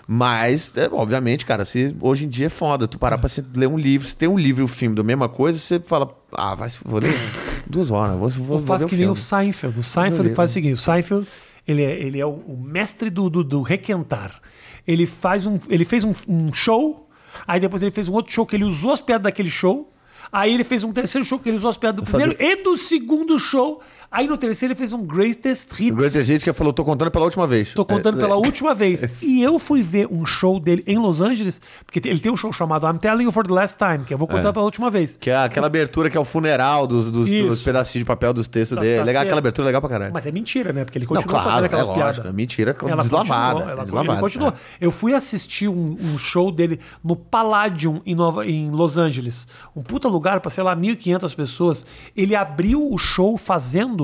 [0.06, 2.86] Mas, é, obviamente, cara, se, hoje em dia é foda.
[2.86, 5.02] Tu parar pra você ler um livro, se tem um livro e um filme da
[5.02, 7.12] mesma coisa, você fala, ah, vai, se- vou ler
[7.68, 9.16] duas horas, vou, vou, Ou vou faz que nem o.
[9.16, 9.78] Seinfeld.
[9.78, 11.26] O Seinfeld faz o seguinte: o Seinfeld
[11.66, 14.40] ele é, ele é o, o mestre do, do, do requentar.
[14.86, 17.08] Ele, faz um, ele fez um, um show,
[17.44, 19.92] aí depois ele fez um outro show que ele usou as piadas daquele show.
[20.30, 22.76] Aí ele fez um terceiro show que ele usou as piadas do primeiro e do
[22.76, 23.80] segundo show.
[24.10, 25.90] Aí no terceiro ele fez um Greatest Hits.
[25.92, 27.72] O Greater gente que falou, tô contando pela última vez.
[27.74, 28.38] Tô contando É, pela é.
[28.38, 29.22] última vez.
[29.22, 32.52] E eu fui ver um show dele em Los Angeles, porque ele tem um show
[32.52, 34.52] chamado I'm Telling You for the Last Time, que eu vou contar É.
[34.52, 35.16] pela última vez.
[35.16, 38.48] Que é aquela abertura que é o funeral dos, dos, dos pedacinhos de papel dos
[38.48, 38.98] textos Das- dele.
[38.98, 40.12] das legal, aquela abertura é legal pra caralho.
[40.14, 40.84] Mas é mentira, né?
[40.84, 42.04] Porque ele continua claro, fazendo é aquelas lógico.
[42.04, 42.26] piadas.
[42.26, 43.52] É mentira Ela deslavada.
[43.54, 44.50] continuou, ela- deslavada, ele continuou.
[44.52, 44.54] é.
[44.80, 49.46] Eu fui assistir um, um show dele no Palladium em, Nova, em Los Angeles.
[49.74, 51.84] Um puta lugar para, sei lá, 1.500 pessoas.
[52.16, 53.95] Ele abriu o show fazendo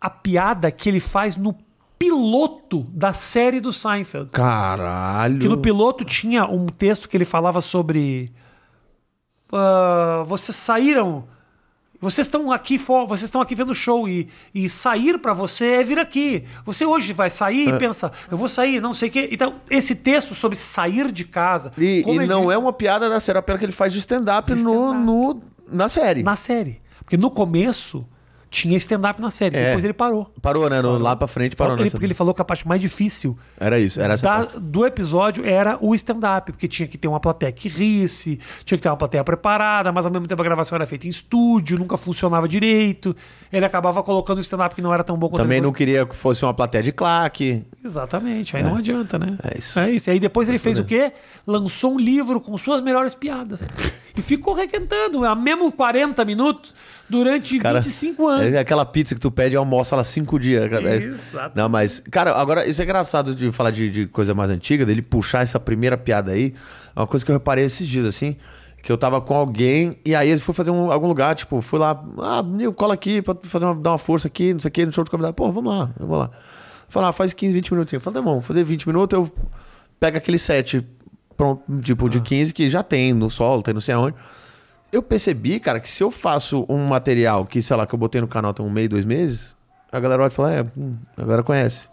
[0.00, 1.54] a piada que ele faz no
[1.98, 4.30] piloto da série do Seinfeld.
[4.30, 5.38] Caralho.
[5.40, 8.32] Que no piloto tinha um texto que ele falava sobre.
[9.52, 11.24] ah, vocês saíram.
[12.00, 15.66] Vocês estão aqui fora, vocês estão aqui vendo o show e, e sair pra você
[15.66, 16.44] é vir aqui.
[16.64, 17.74] Você hoje vai sair É.
[17.74, 19.28] e pensa, eu vou sair, não sei o quê.
[19.32, 21.72] Então, esse texto sobre sair de casa.
[21.76, 23.98] E, e não é uma piada da série, é uma piada que ele faz de
[23.98, 25.04] stand-up no, stand-up.
[25.04, 26.22] no, na série.
[26.22, 26.80] na série.
[27.00, 28.06] Porque no começo
[28.50, 29.66] tinha stand-up na série, É.
[29.66, 30.32] depois ele parou.
[30.40, 30.80] Parou, né?
[30.80, 31.78] No, lá pra frente parou.
[31.78, 34.58] Ele- porque ele falou que a parte mais difícil Era isso, era essa da- parte.
[34.58, 38.82] do episódio era o stand-up, porque tinha que ter uma plateia que risse, tinha que
[38.82, 41.96] ter uma plateia preparada, mas ao mesmo tempo a gravação era feita em estúdio, nunca
[41.96, 43.14] funcionava direito.
[43.52, 46.16] Ele acabava colocando o stand-up que não era tão bom quanto Também não queria que
[46.16, 47.64] fosse uma plateia de claque.
[47.84, 49.36] Exatamente, aí não adianta, né?
[49.42, 49.78] É isso.
[49.80, 50.08] É isso.
[50.08, 51.12] E aí depois ele fez o quê?
[51.46, 53.66] Lançou um livro com suas melhores piadas.
[54.16, 56.74] e ficou requentando, a mesmo 40 minutos,
[57.08, 58.54] durante Cara, 25 anos.
[58.54, 60.68] É aquela pizza que tu pede e almoça ela cinco dias.
[60.68, 60.88] Cara.
[60.88, 61.56] É- Exato.
[61.56, 65.02] Não, mas, cara, agora, isso é engraçado de falar de, de coisa mais antiga, dele
[65.02, 66.54] puxar essa primeira piada aí.
[66.94, 68.36] É uma coisa que eu reparei esses dias, assim,
[68.82, 71.78] que eu tava com alguém e aí ele foi fazer um, algum lugar, tipo, fui
[71.78, 74.72] lá, ah, Nil, cola aqui pra fazer uma, dar uma força aqui, não sei o
[74.72, 75.34] que, no show de convidado.
[75.34, 76.30] Pô, vamos lá, eu vou lá.
[76.88, 78.02] Falar, ah, faz 15, 20 minutinhos.
[78.02, 79.30] Falei, tá bom, fazer 20 minutos, eu
[80.00, 80.86] pego aquele set,
[81.36, 82.08] pronto, tipo, Ah.
[82.08, 84.16] de 15 que já tem no solo, tem não sei aonde.
[84.90, 88.20] Eu percebi, cara, que se eu faço um material que, sei lá, que eu botei
[88.20, 89.54] no canal tem um mês, dois meses,
[89.92, 91.86] a galera vai falar, é, hum, a galera conhece.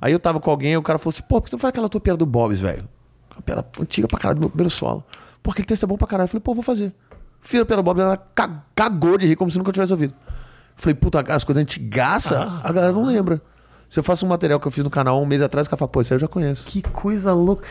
[0.00, 1.58] Aí eu tava com alguém e o cara falou assim, pô, por que tu não
[1.58, 2.88] faz aquela tua piada do Bob's, velho?
[3.34, 5.04] Uma piada antiga pra caralho do meu primeiro solo.
[5.42, 6.26] Pô, aquele texto é bom pra caralho.
[6.26, 6.92] Eu falei, pô, vou fazer.
[7.40, 10.14] Fiz a piada do Bob's, ela ca- cagou de rir como se nunca tivesse ouvido.
[10.28, 10.34] Eu
[10.76, 13.42] falei, puta, as coisas antigaça, a galera não lembra.
[13.90, 15.78] Se eu faço um material que eu fiz no canal um mês atrás, o cara
[15.78, 16.64] fala, pô, isso aí eu já conheço.
[16.66, 17.66] Que coisa louca.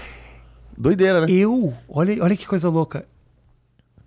[0.78, 1.28] Doideira, né?
[1.32, 3.05] Eu, olha, olha que coisa louca.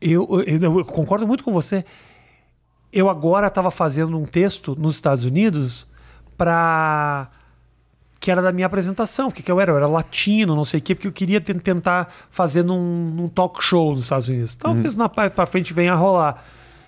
[0.00, 1.84] Eu, eu- eu concordo muito com você.
[2.92, 5.86] Eu agora estava fazendo um texto nos Estados Unidos
[6.36, 7.28] para
[8.18, 9.28] que era da minha apresentação.
[9.28, 9.72] O que, eu era?
[9.72, 13.28] Eu era latino, não sei o quê, porque eu queria ten- tentar fazer num, num
[13.28, 14.54] talk show nos Estados Unidos.
[14.54, 16.44] Talvez na parte para frente venha a rolar.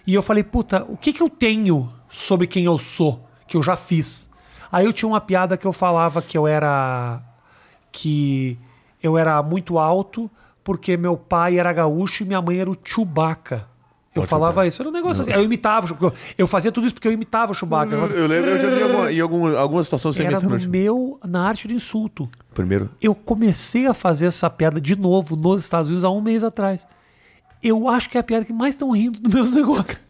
[0.07, 3.63] E eu falei, puta, o que, que eu tenho sobre quem eu sou, que eu
[3.63, 4.29] já fiz?
[4.71, 7.21] Aí eu tinha uma piada que eu falava que eu era
[7.91, 8.59] que
[9.03, 10.31] eu era muito alto
[10.65, 13.67] porque meu pai era gaúcho e minha mãe era o Chewbacca.
[14.15, 15.33] Eu falava isso, era um negócio assim.
[15.33, 15.87] Eu imitava,
[16.37, 17.95] eu fazia tudo isso porque eu imitava o Chewbacca.
[17.95, 21.19] Eu lembro, eu já vi alguma, em algum, alguma situação você Era no tipo, meu,
[21.27, 22.29] na arte de insulto.
[22.53, 22.91] Primeiro.
[23.01, 26.87] Eu comecei a fazer essa piada de novo nos Estados Unidos há um mês atrás.
[27.63, 30.03] Eu acho que é a piada que mais estão rindo dos meus negócios.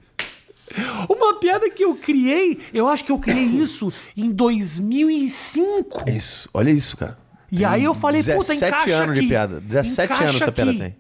[1.09, 6.09] Uma piada que eu criei, eu acho que eu criei isso em 2005.
[6.09, 7.22] Isso, olha isso, cara.
[7.53, 9.29] E aí eu falei, puta, 17 encaixa anos de aqui.
[9.29, 9.61] piada.
[9.61, 10.81] 17 Encaixa anos essa piada aqui.
[10.81, 10.97] tem.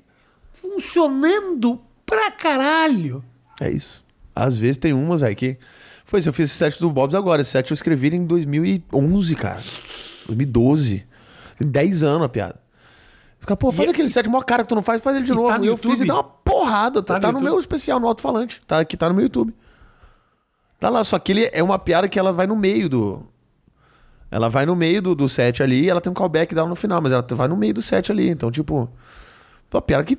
[0.53, 3.25] Funcionando pra caralho.
[3.61, 4.05] É isso.
[4.35, 5.57] Às vezes tem umas, velho, que.
[6.05, 7.43] Foi isso, eu fiz esse set do Bob's agora.
[7.43, 9.63] Esse set eu escrevi em 2011, cara.
[10.27, 11.07] 2012.
[11.59, 12.61] Tem 10 anos a piada.
[13.41, 15.33] Fica, pô, faz E- aquele set maior cara que tu não faz, faz ele de
[15.33, 15.49] E novo.
[15.49, 15.91] tá no e eu YouTube?
[15.93, 17.03] fiz e dá uma porrada.
[17.03, 17.51] Tá, Tá no tá no YouTube?
[17.51, 18.61] meu especial, no alto-falante.
[18.67, 19.55] Tá aqui, tá no meu YouTube.
[20.79, 23.27] Tá lá, só que ele é uma piada que ela vai no meio do.
[24.33, 26.75] Ela vai no meio do, do set ali e ela tem um callback dela no
[26.75, 28.31] final, mas ela vai no meio do set ali.
[28.31, 28.89] Então, tipo.
[29.87, 30.19] Piada que.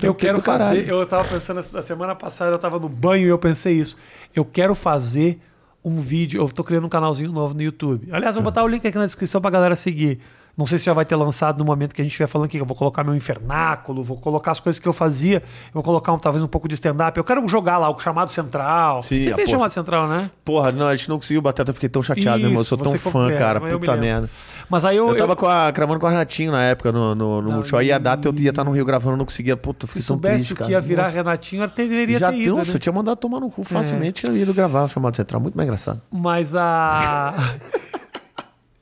[0.00, 0.88] Eu quero fazer.
[0.88, 3.96] Eu tava pensando na semana passada, eu tava no banho e eu pensei isso.
[4.32, 5.40] Eu quero fazer
[5.84, 6.40] um vídeo.
[6.40, 8.08] Eu tô criando um canalzinho novo no YouTube.
[8.12, 10.20] Aliás, eu vou botar o link aqui na descrição pra galera seguir.
[10.56, 12.56] Não sei se já vai ter lançado no momento que a gente estiver falando aqui.
[12.56, 15.36] que Eu vou colocar meu infernáculo, vou colocar as coisas que eu fazia.
[15.66, 17.16] Eu vou colocar um, talvez um pouco de stand-up.
[17.18, 19.02] Eu quero jogar lá o chamado central.
[19.02, 19.48] Sim, Você fez porra.
[19.58, 20.30] chamado central, né?
[20.44, 22.62] Porra, não, a gente não conseguiu bater, eu fiquei tão chateado, meu irmão.
[22.62, 23.58] Eu sou Isso, tão fã, confere, cara.
[23.68, 24.30] eu Puta merda.
[24.70, 25.08] Mas aí eu.
[25.08, 27.52] Eu eu- tava com a, gravando com a Renatinho na época no, no, no Não,
[27.56, 27.82] Multishow.
[27.82, 29.56] E a data eu ia estar no Rio gravando, não conseguia.
[29.58, 30.66] Puta, eu se fiquei tão soubesse triste, cara.
[30.68, 31.16] que ia virar Nossa.
[31.16, 32.64] Renatinho, eu teria Já ter ido, deu, né?
[32.64, 34.26] você tinha mandado tomar no cu facilmente.
[34.26, 35.38] Eu ia ido gravar o chamado central.
[35.40, 36.00] Muito mais engraçado.
[36.10, 37.34] Mas a.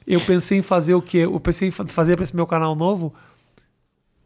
[0.06, 1.18] eu pensei em fazer o quê?
[1.18, 3.14] Eu pensei em fa- fazer pra esse meu canal novo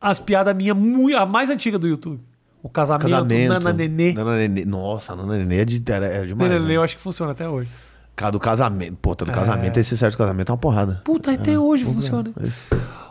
[0.01, 0.77] as piadas minhas,
[1.17, 2.21] a mais antiga do YouTube.
[2.63, 3.49] O casamento, Casamento.
[3.49, 4.13] Nana Nenê.
[4.13, 4.65] Nana Nenê.
[4.65, 6.51] Nossa, Nana Nenê é, de, era demais.
[6.51, 6.77] Nana Nenê, né?
[6.77, 7.69] eu acho que funciona até hoje.
[8.17, 8.97] Cara, do casamento.
[9.01, 11.01] Pô, do casamento, esse certo casamento é uma porrada.
[11.05, 12.31] Puta, até hoje funciona.
[12.43, 12.67] É isso.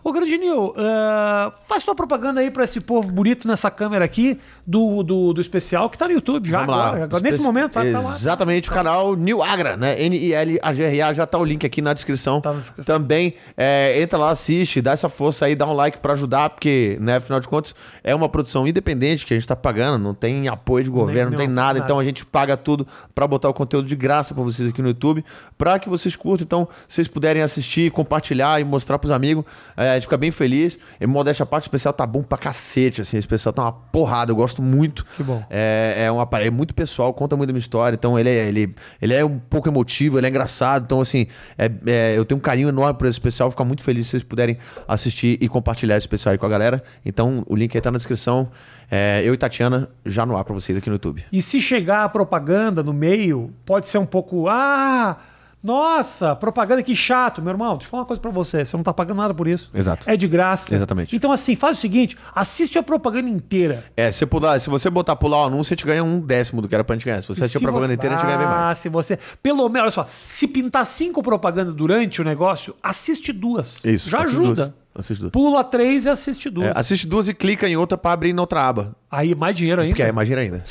[0.07, 4.39] Ô, Grande Nil, ah, faz tua propaganda aí pra esse povo bonito nessa câmera aqui
[4.65, 6.97] do, do, do especial que tá no YouTube já Vamos agora.
[6.99, 7.03] lá.
[7.03, 7.21] agora.
[7.23, 8.15] Nesse momento, tá, tá lá.
[8.15, 10.01] Exatamente, o canal New Agra, né?
[10.01, 12.39] N-I-L-A-G-R-A, já tá o link aqui na descrição.
[12.39, 12.85] Tá na descrição.
[12.97, 16.97] Também é, entra lá, assiste, dá essa força aí, dá um like pra ajudar, porque,
[17.01, 20.47] né, afinal de contas, é uma produção independente que a gente tá pagando, não tem
[20.47, 21.85] apoio de governo, não Nem- tem não, nada, nada.
[21.85, 24.87] então a gente paga tudo pra botar o conteúdo de graça pra vocês aqui no
[24.87, 25.25] YouTube,
[25.57, 29.43] pra que vocês curtam, então, vocês puderem assistir, compartilhar e mostrar pros amigos,
[29.75, 30.77] é, gente fica bem feliz.
[30.99, 33.71] E modéstia à parte, o especial tá bom pra cacete, assim, esse especial tá uma
[33.71, 35.05] porrada, eu gosto muito.
[35.15, 35.43] Que bom.
[35.49, 37.95] É, é um aparelho muito pessoal, conta muito da minha história.
[37.95, 40.83] Então ele é, ele, ele é um pouco emotivo, ele é engraçado.
[40.85, 41.27] Então, assim,
[41.57, 43.49] é- é, eu tenho um carinho enorme por esse especial.
[43.51, 46.83] Fico muito feliz se vocês puderem assistir e compartilhar esse especial aí com a galera.
[47.05, 48.49] Então, o link aí tá na descrição.
[48.89, 51.23] É, eu e Tatiana já no ar pra vocês aqui no YouTube.
[51.31, 54.47] E se chegar a propaganda no meio, pode ser um pouco.
[54.47, 55.17] Ah,
[55.63, 57.73] nossa, propaganda que chato, meu irmão.
[57.73, 58.63] Deixa eu falar uma coisa pra você.
[58.63, 59.69] Você não tá pagando nada por isso.
[59.73, 60.09] Exato.
[60.09, 60.73] É de graça.
[60.73, 61.15] Exatamente.
[61.15, 63.83] Então, assim, faz o seguinte: assiste a propaganda inteira.
[63.97, 66.67] É, se, pular, se você botar pular o anúncio, a gente ganha um décimo do
[66.67, 67.21] que era pra gente ganhar.
[67.21, 68.77] Se você assistir a propaganda você- inteira, a gente ganha bem Ah, mais.
[68.77, 69.17] se você.
[69.43, 73.83] Pelo menos, olha só, se pintar cinco propagandas durante o negócio, assiste duas.
[73.83, 74.09] Isso.
[74.09, 74.67] Já ajuda.
[74.67, 74.73] Duas.
[74.95, 75.31] Assiste duas.
[75.31, 76.67] Pula três e assiste duas.
[76.69, 78.95] É, assiste duas e clica em outra pra abrir na outra aba.
[79.11, 79.91] Aí mais dinheiro ainda.
[79.91, 80.63] Porque aí imagina ainda.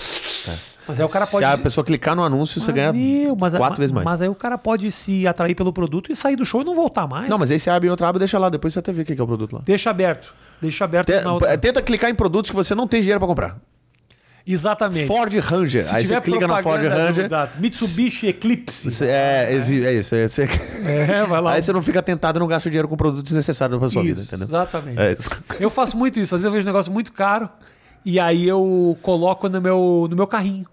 [0.88, 1.44] Mas aí o cara pode.
[1.46, 4.04] Se a pessoa clicar no anúncio, você Mas, ganha meu, mas- quatro mas- vezes mais.
[4.04, 6.74] Mas aí o cara pode se atrair pelo produto e sair do show e não
[6.74, 7.28] voltar mais.
[7.28, 9.04] Não, mas aí você abre em outra aba, deixa lá, depois você até vê o
[9.04, 9.62] que é o produto lá.
[9.64, 10.32] Deixa aberto.
[10.62, 11.58] Deixa aberto Te- outra.
[11.58, 13.56] Tenta clicar em produtos que você não tem dinheiro pra comprar.
[14.48, 15.08] Exatamente.
[15.08, 15.82] Ford Ranger.
[15.84, 17.28] Se aí você clica na Ford Ranger.
[17.28, 18.88] do- Mitsubishi Eclipse.
[18.92, 20.14] você- é, exi- é isso.
[20.14, 20.48] é- você-
[20.84, 21.52] É, vai lá.
[21.54, 24.20] Aí você não fica tentado e não gasta dinheiro com produtos desnecessários pra sua vida,
[24.20, 24.46] Isso, entendeu?
[24.46, 25.00] Exatamente.
[25.00, 25.30] É isso.
[25.58, 26.32] Eu faço muito isso.
[26.34, 27.48] Às vezes eu vejo um negócio muito caro
[28.04, 30.64] e aí eu coloco no meu, no meu carrinho.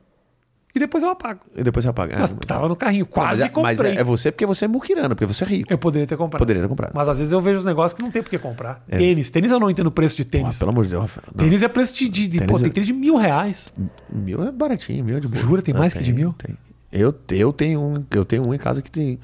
[0.75, 1.41] E depois eu apago.
[1.55, 2.17] E depois você apaga.
[2.19, 3.95] Mas É, tava no carrinho, quase mas, é, mas comprei.
[3.97, 5.71] é, é você porque você é muquirana, porque você é rico.
[5.71, 6.39] Eu poderia ter comprado.
[6.39, 6.93] Poderia ter comprado.
[6.95, 8.83] Mas às vezes eu vejo os negócios que não tem por que comprar.
[8.89, 9.29] Tênis.
[9.29, 10.57] Tênis eu não entendo o preço de tênis.
[10.57, 11.27] pelo amor de Deus, Rafael.
[11.37, 12.09] Tênis é preço de.
[12.09, 13.71] de, de- Tênis pô, tem é- tênis de mil reais.
[14.11, 15.41] Mil é baratinho, mil é de boa.
[15.41, 16.33] Jura, tem Ah, mais que de mil?
[16.33, 16.57] Tem.
[16.91, 19.19] Eu, eu, tenho um, eu tenho um em casa que tem.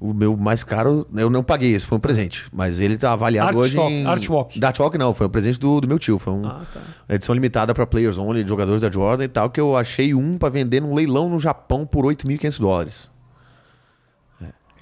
[0.00, 2.44] O meu mais caro, eu não paguei esse, foi um presente.
[2.52, 4.06] Mas ele tá avaliado hoje Artwalk, em...
[4.06, 4.60] Artwalk.
[4.60, 6.18] Da Artwalk não, foi um presente do, do meu tio.
[6.18, 6.80] Foi um- Ah, tá.
[7.08, 10.36] uma edição limitada pra players only, jogadores da Jordan e tal, que eu achei um
[10.36, 13.13] pra vender num leilão no Japão por 8.500 dólares.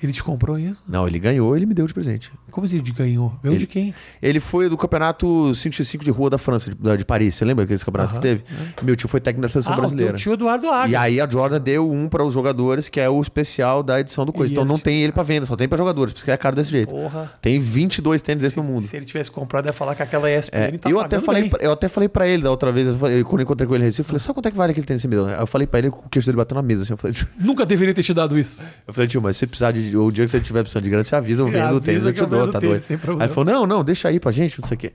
[0.02, 0.82] Ele te comprou isso?
[0.88, 2.32] Não, ele ganhou, ele me deu de presente.
[2.50, 3.32] Como ele ganhou?
[3.42, 3.94] Ganhou de quem?
[4.20, 7.34] Ele foi do campeonato 5x5 de rua da França, de, de Paris.
[7.34, 8.42] Você lembra aquele campeonato que teve?
[8.82, 10.12] Meu tio foi técnico da seleção Ah, brasileira.
[10.12, 10.88] teu tio Eduardo Agra.
[10.90, 14.26] E aí a Jordan deu um para os jogadores, que é o especial da edição
[14.26, 14.52] do coisa.
[14.52, 16.70] E Então não tem ele para venda, só tem para jogadores, porque é caro desse
[16.70, 16.90] jeito.
[16.94, 17.32] Porra.
[17.40, 18.82] Tem 22 tênis desse no mundo.
[18.86, 21.58] Se ele tivesse comprado, ia falar que aquela ESPN É, tá eu, até falei, pra-
[21.62, 23.84] eu até falei pra ele da outra vez, eu falei- quando eu encontrei com ele
[23.84, 25.28] em Recife, eu falei, sabe quanto é que vale aquele tênis que você me deu?
[25.28, 27.94] Eu falei pra ele, o queixo dele bateu na mesa, assim, eu falei, Nunca deveria
[27.94, 28.60] ter te dado isso.
[28.86, 31.04] eu falei, tio, mas se precisar de, o dia que você tiver precisando de grana,
[31.04, 32.84] você avisa, eu vendo o Avisa tênis, eu te eu dou, tá o doido?
[33.20, 34.92] Aí falou, não, não, deixa aí pra gente, não sei o quê.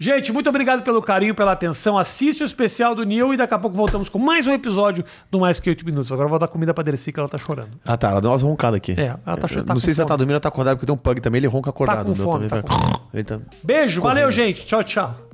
[0.00, 1.98] Gente, muito obrigado pelo carinho, pela atenção.
[1.98, 5.40] Assiste o especial do Neil e daqui a pouco voltamos com mais um episódio do
[5.40, 6.12] Mais Que 8 Minutos.
[6.12, 7.70] Agora eu vou dar comida pra Dercy que ela tá chorando.
[7.84, 8.92] Ah, tá, ela deu umas roncadas aqui.
[8.92, 10.18] É, ela tá- Eu tá não com sei se ela tá fome.
[10.18, 12.04] dormindo ou tá acordada, porque tem um pug também, ele ronca acordado.
[12.06, 12.68] com o meu fome, tá com
[13.24, 14.64] tá- Beijo, valeu, gente.
[14.66, 15.27] Tchau, tchau.